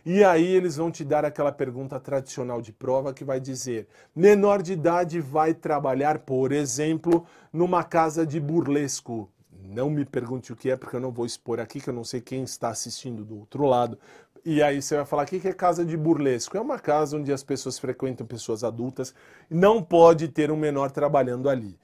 E 0.09 0.23
aí 0.23 0.55
eles 0.55 0.77
vão 0.77 0.89
te 0.89 1.03
dar 1.03 1.25
aquela 1.25 1.51
pergunta 1.51 1.99
tradicional 1.99 2.61
de 2.61 2.71
prova 2.71 3.13
que 3.13 3.25
vai 3.25 3.41
dizer: 3.41 3.89
menor 4.15 4.61
de 4.61 4.71
idade 4.71 5.19
vai 5.19 5.53
trabalhar, 5.53 6.19
por 6.19 6.53
exemplo, 6.53 7.25
numa 7.51 7.83
casa 7.83 8.25
de 8.25 8.39
burlesco. 8.39 9.29
Não 9.51 9.89
me 9.89 10.05
pergunte 10.05 10.53
o 10.53 10.55
que 10.55 10.71
é, 10.71 10.77
porque 10.77 10.95
eu 10.95 11.01
não 11.01 11.11
vou 11.11 11.25
expor 11.25 11.59
aqui, 11.59 11.81
que 11.81 11.89
eu 11.89 11.93
não 11.93 12.05
sei 12.05 12.21
quem 12.21 12.41
está 12.43 12.69
assistindo 12.69 13.25
do 13.25 13.37
outro 13.37 13.65
lado. 13.65 13.99
E 14.45 14.63
aí 14.63 14.81
você 14.81 14.95
vai 14.95 15.05
falar: 15.05 15.23
o 15.23 15.25
que 15.25 15.45
é 15.45 15.51
casa 15.51 15.83
de 15.83 15.97
burlesco? 15.97 16.55
É 16.55 16.61
uma 16.61 16.79
casa 16.79 17.17
onde 17.17 17.33
as 17.33 17.43
pessoas 17.43 17.77
frequentam 17.77 18.25
pessoas 18.25 18.63
adultas. 18.63 19.13
Não 19.49 19.83
pode 19.83 20.29
ter 20.29 20.49
um 20.51 20.57
menor 20.57 20.89
trabalhando 20.89 21.49
ali. 21.49 21.77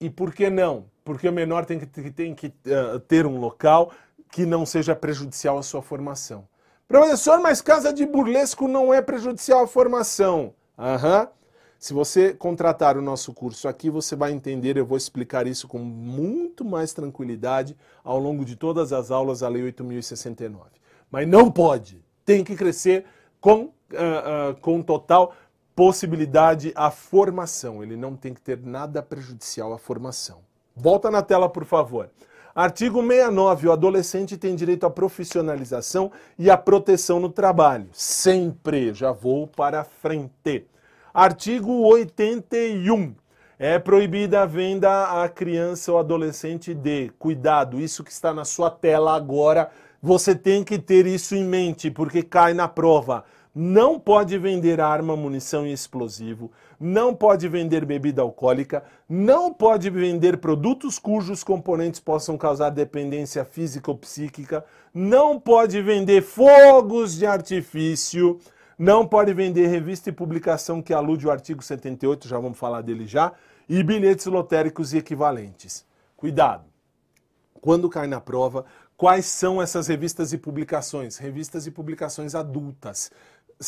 E 0.00 0.10
por 0.10 0.34
que 0.34 0.50
não? 0.50 0.86
Porque 1.04 1.28
o 1.28 1.32
menor 1.32 1.64
tem 1.64 1.78
que, 1.78 2.10
tem 2.10 2.34
que 2.34 2.48
uh, 2.48 2.98
ter 3.06 3.24
um 3.24 3.38
local 3.38 3.92
que 4.32 4.44
não 4.44 4.66
seja 4.66 4.96
prejudicial 4.96 5.56
à 5.58 5.62
sua 5.62 5.80
formação. 5.80 6.44
Professor, 6.88 7.40
mas 7.40 7.60
casa 7.60 7.92
de 7.92 8.06
burlesco 8.06 8.68
não 8.68 8.94
é 8.94 9.02
prejudicial 9.02 9.64
à 9.64 9.66
formação. 9.66 10.54
Aham. 10.78 11.20
Uhum. 11.22 11.36
Se 11.78 11.92
você 11.92 12.32
contratar 12.32 12.96
o 12.96 13.02
nosso 13.02 13.34
curso 13.34 13.68
aqui, 13.68 13.90
você 13.90 14.16
vai 14.16 14.32
entender, 14.32 14.76
eu 14.76 14.86
vou 14.86 14.96
explicar 14.96 15.46
isso 15.46 15.68
com 15.68 15.78
muito 15.78 16.64
mais 16.64 16.92
tranquilidade 16.92 17.76
ao 18.02 18.18
longo 18.18 18.44
de 18.44 18.56
todas 18.56 18.92
as 18.92 19.10
aulas 19.10 19.40
da 19.40 19.48
Lei 19.48 19.62
8069. 19.62 20.64
Mas 21.10 21.28
não 21.28 21.50
pode, 21.50 22.02
tem 22.24 22.42
que 22.42 22.56
crescer 22.56 23.04
com, 23.40 23.64
uh, 23.64 23.70
uh, 24.50 24.60
com 24.60 24.82
total 24.82 25.34
possibilidade 25.74 26.72
à 26.74 26.90
formação. 26.90 27.82
Ele 27.82 27.96
não 27.96 28.16
tem 28.16 28.32
que 28.32 28.40
ter 28.40 28.58
nada 28.58 29.02
prejudicial 29.02 29.72
à 29.74 29.78
formação. 29.78 30.38
Volta 30.74 31.10
na 31.10 31.22
tela, 31.22 31.48
por 31.48 31.64
favor. 31.64 32.10
Artigo 32.56 33.02
69. 33.02 33.68
O 33.68 33.72
adolescente 33.72 34.38
tem 34.38 34.56
direito 34.56 34.86
à 34.86 34.90
profissionalização 34.90 36.10
e 36.38 36.50
à 36.50 36.56
proteção 36.56 37.20
no 37.20 37.28
trabalho. 37.28 37.86
Sempre. 37.92 38.94
Já 38.94 39.12
vou 39.12 39.46
para 39.46 39.84
frente. 39.84 40.66
Artigo 41.12 41.70
81. 41.82 43.14
É 43.58 43.78
proibida 43.78 44.40
a 44.40 44.46
venda 44.46 45.22
a 45.22 45.28
criança 45.28 45.92
ou 45.92 45.98
adolescente 45.98 46.72
de. 46.72 47.10
Cuidado, 47.18 47.78
isso 47.78 48.02
que 48.02 48.10
está 48.10 48.32
na 48.32 48.46
sua 48.46 48.70
tela 48.70 49.14
agora, 49.14 49.70
você 50.00 50.34
tem 50.34 50.64
que 50.64 50.78
ter 50.78 51.06
isso 51.06 51.34
em 51.34 51.44
mente, 51.44 51.90
porque 51.90 52.22
cai 52.22 52.54
na 52.54 52.66
prova. 52.66 53.26
Não 53.54 54.00
pode 54.00 54.38
vender 54.38 54.80
arma, 54.80 55.14
munição 55.14 55.66
e 55.66 55.72
explosivo, 55.74 56.50
não 56.78 57.14
pode 57.14 57.48
vender 57.48 57.84
bebida 57.84 58.22
alcoólica, 58.22 58.84
não 59.08 59.52
pode 59.52 59.88
vender 59.90 60.38
produtos 60.38 60.98
cujos 60.98 61.42
componentes 61.42 62.00
possam 62.00 62.36
causar 62.36 62.70
dependência 62.70 63.44
física 63.44 63.90
ou 63.90 63.96
psíquica, 63.96 64.64
não 64.92 65.40
pode 65.40 65.80
vender 65.82 66.22
fogos 66.22 67.16
de 67.16 67.26
artifício, 67.26 68.38
não 68.78 69.06
pode 69.06 69.32
vender 69.32 69.66
revista 69.68 70.10
e 70.10 70.12
publicação 70.12 70.82
que 70.82 70.92
alude 70.92 71.26
o 71.26 71.30
artigo 71.30 71.62
78, 71.62 72.28
já 72.28 72.38
vamos 72.38 72.58
falar 72.58 72.82
dele 72.82 73.06
já, 73.06 73.32
e 73.68 73.82
bilhetes 73.82 74.26
lotéricos 74.26 74.92
e 74.92 74.98
equivalentes. 74.98 75.84
Cuidado! 76.16 76.64
Quando 77.60 77.88
cai 77.88 78.06
na 78.06 78.20
prova, 78.20 78.64
quais 78.96 79.26
são 79.26 79.60
essas 79.60 79.88
revistas 79.88 80.32
e 80.32 80.38
publicações? 80.38 81.16
Revistas 81.16 81.66
e 81.66 81.70
publicações 81.70 82.34
adultas 82.34 83.10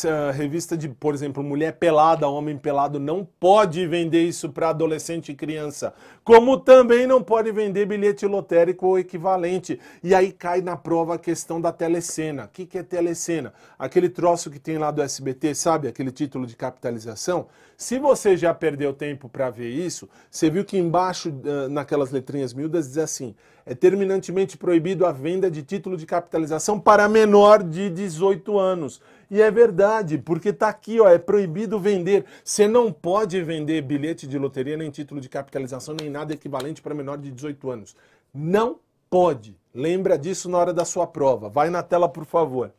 a 0.05 0.31
revista 0.31 0.77
de, 0.77 0.87
por 0.87 1.15
exemplo, 1.15 1.43
mulher 1.43 1.73
pelada, 1.73 2.27
homem 2.27 2.57
pelado, 2.57 2.99
não 2.99 3.27
pode 3.39 3.87
vender 3.87 4.23
isso 4.23 4.49
para 4.49 4.69
adolescente 4.69 5.31
e 5.31 5.35
criança. 5.35 5.93
Como 6.23 6.59
também 6.59 7.07
não 7.07 7.23
pode 7.23 7.51
vender 7.51 7.87
bilhete 7.87 8.27
lotérico 8.27 8.85
ou 8.85 8.99
equivalente. 8.99 9.79
E 10.03 10.13
aí 10.13 10.31
cai 10.31 10.61
na 10.61 10.77
prova 10.77 11.15
a 11.15 11.17
questão 11.17 11.59
da 11.59 11.71
telecena. 11.71 12.45
O 12.45 12.49
que, 12.49 12.67
que 12.67 12.77
é 12.77 12.83
telecena? 12.83 13.51
Aquele 13.79 14.09
troço 14.09 14.51
que 14.51 14.59
tem 14.59 14.77
lá 14.77 14.91
do 14.91 15.01
SBT, 15.01 15.55
sabe? 15.55 15.87
Aquele 15.87 16.11
título 16.11 16.45
de 16.45 16.55
capitalização. 16.55 17.47
Se 17.75 17.97
você 17.97 18.37
já 18.37 18.53
perdeu 18.53 18.93
tempo 18.93 19.27
para 19.27 19.49
ver 19.49 19.69
isso, 19.69 20.07
você 20.29 20.49
viu 20.49 20.63
que 20.63 20.77
embaixo, 20.77 21.33
naquelas 21.71 22.11
letrinhas 22.11 22.53
miúdas, 22.53 22.89
diz 22.89 22.97
assim: 22.97 23.33
é 23.65 23.75
terminantemente 23.75 24.57
proibido 24.57 25.05
a 25.05 25.11
venda 25.11 25.49
de 25.49 25.61
título 25.61 25.95
de 25.95 26.05
capitalização 26.05 26.79
para 26.79 27.07
menor 27.07 27.63
de 27.63 27.89
18 27.89 28.57
anos. 28.57 28.99
E 29.31 29.41
é 29.41 29.51
verdade, 29.51 30.17
porque 30.17 30.49
está 30.49 30.69
aqui, 30.69 30.99
ó, 30.99 31.07
é 31.07 31.19
proibido 31.19 31.79
vender. 31.79 32.25
Você 32.43 32.67
não 32.67 32.91
pode 32.91 33.41
vender 33.43 33.81
bilhete 33.83 34.25
de 34.25 34.39
loteria, 34.39 34.75
nem 34.75 34.89
título 34.89 35.21
de 35.21 35.29
capitalização, 35.29 35.95
nem 35.99 36.09
nada 36.09 36.33
equivalente 36.33 36.81
para 36.81 36.95
menor 36.95 37.17
de 37.17 37.31
18 37.31 37.69
anos. 37.69 37.95
Não 38.33 38.79
pode. 39.09 39.55
Lembra 39.73 40.17
disso 40.17 40.49
na 40.49 40.57
hora 40.57 40.73
da 40.73 40.83
sua 40.83 41.05
prova. 41.05 41.47
Vai 41.47 41.69
na 41.69 41.83
tela, 41.83 42.09
por 42.09 42.25
favor. 42.25 42.71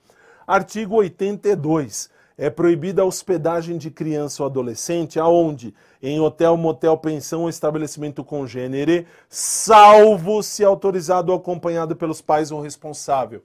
Artigo 0.45 0.97
82. 0.97 2.11
É 2.37 2.49
proibida 2.49 3.03
a 3.03 3.05
hospedagem 3.05 3.77
de 3.77 3.91
criança 3.91 4.43
ou 4.43 4.47
adolescente 4.49 5.21
aonde? 5.21 5.75
Em 6.03 6.19
hotel, 6.21 6.57
motel, 6.57 6.97
pensão 6.97 7.43
ou 7.43 7.51
estabelecimento 7.51 8.25
congênere, 8.25 9.07
salvo 9.29 10.43
se 10.43 10.65
autorizado 10.65 11.33
ou 11.33 11.39
acompanhado 11.39 11.95
pelos 11.95 12.23
pais 12.23 12.51
ou 12.51 12.61
responsável. 12.61 13.43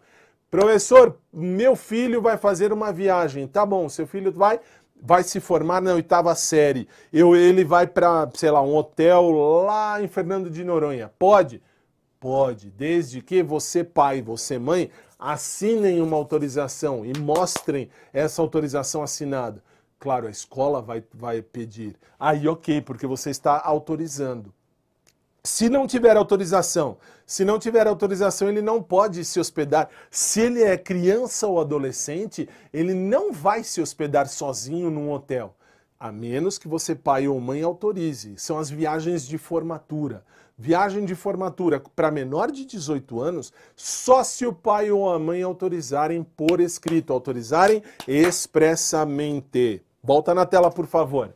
Professor, 0.55 1.17
meu 1.33 1.75
filho 1.75 2.21
vai 2.21 2.37
fazer 2.37 2.71
uma 2.71 2.93
viagem. 2.93 3.45
Tá 3.45 3.65
bom, 3.65 3.89
seu 3.89 4.07
filho 4.07 4.31
vai 4.31 4.61
vai 5.01 5.21
se 5.21 5.41
formar 5.41 5.81
na 5.81 5.93
oitava 5.93 6.33
série. 6.33 6.87
Eu, 7.11 7.35
ele 7.35 7.65
vai 7.65 7.85
para, 7.85 8.29
sei 8.33 8.49
lá, 8.49 8.61
um 8.61 8.73
hotel 8.73 9.31
lá 9.65 10.01
em 10.01 10.07
Fernando 10.07 10.49
de 10.49 10.63
Noronha. 10.63 11.11
Pode? 11.19 11.61
Pode, 12.21 12.71
desde 12.71 13.21
que 13.21 13.43
você, 13.43 13.83
pai, 13.83 14.21
você, 14.21 14.57
mãe, 14.57 14.89
assinem 15.19 16.01
uma 16.01 16.15
autorização 16.15 17.05
e 17.05 17.11
mostrem 17.19 17.89
essa 18.13 18.41
autorização 18.41 19.03
assinada. 19.03 19.61
Claro, 19.99 20.25
a 20.25 20.31
escola 20.31 20.81
vai, 20.81 21.03
vai 21.13 21.41
pedir. 21.41 21.97
Aí, 22.17 22.47
ok, 22.47 22.81
porque 22.81 23.05
você 23.05 23.29
está 23.29 23.61
autorizando. 23.61 24.53
Se 25.45 25.69
não 25.69 25.85
tiver 25.85 26.17
autorização, 26.17 26.97
se 27.23 27.45
não 27.45 27.59
tiver 27.59 27.85
autorização, 27.85 28.49
ele 28.49 28.63
não 28.63 28.81
pode 28.81 29.23
se 29.23 29.39
hospedar. 29.39 29.89
Se 30.09 30.41
ele 30.41 30.63
é 30.63 30.75
criança 30.75 31.45
ou 31.45 31.61
adolescente, 31.61 32.49
ele 32.73 32.95
não 32.95 33.31
vai 33.31 33.63
se 33.63 33.79
hospedar 33.79 34.27
sozinho 34.27 34.89
num 34.89 35.11
hotel, 35.11 35.55
a 35.99 36.11
menos 36.11 36.57
que 36.57 36.67
você, 36.67 36.95
pai 36.95 37.27
ou 37.27 37.39
mãe, 37.39 37.61
autorize. 37.61 38.33
São 38.37 38.57
as 38.57 38.71
viagens 38.71 39.27
de 39.27 39.37
formatura. 39.37 40.25
Viagem 40.57 41.05
de 41.05 41.13
formatura 41.13 41.79
para 41.95 42.09
menor 42.09 42.49
de 42.49 42.65
18 42.65 43.21
anos, 43.21 43.53
só 43.75 44.23
se 44.23 44.47
o 44.47 44.53
pai 44.53 44.89
ou 44.89 45.11
a 45.13 45.19
mãe 45.19 45.43
autorizarem 45.43 46.23
por 46.23 46.59
escrito, 46.59 47.13
autorizarem 47.13 47.83
expressamente. 48.07 49.83
Volta 50.01 50.33
na 50.33 50.45
tela, 50.45 50.71
por 50.71 50.87
favor. 50.87 51.35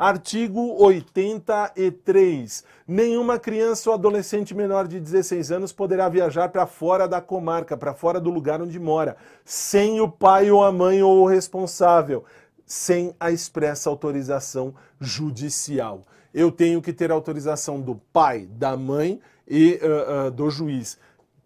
Artigo 0.00 0.82
83. 0.82 2.64
Nenhuma 2.88 3.38
criança 3.38 3.90
ou 3.90 3.94
adolescente 3.94 4.54
menor 4.54 4.88
de 4.88 4.98
16 4.98 5.52
anos 5.52 5.72
poderá 5.74 6.08
viajar 6.08 6.48
para 6.48 6.66
fora 6.66 7.06
da 7.06 7.20
comarca, 7.20 7.76
para 7.76 7.92
fora 7.92 8.18
do 8.18 8.30
lugar 8.30 8.62
onde 8.62 8.80
mora, 8.80 9.18
sem 9.44 10.00
o 10.00 10.08
pai 10.08 10.50
ou 10.50 10.64
a 10.64 10.72
mãe 10.72 11.02
ou 11.02 11.18
o 11.18 11.26
responsável, 11.26 12.24
sem 12.64 13.14
a 13.20 13.30
expressa 13.30 13.90
autorização 13.90 14.74
judicial. 14.98 16.06
Eu 16.32 16.50
tenho 16.50 16.80
que 16.80 16.94
ter 16.94 17.10
autorização 17.10 17.78
do 17.78 17.96
pai, 18.10 18.48
da 18.52 18.78
mãe 18.78 19.20
e 19.46 19.78
uh, 19.82 20.28
uh, 20.28 20.30
do 20.30 20.48
juiz. 20.48 20.98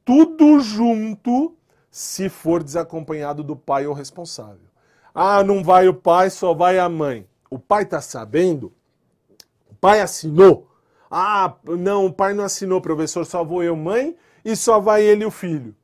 Tudo 0.04 0.60
junto, 0.60 1.56
se 1.90 2.28
for 2.28 2.62
desacompanhado 2.62 3.42
do 3.42 3.56
pai 3.56 3.84
ou 3.84 3.94
responsável. 3.94 4.68
Ah, 5.12 5.42
não 5.42 5.60
vai 5.64 5.88
o 5.88 5.94
pai, 5.94 6.30
só 6.30 6.54
vai 6.54 6.78
a 6.78 6.88
mãe 6.88 7.26
o 7.54 7.58
pai 7.58 7.84
está 7.84 8.00
sabendo, 8.00 8.72
o 9.70 9.74
pai 9.74 10.00
assinou. 10.00 10.68
Ah, 11.08 11.54
não, 11.64 12.06
o 12.06 12.12
pai 12.12 12.34
não 12.34 12.42
assinou, 12.42 12.80
professor, 12.80 13.24
só 13.24 13.44
vou 13.44 13.62
eu, 13.62 13.76
mãe, 13.76 14.16
e 14.44 14.56
só 14.56 14.80
vai 14.80 15.04
ele 15.04 15.22
e 15.22 15.26
o 15.26 15.30
filho. 15.30 15.74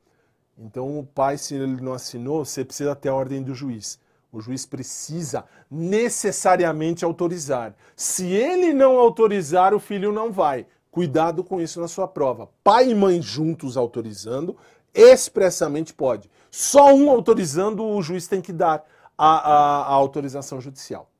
Então, 0.57 0.99
o 0.99 1.05
pai, 1.05 1.37
se 1.37 1.55
ele 1.55 1.81
não 1.81 1.93
assinou, 1.93 2.43
você 2.43 2.65
precisa 2.65 2.93
ter 2.93 3.07
a 3.07 3.15
ordem 3.15 3.41
do 3.41 3.55
juiz. 3.55 3.97
O 4.31 4.41
juiz 4.41 4.65
precisa 4.65 5.45
necessariamente 5.69 7.05
autorizar. 7.05 7.73
Se 7.95 8.27
ele 8.27 8.73
não 8.73 8.97
autorizar, 8.97 9.73
o 9.73 9.79
filho 9.79 10.11
não 10.11 10.31
vai. 10.31 10.65
Cuidado 10.91 11.41
com 11.41 11.61
isso 11.61 11.79
na 11.79 11.87
sua 11.87 12.07
prova. 12.07 12.49
Pai 12.63 12.89
e 12.89 12.95
mãe 12.95 13.21
juntos 13.21 13.77
autorizando, 13.77 14.57
expressamente 14.93 15.93
pode. 15.93 16.29
Só 16.49 16.93
um 16.93 17.09
autorizando, 17.09 17.85
o 17.85 18.01
juiz 18.01 18.27
tem 18.27 18.41
que 18.41 18.51
dar 18.51 18.83
a, 19.17 19.27
a, 19.27 19.81
a 19.83 19.93
autorização 19.93 20.59
judicial. 20.59 21.10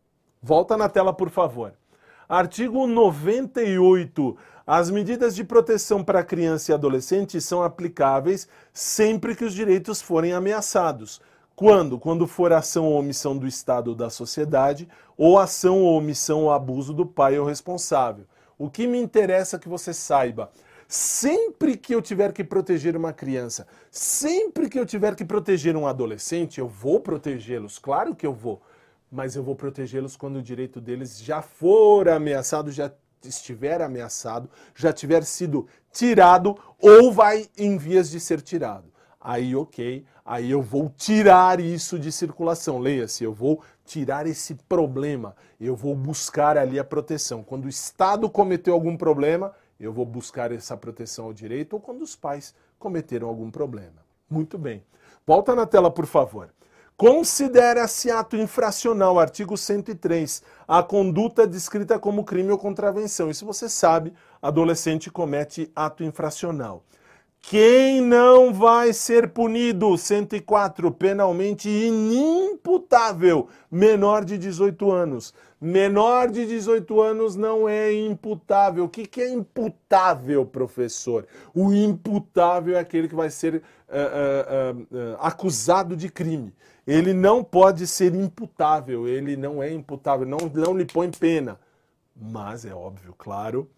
Volta 0.43 0.75
na 0.75 0.89
tela, 0.89 1.13
por 1.13 1.29
favor. 1.29 1.71
Artigo 2.27 2.87
98. 2.87 4.35
As 4.65 4.89
medidas 4.89 5.35
de 5.35 5.43
proteção 5.43 6.03
para 6.03 6.23
criança 6.23 6.71
e 6.71 6.73
adolescente 6.73 7.39
são 7.39 7.61
aplicáveis 7.61 8.47
sempre 8.73 9.35
que 9.35 9.45
os 9.45 9.53
direitos 9.53 10.01
forem 10.01 10.33
ameaçados. 10.33 11.21
Quando? 11.55 11.99
Quando 11.99 12.25
for 12.25 12.51
ação 12.51 12.85
ou 12.85 12.97
omissão 12.97 13.37
do 13.37 13.45
Estado 13.45 13.89
ou 13.89 13.95
da 13.95 14.09
sociedade, 14.09 14.89
ou 15.15 15.37
ação 15.37 15.83
ou 15.83 15.95
omissão 15.95 16.45
ou 16.45 16.51
abuso 16.51 16.91
do 16.91 17.05
pai 17.05 17.37
ou 17.37 17.45
responsável. 17.45 18.25
O 18.57 18.67
que 18.67 18.87
me 18.87 18.99
interessa 18.99 19.59
que 19.59 19.69
você 19.69 19.93
saiba. 19.93 20.49
Sempre 20.87 21.77
que 21.77 21.93
eu 21.93 22.01
tiver 22.01 22.33
que 22.33 22.43
proteger 22.43 22.97
uma 22.97 23.13
criança, 23.13 23.67
sempre 23.91 24.67
que 24.67 24.79
eu 24.79 24.87
tiver 24.87 25.15
que 25.15 25.23
proteger 25.23 25.77
um 25.77 25.85
adolescente, 25.85 26.59
eu 26.59 26.67
vou 26.67 26.99
protegê-los, 26.99 27.77
claro 27.77 28.15
que 28.15 28.25
eu 28.25 28.33
vou 28.33 28.59
mas 29.11 29.35
eu 29.35 29.43
vou 29.43 29.55
protegê-los 29.55 30.15
quando 30.15 30.37
o 30.37 30.41
direito 30.41 30.79
deles 30.79 31.21
já 31.21 31.41
for 31.41 32.07
ameaçado, 32.07 32.71
já 32.71 32.91
estiver 33.21 33.81
ameaçado, 33.81 34.49
já 34.73 34.93
tiver 34.93 35.23
sido 35.23 35.67
tirado 35.91 36.57
ou 36.79 37.11
vai 37.11 37.47
em 37.57 37.77
vias 37.77 38.09
de 38.09 38.19
ser 38.19 38.41
tirado. 38.41 38.91
Aí, 39.19 39.55
ok, 39.55 40.03
aí 40.25 40.49
eu 40.49 40.63
vou 40.63 40.89
tirar 40.89 41.59
isso 41.59 41.99
de 41.99 42.11
circulação. 42.11 42.79
Leia-se, 42.79 43.23
eu 43.23 43.31
vou 43.33 43.61
tirar 43.85 44.25
esse 44.25 44.55
problema, 44.55 45.35
eu 45.59 45.75
vou 45.75 45.95
buscar 45.95 46.57
ali 46.57 46.79
a 46.79 46.83
proteção. 46.83 47.43
Quando 47.43 47.65
o 47.65 47.69
Estado 47.69 48.27
cometeu 48.29 48.73
algum 48.73 48.97
problema, 48.97 49.53
eu 49.79 49.93
vou 49.93 50.05
buscar 50.05 50.51
essa 50.51 50.75
proteção 50.75 51.25
ao 51.25 51.33
direito, 51.33 51.73
ou 51.73 51.79
quando 51.79 52.01
os 52.01 52.15
pais 52.15 52.55
cometeram 52.79 53.27
algum 53.27 53.51
problema. 53.51 54.03
Muito 54.29 54.57
bem. 54.57 54.83
Volta 55.25 55.53
na 55.53 55.67
tela, 55.67 55.91
por 55.91 56.07
favor. 56.07 56.49
Considera-se 57.01 58.11
ato 58.11 58.37
infracional, 58.37 59.19
artigo 59.19 59.57
103, 59.57 60.43
a 60.67 60.83
conduta 60.83 61.47
descrita 61.47 61.97
como 61.97 62.23
crime 62.23 62.51
ou 62.51 62.59
contravenção. 62.59 63.27
Isso 63.27 63.43
você 63.43 63.67
sabe, 63.67 64.13
adolescente 64.39 65.09
comete 65.09 65.71
ato 65.75 66.03
infracional. 66.03 66.83
Quem 67.41 68.01
não 68.01 68.53
vai 68.53 68.93
ser 68.93 69.29
punido, 69.29 69.97
104, 69.97 70.91
penalmente 70.91 71.67
inimputável, 71.67 73.47
menor 73.71 74.23
de 74.23 74.37
18 74.37 74.91
anos. 74.91 75.33
Menor 75.59 76.29
de 76.29 76.45
18 76.45 77.01
anos 77.01 77.35
não 77.35 77.67
é 77.67 77.91
imputável. 77.91 78.83
O 78.83 78.89
que, 78.89 79.07
que 79.07 79.21
é 79.21 79.29
imputável, 79.31 80.45
professor? 80.45 81.25
O 81.51 81.73
imputável 81.73 82.75
é 82.75 82.79
aquele 82.79 83.07
que 83.07 83.15
vai 83.15 83.31
ser 83.31 83.55
uh, 83.55 83.59
uh, 83.59 84.81
uh, 84.81 85.17
acusado 85.19 85.95
de 85.95 86.07
crime 86.07 86.53
ele 86.91 87.13
não 87.13 87.41
pode 87.41 87.87
ser 87.87 88.13
imputável, 88.13 89.07
ele 89.07 89.37
não 89.37 89.63
é 89.63 89.71
imputável, 89.71 90.27
não, 90.27 90.39
não 90.53 90.77
lhe 90.77 90.85
põe 90.85 91.09
pena. 91.09 91.57
Mas 92.13 92.65
é 92.65 92.73
óbvio, 92.73 93.15
claro, 93.17 93.69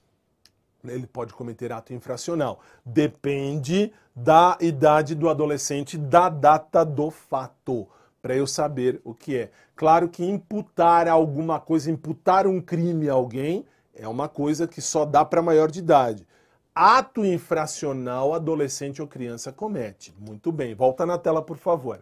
ele 0.83 1.05
pode 1.05 1.31
cometer 1.31 1.71
ato 1.71 1.93
infracional. 1.93 2.59
Depende 2.83 3.93
da 4.15 4.57
idade 4.59 5.13
do 5.13 5.29
adolescente, 5.29 5.95
da 5.95 6.27
data 6.27 6.83
do 6.83 7.11
fato, 7.11 7.87
para 8.19 8.35
eu 8.35 8.47
saber 8.47 8.99
o 9.03 9.13
que 9.13 9.37
é. 9.37 9.51
Claro 9.75 10.09
que 10.09 10.25
imputar 10.25 11.07
alguma 11.07 11.59
coisa, 11.59 11.91
imputar 11.91 12.47
um 12.47 12.59
crime 12.59 13.09
a 13.09 13.13
alguém, 13.13 13.63
é 13.93 14.07
uma 14.07 14.27
coisa 14.27 14.67
que 14.67 14.81
só 14.81 15.05
dá 15.05 15.23
para 15.23 15.41
maior 15.41 15.69
de 15.69 15.79
idade. 15.79 16.27
Ato 16.73 17.23
infracional, 17.23 18.33
adolescente 18.33 19.03
ou 19.03 19.07
criança 19.07 19.51
comete. 19.51 20.11
Muito 20.17 20.51
bem, 20.51 20.73
volta 20.73 21.05
na 21.05 21.19
tela, 21.19 21.43
por 21.43 21.57
favor. 21.57 22.01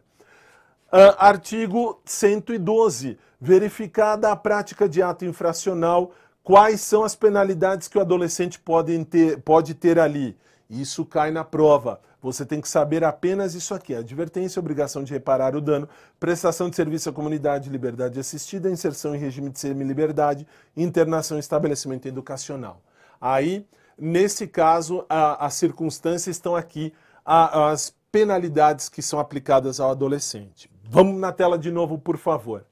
Uh, 0.91 1.15
artigo 1.17 2.01
112. 2.03 3.17
Verificada 3.39 4.29
a 4.29 4.35
prática 4.35 4.89
de 4.89 5.01
ato 5.01 5.23
infracional, 5.23 6.11
quais 6.43 6.81
são 6.81 7.03
as 7.03 7.15
penalidades 7.15 7.87
que 7.87 7.97
o 7.97 8.01
adolescente 8.01 8.59
pode 8.59 9.05
ter, 9.05 9.39
pode 9.39 9.73
ter 9.73 9.97
ali? 9.97 10.37
Isso 10.69 11.05
cai 11.05 11.31
na 11.31 11.43
prova. 11.43 12.01
Você 12.21 12.45
tem 12.45 12.61
que 12.61 12.67
saber 12.67 13.03
apenas 13.03 13.55
isso 13.55 13.73
aqui: 13.73 13.95
advertência, 13.95 14.59
obrigação 14.59 15.03
de 15.03 15.13
reparar 15.13 15.55
o 15.55 15.61
dano, 15.61 15.87
prestação 16.19 16.69
de 16.69 16.75
serviço 16.75 17.09
à 17.09 17.13
comunidade, 17.13 17.69
liberdade 17.69 18.19
assistida, 18.19 18.69
inserção 18.69 19.15
em 19.15 19.19
regime 19.19 19.49
de 19.49 19.59
semi-liberdade, 19.59 20.45
internação 20.77 21.37
em 21.37 21.39
estabelecimento 21.39 22.07
educacional. 22.07 22.81
Aí, 23.19 23.65
nesse 23.97 24.45
caso, 24.45 25.05
as 25.09 25.55
circunstâncias 25.55 26.35
estão 26.35 26.55
aqui, 26.55 26.93
a, 27.25 27.71
as 27.71 27.93
penalidades 28.11 28.87
que 28.87 29.01
são 29.01 29.19
aplicadas 29.19 29.79
ao 29.79 29.89
adolescente. 29.89 30.70
Vamos 30.93 31.17
na 31.17 31.31
tela 31.31 31.57
de 31.57 31.71
novo, 31.71 31.97
por 31.97 32.17
favor. 32.17 32.65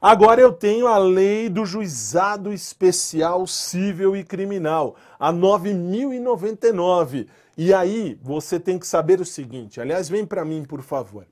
Agora 0.00 0.40
eu 0.40 0.52
tenho 0.52 0.86
a 0.86 0.96
lei 0.96 1.48
do 1.48 1.66
juizado 1.66 2.52
especial 2.52 3.48
civil 3.48 4.16
e 4.16 4.22
criminal, 4.22 4.94
a 5.18 5.32
9099. 5.32 7.26
E 7.58 7.74
aí 7.74 8.16
você 8.22 8.60
tem 8.60 8.78
que 8.78 8.86
saber 8.86 9.20
o 9.20 9.24
seguinte, 9.24 9.80
aliás, 9.80 10.08
vem 10.08 10.24
para 10.24 10.44
mim, 10.44 10.62
por 10.62 10.82
favor. 10.82 11.26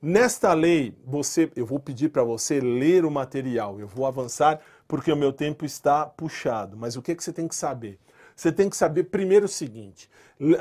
Nesta 0.00 0.54
lei, 0.54 0.96
você, 1.04 1.50
eu 1.56 1.66
vou 1.66 1.80
pedir 1.80 2.10
para 2.10 2.22
você 2.22 2.60
ler 2.60 3.04
o 3.04 3.10
material. 3.10 3.80
Eu 3.80 3.88
vou 3.88 4.06
avançar 4.06 4.60
porque 4.86 5.10
o 5.10 5.16
meu 5.16 5.32
tempo 5.32 5.64
está 5.64 6.06
puxado. 6.06 6.76
Mas 6.76 6.94
o 6.94 7.02
que, 7.02 7.12
que 7.12 7.24
você 7.24 7.32
tem 7.32 7.48
que 7.48 7.56
saber? 7.56 7.98
Você 8.36 8.52
tem 8.52 8.70
que 8.70 8.76
saber 8.76 9.02
primeiro 9.02 9.46
o 9.46 9.48
seguinte: 9.48 10.08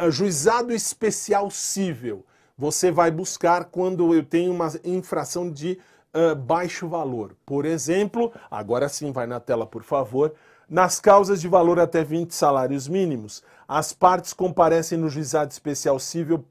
juizado 0.10 0.74
especial 0.74 1.52
civil 1.52 2.26
você 2.58 2.90
vai 2.90 3.12
buscar 3.12 3.66
quando 3.66 4.14
eu 4.14 4.24
tenho 4.24 4.52
uma 4.52 4.72
infração 4.84 5.50
de 5.52 5.78
uh, 6.14 6.36
baixo 6.36 6.88
valor. 6.88 7.36
Por 7.46 7.66
exemplo, 7.66 8.32
agora 8.50 8.90
sim, 8.90 9.12
vai 9.12 9.28
na 9.28 9.40
tela, 9.40 9.66
por 9.66 9.84
favor. 9.84 10.34
Nas 10.70 11.00
causas 11.00 11.40
de 11.40 11.48
valor 11.48 11.80
até 11.80 12.04
20 12.04 12.34
salários 12.34 12.88
mínimos, 12.88 13.44
as 13.68 13.94
partes 13.94 14.34
comparecem 14.34 14.98
no 14.98 15.10
juizado 15.10 15.52
especial 15.52 16.00
civil 16.00 16.44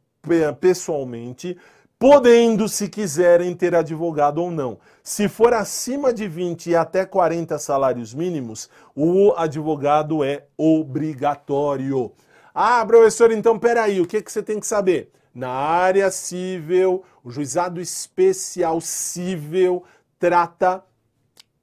pessoalmente, 0.61 1.57
podendo, 1.99 2.69
se 2.69 2.89
quiserem, 2.89 3.55
ter 3.55 3.75
advogado 3.75 4.39
ou 4.39 4.51
não. 4.51 4.79
Se 5.03 5.29
for 5.29 5.53
acima 5.53 6.13
de 6.13 6.27
20 6.29 6.71
e 6.71 6.77
até 6.77 7.05
40 7.05 7.59
salários 7.59 8.15
mínimos, 8.15 8.71
o 8.95 9.33
advogado 9.37 10.25
é 10.25 10.45
obrigatório. 10.57 12.13
Ah, 12.55 12.85
professor, 12.87 13.31
então 13.31 13.59
peraí, 13.59 14.01
o 14.01 14.07
que, 14.07 14.23
que 14.23 14.33
você 14.33 14.43
tem 14.43 14.59
que 14.59 14.67
saber? 14.67 15.13
Na 15.37 15.51
área 15.51 16.11
civil, 16.11 17.05
o 17.23 17.31
juizado 17.31 17.79
especial 17.79 18.81
civil 18.81 19.85
trata 20.19 20.83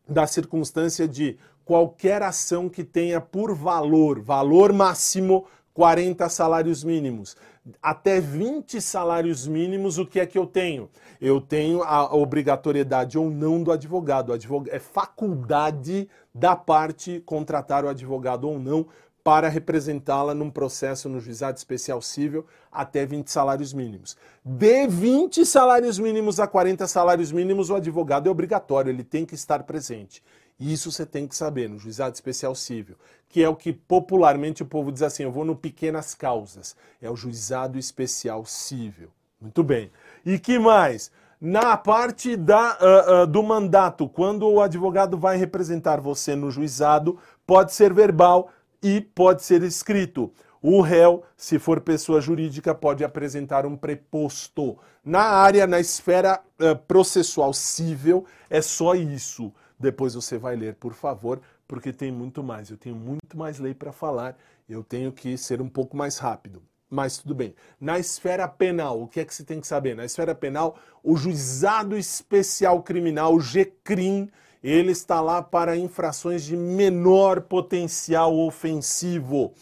da 0.08 0.28
circunstância 0.28 1.08
de 1.08 1.40
qualquer 1.66 2.22
ação 2.22 2.70
que 2.70 2.84
tenha 2.84 3.20
por 3.20 3.56
valor, 3.56 4.22
valor 4.22 4.72
máximo 4.72 5.48
40 5.74 6.30
salários 6.30 6.84
mínimos. 6.84 7.36
Até 7.82 8.22
20 8.22 8.80
salários 8.80 9.48
mínimos, 9.48 9.98
o 9.98 10.06
que 10.06 10.20
é 10.20 10.28
que 10.28 10.38
eu 10.38 10.46
tenho? 10.46 10.88
Eu 11.20 11.42
tenho 11.42 11.82
a 11.82 12.14
obrigatoriedade 12.14 13.18
ou 13.18 13.32
não 13.32 13.64
do 13.64 13.72
advogado. 13.72 14.38
É 14.70 14.78
faculdade 14.78 16.08
da 16.32 16.56
parte 16.56 17.24
contratar 17.26 17.84
o 17.84 17.90
advogado 17.90 18.48
ou 18.48 18.60
não 18.60 18.86
para 19.24 19.48
representá-la 19.48 20.34
num 20.34 20.50
processo 20.50 21.08
no 21.08 21.20
juizado 21.20 21.58
especial 21.58 22.02
civil 22.02 22.46
até 22.72 23.06
20 23.06 23.32
salários 23.32 23.74
mínimos. 23.74 24.18
De 24.44 24.88
20 24.88 25.46
salários 25.46 25.98
mínimos 25.98 26.40
a 26.40 26.48
40 26.48 26.86
salários 26.88 27.32
mínimos, 27.32 27.70
o 27.70 27.76
advogado 27.76 28.28
é 28.28 28.32
obrigatório, 28.32 28.90
ele 28.90 29.04
tem 29.04 29.26
que 29.26 29.36
estar 29.36 29.64
presente. 29.64 30.22
Isso 30.60 30.92
você 30.92 31.06
tem 31.06 31.28
que 31.28 31.36
saber 31.36 31.70
no 31.70 31.80
juizado 31.80 32.14
especial 32.14 32.54
civil, 32.54 32.96
que 33.30 33.42
é 33.42 33.50
o 33.50 33.56
que 33.56 33.74
popularmente 33.74 34.62
o 34.62 34.66
povo 34.66 34.92
diz 34.92 35.02
assim: 35.02 35.24
eu 35.24 35.32
vou 35.32 35.44
no 35.44 35.56
pequenas 35.56 36.14
causas. 36.14 36.76
É 37.02 37.10
o 37.10 37.16
juizado 37.16 37.80
especial 37.80 38.46
civil. 38.46 39.10
Muito 39.42 39.64
bem. 39.64 39.92
E 40.26 40.38
que 40.38 40.60
mais? 40.60 41.12
Na 41.42 41.76
parte 41.76 42.38
da, 42.38 42.78
uh, 42.78 43.24
uh, 43.24 43.28
do 43.28 43.44
mandato, 43.44 44.08
quando 44.08 44.48
o 44.48 44.62
advogado 44.62 45.18
vai 45.18 45.36
representar 45.36 46.00
você 46.00 46.36
no 46.36 46.50
juizado, 46.50 47.20
pode 47.46 47.74
ser 47.74 47.94
verbal, 47.94 48.50
e 48.84 49.00
pode 49.00 49.44
ser 49.44 49.64
escrito. 49.64 50.32
O 50.62 50.82
réu, 50.82 51.24
se 51.36 51.58
for 51.60 51.82
pessoa 51.82 52.22
jurídica, 52.22 52.76
pode 52.76 53.04
apresentar 53.04 53.66
um 53.66 53.76
preposto. 53.76 54.78
Na 55.04 55.22
área, 55.22 55.68
na 55.68 55.80
esfera 55.80 56.42
uh, 56.60 56.76
processual 56.88 57.54
civil, 57.54 58.26
é 58.50 58.62
só 58.62 58.96
isso. 58.96 59.52
Depois 59.78 60.14
você 60.14 60.38
vai 60.38 60.56
ler, 60.56 60.76
por 60.76 60.94
favor, 60.94 61.42
porque 61.68 61.92
tem 61.92 62.12
muito 62.12 62.42
mais. 62.42 62.70
Eu 62.70 62.78
tenho 62.78 62.96
muito 62.96 63.38
mais 63.38 63.60
lei 63.60 63.74
para 63.74 63.92
falar, 63.92 64.38
eu 64.70 64.84
tenho 64.84 65.12
que 65.12 65.38
ser 65.38 65.62
um 65.62 65.68
pouco 65.68 65.98
mais 65.98 66.18
rápido. 66.18 66.62
Mas 66.90 67.18
tudo 67.18 67.34
bem. 67.34 67.56
Na 67.82 67.98
esfera 67.98 68.48
penal, 68.48 69.02
o 69.02 69.08
que 69.08 69.20
é 69.20 69.26
que 69.26 69.34
você 69.34 69.44
tem 69.44 69.60
que 69.60 69.68
saber? 69.68 69.96
Na 69.96 70.06
esfera 70.06 70.36
penal, 70.36 70.78
o 71.04 71.18
Juizado 71.18 71.98
Especial 71.98 72.82
Criminal, 72.84 73.34
o 73.34 73.40
GCRIM, 73.42 74.30
ele 74.64 74.94
está 74.94 75.20
lá 75.20 75.42
para 75.42 75.76
infrações 75.76 76.44
de 76.44 76.56
menor 76.56 77.42
potencial 77.42 78.34
ofensivo. 78.34 79.54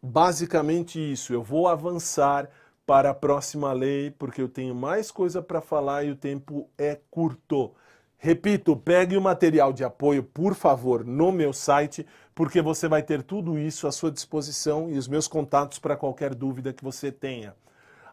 Basicamente 0.00 1.00
isso. 1.00 1.32
Eu 1.32 1.42
vou 1.42 1.66
avançar 1.66 2.48
para 2.86 3.10
a 3.10 3.14
próxima 3.14 3.72
lei 3.72 4.12
porque 4.12 4.40
eu 4.40 4.48
tenho 4.48 4.74
mais 4.74 5.10
coisa 5.10 5.42
para 5.42 5.60
falar 5.60 6.04
e 6.04 6.12
o 6.12 6.16
tempo 6.16 6.70
é 6.78 7.00
curto. 7.10 7.74
Repito, 8.16 8.76
pegue 8.76 9.16
o 9.16 9.20
material 9.20 9.72
de 9.72 9.84
apoio, 9.84 10.22
por 10.22 10.54
favor, 10.54 11.04
no 11.04 11.30
meu 11.30 11.52
site, 11.52 12.06
porque 12.34 12.60
você 12.60 12.88
vai 12.88 13.02
ter 13.02 13.22
tudo 13.22 13.58
isso 13.58 13.86
à 13.86 13.92
sua 13.92 14.10
disposição 14.10 14.90
e 14.90 14.98
os 14.98 15.06
meus 15.06 15.28
contatos 15.28 15.78
para 15.78 15.96
qualquer 15.96 16.34
dúvida 16.34 16.72
que 16.72 16.82
você 16.82 17.12
tenha. 17.12 17.54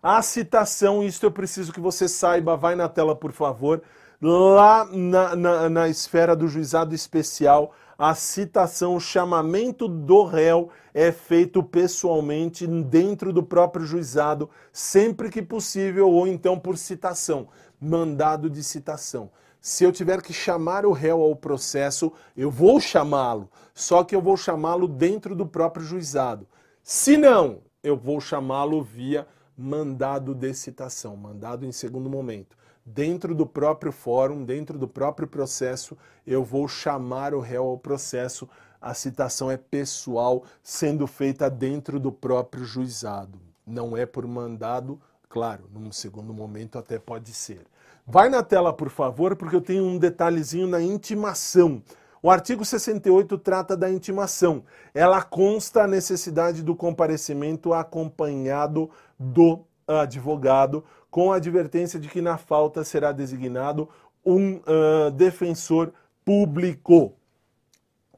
A 0.01 0.21
citação, 0.21 1.03
isso 1.03 1.25
eu 1.25 1.31
preciso 1.31 1.73
que 1.73 1.79
você 1.79 2.07
saiba, 2.07 2.55
vai 2.55 2.75
na 2.75 2.87
tela, 2.87 3.15
por 3.15 3.31
favor 3.31 3.81
lá 4.21 4.85
na, 4.85 5.35
na, 5.35 5.69
na 5.69 5.89
esfera 5.89 6.35
do 6.35 6.47
juizado 6.47 6.95
especial, 6.95 7.73
a 7.97 8.13
citação, 8.13 8.95
o 8.95 8.99
chamamento 8.99 9.87
do 9.87 10.23
réu 10.23 10.69
é 10.93 11.11
feito 11.11 11.63
pessoalmente 11.63 12.67
dentro 12.67 13.31
do 13.31 13.41
próprio 13.41 13.85
juizado, 13.85 14.49
sempre 14.71 15.29
que 15.29 15.41
possível, 15.41 16.09
ou 16.09 16.27
então 16.27 16.59
por 16.59 16.77
citação, 16.77 17.47
mandado 17.79 18.49
de 18.49 18.63
citação. 18.63 19.29
Se 19.61 19.83
eu 19.83 19.91
tiver 19.91 20.21
que 20.21 20.33
chamar 20.33 20.85
o 20.85 20.91
réu 20.91 21.21
ao 21.21 21.35
processo, 21.35 22.11
eu 22.35 22.51
vou 22.51 22.79
chamá-lo, 22.79 23.49
só 23.73 24.03
que 24.03 24.15
eu 24.15 24.21
vou 24.21 24.37
chamá-lo 24.37 24.87
dentro 24.87 25.35
do 25.35 25.45
próprio 25.45 25.85
juizado. 25.85 26.47
Se 26.83 27.17
não, 27.17 27.59
eu 27.81 27.95
vou 27.95 28.19
chamá-lo 28.19 28.83
via 28.83 29.25
mandado 29.57 30.35
de 30.35 30.53
citação, 30.53 31.15
mandado 31.15 31.65
em 31.65 31.71
segundo 31.71 32.09
momento 32.09 32.57
dentro 32.85 33.33
do 33.33 33.45
próprio 33.45 33.91
fórum, 33.91 34.43
dentro 34.43 34.77
do 34.77 34.87
próprio 34.87 35.27
processo, 35.27 35.97
eu 36.25 36.43
vou 36.43 36.67
chamar 36.67 37.33
o 37.33 37.39
réu 37.39 37.65
ao 37.65 37.77
processo. 37.77 38.47
A 38.79 38.93
citação 38.93 39.49
é 39.49 39.57
pessoal, 39.57 40.43
sendo 40.61 41.07
feita 41.07 41.49
dentro 41.49 41.99
do 41.99 42.11
próprio 42.11 42.63
juizado. 42.63 43.39
Não 43.65 43.97
é 43.97 44.05
por 44.05 44.27
mandado, 44.27 45.01
claro, 45.27 45.63
num 45.73 45.91
segundo 45.91 46.31
momento 46.31 46.77
até 46.77 46.99
pode 46.99 47.33
ser. 47.33 47.65
Vai 48.05 48.29
na 48.29 48.43
tela, 48.43 48.71
por 48.71 48.89
favor, 48.89 49.35
porque 49.35 49.55
eu 49.55 49.61
tenho 49.61 49.83
um 49.83 49.97
detalhezinho 49.97 50.67
na 50.67 50.79
intimação. 50.79 51.81
O 52.21 52.29
artigo 52.29 52.63
68 52.63 53.35
trata 53.39 53.75
da 53.75 53.89
intimação. 53.89 54.63
Ela 54.93 55.23
consta 55.23 55.83
a 55.83 55.87
necessidade 55.87 56.61
do 56.61 56.75
comparecimento 56.75 57.73
acompanhado 57.73 58.91
do 59.17 59.63
advogado 59.87 60.83
com 61.15 61.31
a 61.31 61.37
advertência 61.37 61.97
de 61.97 62.09
que 62.09 62.21
na 62.21 62.37
falta 62.37 62.83
será 62.83 63.13
designado 63.13 63.87
um 64.25 64.55
uh, 64.57 65.09
defensor 65.11 65.93
público. 66.25 67.13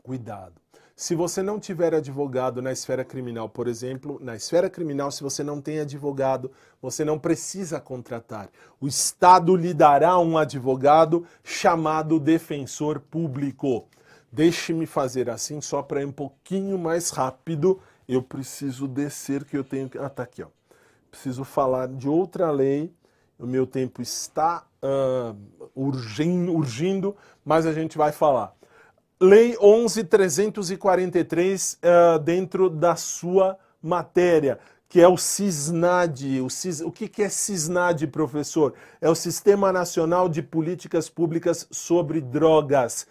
Cuidado. 0.01 0.55
Se 0.95 1.13
você 1.13 1.43
não 1.43 1.59
tiver 1.59 1.93
advogado 1.93 2.59
na 2.59 2.71
esfera 2.71 3.05
criminal, 3.05 3.49
por 3.49 3.67
exemplo, 3.67 4.19
na 4.19 4.35
esfera 4.35 4.67
criminal, 4.67 5.11
se 5.11 5.21
você 5.21 5.43
não 5.43 5.61
tem 5.61 5.79
advogado, 5.79 6.51
você 6.81 7.05
não 7.05 7.19
precisa 7.19 7.79
contratar. 7.79 8.49
O 8.81 8.87
Estado 8.87 9.55
lhe 9.55 9.75
dará 9.75 10.17
um 10.17 10.35
advogado 10.35 11.23
chamado 11.43 12.19
defensor 12.19 12.99
público. 12.99 13.87
Deixe-me 14.31 14.87
fazer 14.87 15.29
assim 15.29 15.61
só 15.61 15.83
para 15.83 16.01
ir 16.01 16.05
um 16.05 16.11
pouquinho 16.11 16.79
mais 16.79 17.11
rápido. 17.11 17.79
Eu 18.07 18.23
preciso 18.23 18.87
descer 18.87 19.45
que 19.45 19.55
eu 19.55 19.63
tenho 19.63 19.87
que. 19.87 19.99
Ah, 19.99 20.09
tá 20.09 20.23
aqui, 20.23 20.41
ó. 20.41 20.56
Preciso 21.17 21.43
falar 21.43 21.87
de 21.87 22.07
outra 22.07 22.51
lei. 22.51 22.93
O 23.39 23.47
meu 23.47 23.65
tempo 23.65 24.03
está 24.03 24.67
uh, 24.83 25.35
urgindo, 25.75 26.53
urgindo, 26.53 27.15
mas 27.43 27.65
a 27.65 27.73
gente 27.73 27.97
vai 27.97 28.11
falar. 28.11 28.53
Lei 29.19 29.57
11.343 29.57 31.73
uh, 31.73 31.77
eh, 31.81 32.19
dentro 32.19 32.69
da 32.69 32.95
sua 32.95 33.57
matéria, 33.81 34.59
que 34.87 35.01
é 35.01 35.07
o 35.07 35.17
CISNAD. 35.17 36.39
O, 36.41 36.51
CIS... 36.51 36.81
o 36.81 36.91
que, 36.91 37.07
que 37.07 37.23
é 37.23 37.29
CISNAD, 37.29 38.05
professor? 38.05 38.75
É 39.01 39.09
o 39.09 39.15
Sistema 39.15 39.73
Nacional 39.73 40.29
de 40.29 40.43
Políticas 40.43 41.09
Públicas 41.09 41.67
sobre 41.71 42.21
Drogas. 42.21 43.07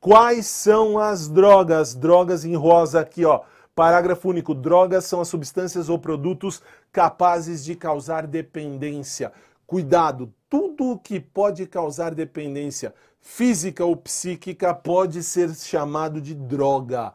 Quais 0.00 0.46
são 0.46 0.98
as 0.98 1.28
drogas? 1.28 1.94
Drogas 1.94 2.46
em 2.46 2.56
rosa 2.56 3.00
aqui, 3.00 3.26
ó. 3.26 3.42
Parágrafo 3.80 4.28
único. 4.28 4.54
Drogas 4.54 5.06
são 5.06 5.22
as 5.22 5.28
substâncias 5.28 5.88
ou 5.88 5.98
produtos 5.98 6.62
capazes 6.92 7.64
de 7.64 7.74
causar 7.74 8.26
dependência. 8.26 9.32
Cuidado, 9.66 10.30
tudo 10.50 10.90
o 10.90 10.98
que 10.98 11.18
pode 11.18 11.66
causar 11.66 12.14
dependência 12.14 12.92
física 13.22 13.82
ou 13.82 13.96
psíquica 13.96 14.74
pode 14.74 15.22
ser 15.22 15.54
chamado 15.54 16.20
de 16.20 16.34
droga. 16.34 17.14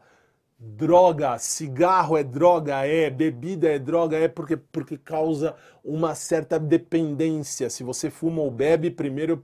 Droga, 0.58 1.38
cigarro 1.38 2.16
é 2.16 2.24
droga, 2.24 2.84
é, 2.84 3.10
bebida 3.10 3.68
é 3.68 3.78
droga, 3.78 4.16
é 4.16 4.26
porque, 4.26 4.56
porque 4.56 4.98
causa 4.98 5.54
uma 5.84 6.16
certa 6.16 6.58
dependência. 6.58 7.70
Se 7.70 7.84
você 7.84 8.10
fuma 8.10 8.42
ou 8.42 8.50
bebe, 8.50 8.90
primeiro, 8.90 9.40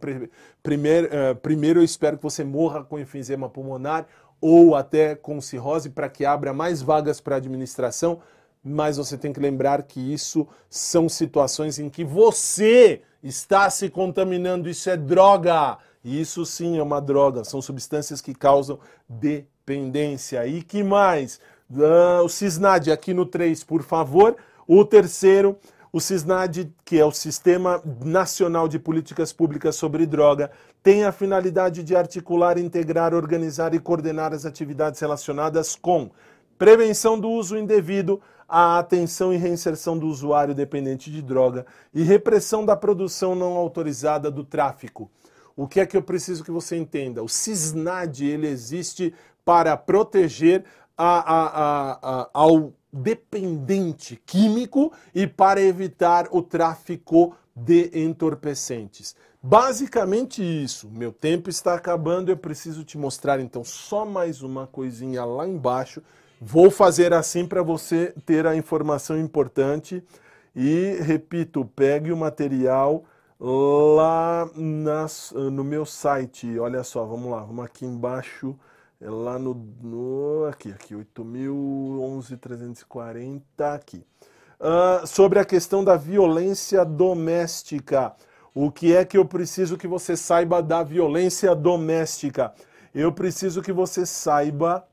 primeiro, 0.60 1.06
uh, 1.06 1.36
primeiro 1.36 1.78
eu 1.78 1.84
espero 1.84 2.16
que 2.16 2.22
você 2.24 2.42
morra 2.42 2.82
com 2.82 2.98
enfisema 2.98 3.48
pulmonar 3.48 4.08
ou 4.42 4.74
até 4.74 5.14
com 5.14 5.40
cirrose 5.40 5.88
para 5.88 6.08
que 6.08 6.26
abra 6.26 6.52
mais 6.52 6.82
vagas 6.82 7.20
para 7.20 7.36
a 7.36 7.38
administração, 7.38 8.20
mas 8.62 8.96
você 8.96 9.16
tem 9.16 9.32
que 9.32 9.40
lembrar 9.40 9.84
que 9.84 10.12
isso 10.12 10.46
são 10.68 11.08
situações 11.08 11.78
em 11.78 11.88
que 11.88 12.04
você 12.04 13.02
está 13.22 13.70
se 13.70 13.88
contaminando, 13.88 14.68
isso 14.68 14.90
é 14.90 14.96
droga. 14.96 15.78
Isso 16.04 16.44
sim 16.44 16.78
é 16.78 16.82
uma 16.82 17.00
droga, 17.00 17.44
são 17.44 17.62
substâncias 17.62 18.20
que 18.20 18.34
causam 18.34 18.80
dependência. 19.08 20.44
E 20.46 20.60
que 20.60 20.82
mais? 20.82 21.40
Uh, 21.70 22.24
o 22.24 22.28
CISNAD 22.28 22.90
aqui 22.90 23.14
no 23.14 23.24
3, 23.24 23.62
por 23.62 23.84
favor. 23.84 24.36
O 24.66 24.84
terceiro, 24.84 25.56
o 25.92 26.00
CISNAD, 26.00 26.72
que 26.86 26.98
é 26.98 27.04
o 27.04 27.12
Sistema 27.12 27.82
Nacional 28.02 28.66
de 28.66 28.78
Políticas 28.78 29.30
Públicas 29.30 29.76
sobre 29.76 30.06
Droga, 30.06 30.50
tem 30.82 31.04
a 31.04 31.12
finalidade 31.12 31.84
de 31.84 31.94
articular, 31.94 32.56
integrar, 32.56 33.12
organizar 33.12 33.74
e 33.74 33.78
coordenar 33.78 34.32
as 34.32 34.46
atividades 34.46 34.98
relacionadas 34.98 35.76
com 35.76 36.10
prevenção 36.56 37.20
do 37.20 37.28
uso 37.28 37.58
indevido, 37.58 38.22
a 38.48 38.78
atenção 38.78 39.34
e 39.34 39.36
reinserção 39.36 39.98
do 39.98 40.06
usuário 40.06 40.54
dependente 40.54 41.10
de 41.10 41.20
droga 41.20 41.66
e 41.92 42.02
repressão 42.02 42.64
da 42.64 42.76
produção 42.76 43.34
não 43.34 43.52
autorizada 43.56 44.30
do 44.30 44.44
tráfico. 44.44 45.10
O 45.54 45.68
que 45.68 45.80
é 45.80 45.86
que 45.86 45.96
eu 45.96 46.02
preciso 46.02 46.42
que 46.42 46.50
você 46.50 46.76
entenda? 46.76 47.22
O 47.22 47.28
CISNAD 47.28 48.24
ele 48.24 48.46
existe 48.46 49.14
para 49.44 49.76
proteger 49.76 50.64
a, 50.96 51.18
a, 51.18 51.92
a, 51.92 52.30
ao 52.32 52.72
dependente 52.92 54.20
químico 54.26 54.92
e 55.14 55.26
para 55.26 55.60
evitar 55.60 56.28
o 56.30 56.42
tráfico 56.42 57.34
de 57.54 57.90
entorpecentes. 57.94 59.16
Basicamente 59.42 60.42
isso. 60.42 60.88
Meu 60.90 61.12
tempo 61.12 61.50
está 61.50 61.74
acabando, 61.74 62.30
eu 62.30 62.36
preciso 62.36 62.84
te 62.84 62.96
mostrar 62.96 63.40
então 63.40 63.64
só 63.64 64.04
mais 64.04 64.42
uma 64.42 64.66
coisinha 64.66 65.24
lá 65.24 65.48
embaixo. 65.48 66.02
Vou 66.40 66.70
fazer 66.70 67.12
assim 67.12 67.46
para 67.46 67.62
você 67.62 68.14
ter 68.26 68.46
a 68.46 68.54
informação 68.54 69.18
importante 69.18 70.02
e 70.54 70.98
repito, 71.00 71.64
pegue 71.64 72.12
o 72.12 72.16
material 72.16 73.04
lá 73.40 74.48
nas, 74.54 75.32
no 75.32 75.64
meu 75.64 75.84
site. 75.84 76.58
Olha 76.58 76.84
só, 76.84 77.04
vamos 77.04 77.30
lá, 77.30 77.40
vamos 77.40 77.64
aqui 77.64 77.84
embaixo, 77.84 78.56
é 79.02 79.10
lá 79.10 79.36
no, 79.36 79.52
no 79.82 80.46
aqui, 80.48 80.70
aqui 80.70 80.94
8011.340 80.94 83.42
aqui. 83.74 84.06
Uh, 84.60 85.04
sobre 85.04 85.40
a 85.40 85.44
questão 85.44 85.82
da 85.82 85.96
violência 85.96 86.84
doméstica. 86.84 88.14
O 88.54 88.70
que 88.70 88.94
é 88.94 89.04
que 89.04 89.18
eu 89.18 89.24
preciso 89.24 89.76
que 89.76 89.88
você 89.88 90.16
saiba 90.16 90.62
da 90.62 90.84
violência 90.84 91.52
doméstica? 91.52 92.54
Eu 92.94 93.10
preciso 93.10 93.60
que 93.60 93.72
você 93.72 94.06
saiba 94.06 94.86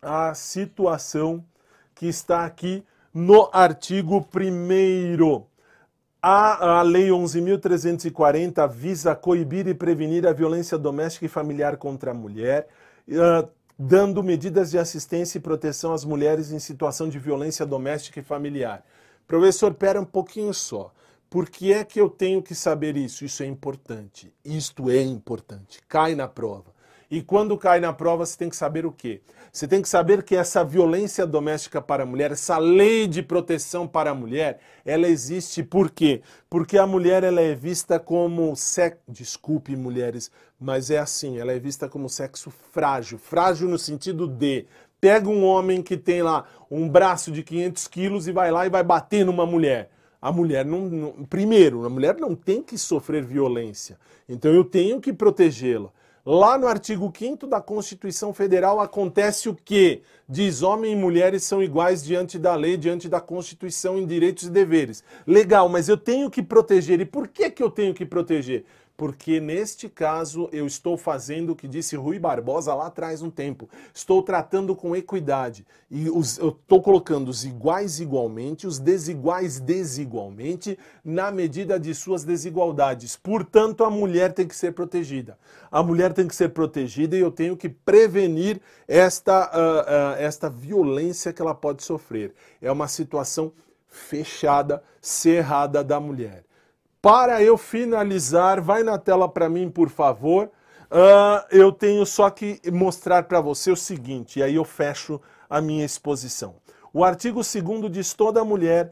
a 0.00 0.32
situação 0.32 1.44
que 1.94 2.06
está 2.06 2.46
aqui 2.46 2.82
no 3.12 3.50
artigo 3.52 4.26
1 4.34 5.44
a, 6.26 6.78
a 6.78 6.82
Lei 6.82 7.08
11.340 7.08 8.66
visa 8.70 9.14
coibir 9.14 9.68
e 9.68 9.74
prevenir 9.74 10.26
a 10.26 10.32
violência 10.32 10.78
doméstica 10.78 11.26
e 11.26 11.28
familiar 11.28 11.76
contra 11.76 12.12
a 12.12 12.14
mulher, 12.14 12.66
uh, 13.08 13.48
dando 13.78 14.22
medidas 14.22 14.70
de 14.70 14.78
assistência 14.78 15.38
e 15.38 15.40
proteção 15.40 15.92
às 15.92 16.04
mulheres 16.04 16.52
em 16.52 16.58
situação 16.58 17.08
de 17.08 17.18
violência 17.18 17.66
doméstica 17.66 18.20
e 18.20 18.22
familiar. 18.22 18.84
Professor, 19.26 19.74
pera 19.74 20.00
um 20.00 20.04
pouquinho 20.04 20.52
só. 20.52 20.92
Por 21.28 21.48
que 21.48 21.72
é 21.72 21.82
que 21.84 22.00
eu 22.00 22.08
tenho 22.08 22.42
que 22.42 22.54
saber 22.54 22.96
isso? 22.96 23.24
Isso 23.24 23.42
é 23.42 23.46
importante. 23.46 24.32
Isto 24.44 24.90
é 24.90 25.02
importante. 25.02 25.80
Cai 25.88 26.14
na 26.14 26.28
prova. 26.28 26.74
E 27.10 27.22
quando 27.22 27.56
cai 27.58 27.80
na 27.80 27.92
prova, 27.92 28.24
você 28.24 28.36
tem 28.36 28.48
que 28.48 28.56
saber 28.56 28.86
o 28.86 28.92
quê? 28.92 29.20
Você 29.52 29.68
tem 29.68 29.80
que 29.80 29.88
saber 29.88 30.24
que 30.24 30.34
essa 30.34 30.64
violência 30.64 31.26
doméstica 31.26 31.80
para 31.80 32.02
a 32.02 32.06
mulher, 32.06 32.32
essa 32.32 32.58
lei 32.58 33.06
de 33.06 33.22
proteção 33.22 33.86
para 33.86 34.10
a 34.10 34.14
mulher, 34.14 34.58
ela 34.84 35.06
existe 35.06 35.62
por 35.62 35.90
quê? 35.90 36.22
Porque 36.50 36.76
a 36.76 36.86
mulher 36.86 37.22
ela 37.22 37.40
é 37.40 37.54
vista 37.54 38.00
como 38.00 38.56
sexo, 38.56 39.00
desculpe 39.06 39.76
mulheres, 39.76 40.30
mas 40.64 40.90
é 40.90 40.96
assim, 40.96 41.38
ela 41.38 41.52
é 41.52 41.58
vista 41.58 41.90
como 41.90 42.08
sexo 42.08 42.50
frágil, 42.72 43.18
frágil 43.18 43.68
no 43.68 43.78
sentido 43.78 44.26
de 44.26 44.64
pega 44.98 45.28
um 45.28 45.44
homem 45.44 45.82
que 45.82 45.94
tem 45.94 46.22
lá 46.22 46.46
um 46.70 46.88
braço 46.88 47.30
de 47.30 47.42
500 47.42 47.86
quilos 47.86 48.26
e 48.26 48.32
vai 48.32 48.50
lá 48.50 48.64
e 48.64 48.70
vai 48.70 48.82
bater 48.82 49.26
numa 49.26 49.44
mulher. 49.44 49.90
A 50.22 50.32
mulher 50.32 50.64
não, 50.64 50.88
não 50.88 51.12
primeiro, 51.26 51.84
a 51.84 51.90
mulher 51.90 52.16
não 52.18 52.34
tem 52.34 52.62
que 52.62 52.78
sofrer 52.78 53.22
violência, 53.22 53.98
então 54.26 54.54
eu 54.54 54.64
tenho 54.64 55.02
que 55.02 55.12
protegê-la. 55.12 55.90
Lá 56.26 56.56
no 56.56 56.66
artigo 56.66 57.12
5 57.14 57.46
da 57.46 57.60
Constituição 57.60 58.32
Federal 58.32 58.80
acontece 58.80 59.50
o 59.50 59.54
que? 59.54 60.00
Diz 60.26 60.62
homem 60.62 60.92
e 60.92 60.96
mulheres 60.96 61.44
são 61.44 61.62
iguais 61.62 62.02
diante 62.02 62.38
da 62.38 62.54
lei, 62.54 62.78
diante 62.78 63.10
da 63.10 63.20
Constituição 63.20 63.98
em 63.98 64.06
direitos 64.06 64.44
e 64.44 64.50
deveres. 64.50 65.04
Legal, 65.26 65.68
mas 65.68 65.86
eu 65.86 65.98
tenho 65.98 66.30
que 66.30 66.42
proteger. 66.42 66.98
E 66.98 67.04
por 67.04 67.28
que, 67.28 67.50
que 67.50 67.62
eu 67.62 67.70
tenho 67.70 67.92
que 67.92 68.06
proteger? 68.06 68.64
Porque 68.96 69.40
neste 69.40 69.88
caso 69.88 70.48
eu 70.52 70.66
estou 70.66 70.96
fazendo 70.96 71.50
o 71.50 71.56
que 71.56 71.66
disse 71.66 71.96
Rui 71.96 72.18
Barbosa 72.18 72.74
lá 72.74 72.86
atrás 72.86 73.22
um 73.22 73.30
tempo. 73.30 73.68
Estou 73.92 74.22
tratando 74.22 74.74
com 74.76 74.94
equidade 74.94 75.66
e 75.90 76.08
os, 76.08 76.38
eu 76.38 76.50
estou 76.50 76.80
colocando 76.80 77.28
os 77.28 77.44
iguais 77.44 77.98
igualmente, 77.98 78.66
os 78.66 78.78
desiguais 78.78 79.58
desigualmente, 79.58 80.78
na 81.04 81.30
medida 81.32 81.78
de 81.78 81.92
suas 81.94 82.24
desigualdades. 82.24 83.16
Portanto, 83.16 83.82
a 83.82 83.90
mulher 83.90 84.32
tem 84.32 84.46
que 84.46 84.56
ser 84.56 84.72
protegida. 84.72 85.36
A 85.70 85.82
mulher 85.82 86.12
tem 86.12 86.28
que 86.28 86.36
ser 86.36 86.50
protegida 86.50 87.16
e 87.16 87.20
eu 87.20 87.32
tenho 87.32 87.56
que 87.56 87.68
prevenir 87.68 88.60
esta, 88.86 89.50
uh, 89.50 90.14
uh, 90.16 90.22
esta 90.22 90.48
violência 90.48 91.32
que 91.32 91.42
ela 91.42 91.54
pode 91.54 91.82
sofrer. 91.82 92.32
É 92.62 92.70
uma 92.70 92.86
situação 92.86 93.52
fechada, 93.88 94.82
cerrada 95.00 95.82
da 95.82 95.98
mulher. 95.98 96.44
Para 97.04 97.42
eu 97.42 97.58
finalizar, 97.58 98.62
vai 98.62 98.82
na 98.82 98.96
tela 98.96 99.28
para 99.28 99.46
mim, 99.46 99.68
por 99.68 99.90
favor. 99.90 100.46
Uh, 100.90 101.44
eu 101.50 101.70
tenho 101.70 102.06
só 102.06 102.30
que 102.30 102.58
mostrar 102.72 103.24
para 103.24 103.42
você 103.42 103.70
o 103.70 103.76
seguinte, 103.76 104.38
e 104.38 104.42
aí 104.42 104.54
eu 104.54 104.64
fecho 104.64 105.20
a 105.50 105.60
minha 105.60 105.84
exposição. 105.84 106.54
O 106.94 107.04
artigo 107.04 107.42
2 107.42 107.92
diz: 107.92 108.14
toda 108.14 108.42
mulher 108.42 108.90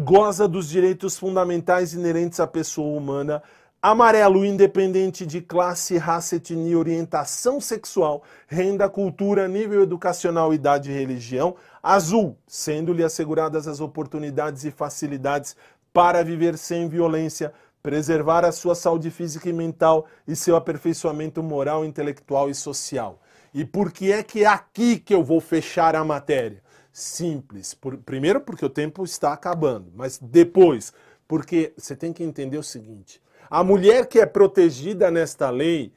goza 0.00 0.46
dos 0.46 0.68
direitos 0.68 1.18
fundamentais 1.18 1.92
inerentes 1.92 2.38
à 2.38 2.46
pessoa 2.46 2.96
humana. 2.96 3.42
Amarelo, 3.82 4.44
independente 4.44 5.26
de 5.26 5.40
classe, 5.40 5.96
raça, 5.96 6.36
etnia, 6.36 6.78
orientação 6.78 7.60
sexual, 7.60 8.22
renda, 8.46 8.88
cultura, 8.88 9.48
nível 9.48 9.82
educacional, 9.82 10.54
idade 10.54 10.92
e 10.92 10.94
religião. 10.94 11.56
Azul, 11.82 12.36
sendo-lhe 12.46 13.02
asseguradas 13.02 13.66
as 13.66 13.80
oportunidades 13.80 14.64
e 14.64 14.70
facilidades 14.70 15.56
para 15.92 16.22
viver 16.22 16.56
sem 16.56 16.88
violência, 16.88 17.52
preservar 17.82 18.44
a 18.44 18.52
sua 18.52 18.74
saúde 18.74 19.10
física 19.10 19.48
e 19.48 19.52
mental 19.52 20.06
e 20.26 20.36
seu 20.36 20.56
aperfeiçoamento 20.56 21.42
moral, 21.42 21.84
intelectual 21.84 22.50
e 22.50 22.54
social. 22.54 23.20
E 23.52 23.64
por 23.64 23.90
que 23.90 24.12
é 24.12 24.22
que 24.22 24.44
é 24.44 24.46
aqui 24.46 24.98
que 24.98 25.14
eu 25.14 25.24
vou 25.24 25.40
fechar 25.40 25.96
a 25.96 26.04
matéria? 26.04 26.62
Simples. 26.92 27.74
Por, 27.74 27.96
primeiro, 27.98 28.40
porque 28.40 28.64
o 28.64 28.70
tempo 28.70 29.04
está 29.04 29.32
acabando, 29.32 29.90
mas 29.94 30.18
depois, 30.18 30.92
porque 31.26 31.72
você 31.76 31.96
tem 31.96 32.12
que 32.12 32.22
entender 32.22 32.58
o 32.58 32.62
seguinte: 32.62 33.20
a 33.48 33.64
mulher 33.64 34.06
que 34.06 34.20
é 34.20 34.26
protegida 34.26 35.10
nesta 35.10 35.50
lei 35.50 35.92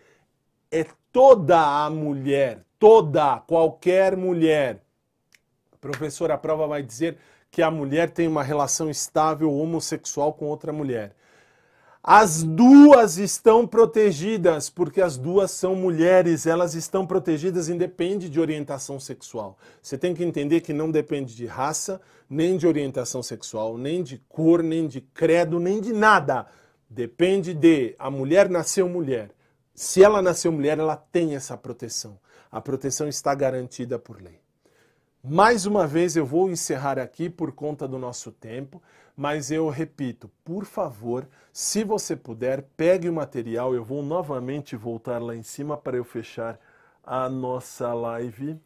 é 0.71 0.85
toda 1.11 1.85
a 1.85 1.89
mulher, 1.89 2.65
toda, 2.79 3.39
qualquer 3.41 4.17
mulher. 4.17 4.81
Professor, 5.79 6.31
a 6.31 6.37
prova 6.37 6.65
vai 6.65 6.81
dizer 6.81 7.17
que 7.53 7.61
a 7.61 7.69
mulher 7.69 8.09
tem 8.09 8.27
uma 8.27 8.41
relação 8.41 8.89
estável 8.89 9.53
homossexual 9.53 10.33
com 10.33 10.47
outra 10.47 10.73
mulher. 10.73 11.15
As 12.01 12.41
duas 12.41 13.19
estão 13.19 13.67
protegidas, 13.67 14.71
porque 14.71 14.99
as 14.99 15.17
duas 15.17 15.51
são 15.51 15.75
mulheres, 15.75 16.47
elas 16.47 16.73
estão 16.73 17.05
protegidas 17.05 17.69
independe 17.69 18.27
de 18.27 18.39
orientação 18.39 18.99
sexual. 18.99 19.55
Você 19.83 19.99
tem 19.99 20.15
que 20.15 20.23
entender 20.23 20.61
que 20.61 20.73
não 20.73 20.89
depende 20.89 21.35
de 21.35 21.45
raça, 21.45 22.01
nem 22.27 22.57
de 22.57 22.65
orientação 22.65 23.21
sexual, 23.21 23.77
nem 23.77 24.01
de 24.01 24.17
cor, 24.27 24.63
nem 24.63 24.87
de 24.87 24.99
credo, 24.99 25.59
nem 25.59 25.79
de 25.79 25.93
nada. 25.93 26.47
Depende 26.89 27.53
de 27.53 27.95
a 27.99 28.09
mulher 28.09 28.49
nasceu 28.49 28.89
mulher. 28.89 29.29
Se 29.75 30.03
ela 30.03 30.23
nasceu 30.23 30.51
mulher, 30.51 30.79
ela 30.79 30.95
tem 30.95 31.35
essa 31.35 31.55
proteção. 31.55 32.17
A 32.51 32.59
proteção 32.59 33.07
está 33.07 33.35
garantida 33.35 33.99
por 33.99 34.19
lei. 34.19 34.42
Mais 35.26 35.65
uma 35.65 35.88
vez 35.88 36.17
eu 36.17 36.26
vou 36.26 36.49
encerrar 36.49 36.99
aqui 36.99 37.30
por 37.30 37.53
conta 37.53 37.88
do 37.88 37.97
nosso 37.97 38.30
tempo, 38.30 38.84
mas 39.15 39.51
eu 39.51 39.69
repito, 39.69 40.30
por 40.43 40.65
favor, 40.65 41.26
se 41.49 41.82
você 41.82 42.13
puder, 42.13 42.63
pegue 42.76 43.07
o 43.07 43.13
material. 43.13 43.74
Eu 43.74 43.86
vou 43.86 44.03
novamente 44.03 44.76
voltar 44.76 45.21
lá 45.21 45.34
em 45.34 45.41
cima 45.41 45.78
para 45.78 45.95
eu 45.95 46.03
fechar 46.03 46.59
a 47.01 47.30
nossa 47.30 47.93
live. 47.93 48.59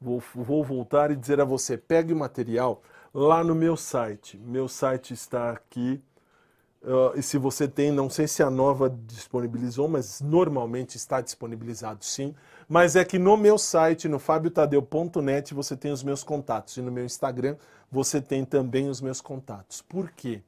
Vou, 0.00 0.22
vou 0.32 0.62
voltar 0.62 1.10
e 1.10 1.16
dizer 1.16 1.40
a 1.40 1.44
você: 1.44 1.76
pegue 1.76 2.12
o 2.12 2.16
material 2.16 2.82
lá 3.12 3.42
no 3.42 3.56
meu 3.56 3.76
site. 3.76 4.38
Meu 4.38 4.68
site 4.68 5.12
está 5.12 5.50
aqui. 5.50 6.00
Uh, 6.82 7.18
e 7.18 7.22
se 7.22 7.36
você 7.36 7.66
tem, 7.66 7.90
não 7.90 8.08
sei 8.08 8.28
se 8.28 8.44
a 8.44 8.48
nova 8.48 8.88
disponibilizou, 8.88 9.88
mas 9.88 10.20
normalmente 10.20 10.96
está 10.96 11.20
disponibilizado 11.20 12.04
sim 12.04 12.32
mas 12.70 12.94
é 12.94 13.04
que 13.04 13.18
no 13.18 13.36
meu 13.36 13.58
site, 13.58 14.08
no 14.08 14.20
fabiotadeu.net, 14.20 15.52
você 15.52 15.76
tem 15.76 15.90
os 15.90 16.04
meus 16.04 16.22
contatos. 16.22 16.76
E 16.76 16.80
no 16.80 16.92
meu 16.92 17.04
Instagram 17.04 17.56
você 17.90 18.20
tem 18.20 18.44
também 18.44 18.88
os 18.88 19.00
meus 19.00 19.20
contatos. 19.20 19.82
Por 19.82 20.12
quê? 20.12 20.40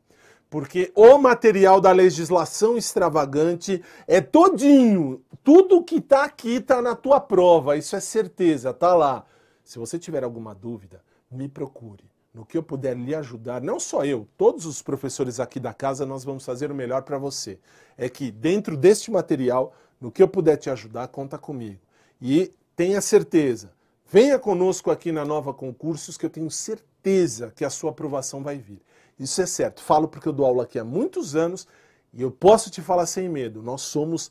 Porque 0.48 0.92
o 0.94 1.18
material 1.18 1.80
da 1.80 1.90
legislação 1.90 2.76
extravagante 2.76 3.82
é 4.06 4.20
todinho. 4.20 5.20
Tudo 5.42 5.82
que 5.82 5.96
está 5.96 6.22
aqui 6.22 6.58
está 6.58 6.80
na 6.80 6.94
tua 6.94 7.20
prova. 7.20 7.76
Isso 7.76 7.96
é 7.96 8.00
certeza, 8.00 8.70
está 8.70 8.94
lá. 8.94 9.24
Se 9.64 9.80
você 9.80 9.98
tiver 9.98 10.22
alguma 10.22 10.54
dúvida, 10.54 11.02
me 11.28 11.48
procure. 11.48 12.04
No 12.32 12.46
que 12.46 12.56
eu 12.56 12.62
puder 12.62 12.96
lhe 12.96 13.16
ajudar, 13.16 13.60
não 13.60 13.80
só 13.80 14.04
eu, 14.04 14.28
todos 14.38 14.64
os 14.64 14.80
professores 14.80 15.40
aqui 15.40 15.58
da 15.58 15.74
casa, 15.74 16.06
nós 16.06 16.22
vamos 16.22 16.44
fazer 16.44 16.70
o 16.70 16.74
melhor 16.74 17.02
para 17.02 17.18
você. 17.18 17.58
É 17.98 18.08
que 18.08 18.30
dentro 18.30 18.76
deste 18.76 19.10
material, 19.10 19.74
no 20.00 20.12
que 20.12 20.22
eu 20.22 20.28
puder 20.28 20.56
te 20.56 20.70
ajudar, 20.70 21.08
conta 21.08 21.36
comigo. 21.36 21.80
E 22.24 22.54
tenha 22.76 23.00
certeza, 23.00 23.72
venha 24.08 24.38
conosco 24.38 24.92
aqui 24.92 25.10
na 25.10 25.24
Nova 25.24 25.52
Concursos, 25.52 26.16
que 26.16 26.24
eu 26.24 26.30
tenho 26.30 26.48
certeza 26.52 27.50
que 27.50 27.64
a 27.64 27.70
sua 27.70 27.90
aprovação 27.90 28.44
vai 28.44 28.58
vir. 28.58 28.80
Isso 29.18 29.42
é 29.42 29.46
certo. 29.46 29.82
Falo 29.82 30.06
porque 30.06 30.28
eu 30.28 30.32
dou 30.32 30.46
aula 30.46 30.62
aqui 30.62 30.78
há 30.78 30.84
muitos 30.84 31.34
anos 31.34 31.66
e 32.14 32.22
eu 32.22 32.30
posso 32.30 32.70
te 32.70 32.80
falar 32.80 33.06
sem 33.06 33.28
medo. 33.28 33.60
Nós 33.60 33.82
somos 33.82 34.30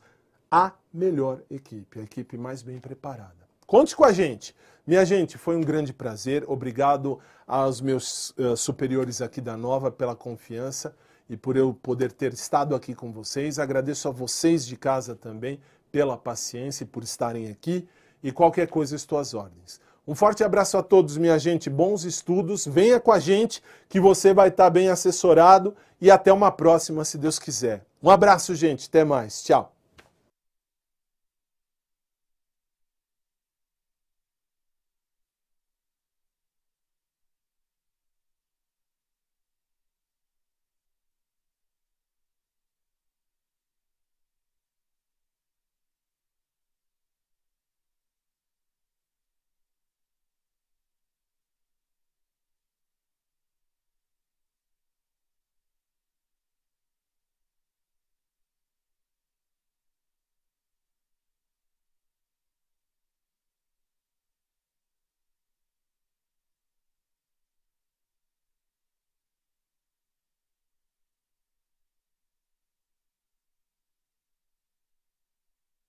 a 0.50 0.72
melhor 0.94 1.42
equipe, 1.50 2.00
a 2.00 2.04
equipe 2.04 2.38
mais 2.38 2.62
bem 2.62 2.80
preparada. 2.80 3.36
Conte 3.68 3.94
com 3.94 4.06
a 4.06 4.14
gente. 4.14 4.56
Minha 4.88 5.04
gente, 5.04 5.38
foi 5.38 5.58
um 5.58 5.62
grande 5.62 5.92
prazer. 5.92 6.46
Obrigado 6.48 7.20
aos 7.46 7.82
meus 7.82 8.30
uh, 8.32 8.56
superiores 8.56 9.22
aqui 9.22 9.42
da 9.42 9.58
Nova 9.58 9.92
pela 9.92 10.16
confiança 10.16 10.96
e 11.30 11.36
por 11.36 11.58
eu 11.58 11.74
poder 11.74 12.14
ter 12.14 12.32
estado 12.32 12.74
aqui 12.74 12.96
com 12.96 13.12
vocês. 13.12 13.60
Agradeço 13.60 14.08
a 14.08 14.12
vocês 14.12 14.66
de 14.66 14.78
casa 14.78 15.14
também 15.14 15.60
pela 15.92 16.18
paciência 16.18 16.84
e 16.84 16.88
por 16.88 17.04
estarem 17.04 17.50
aqui. 17.50 17.88
E 18.24 18.32
qualquer 18.32 18.68
coisa, 18.68 18.96
estou 18.96 19.18
às 19.18 19.34
ordens. 19.34 19.80
Um 20.08 20.16
forte 20.16 20.44
abraço 20.44 20.78
a 20.78 20.84
todos, 20.84 21.18
minha 21.18 21.38
gente. 21.38 21.70
Bons 21.70 22.04
estudos. 22.04 22.66
Venha 22.66 23.00
com 23.00 23.12
a 23.12 23.20
gente 23.20 23.62
que 23.88 24.00
você 24.00 24.34
vai 24.34 24.50
estar 24.50 24.70
bem 24.70 24.90
assessorado. 24.90 25.76
E 26.00 26.10
até 26.10 26.34
uma 26.34 26.52
próxima, 26.52 27.06
se 27.06 27.18
Deus 27.18 27.38
quiser. 27.38 27.84
Um 28.02 28.10
abraço, 28.10 28.56
gente. 28.56 28.88
Até 28.88 29.04
mais. 29.04 29.44
Tchau. 29.44 29.74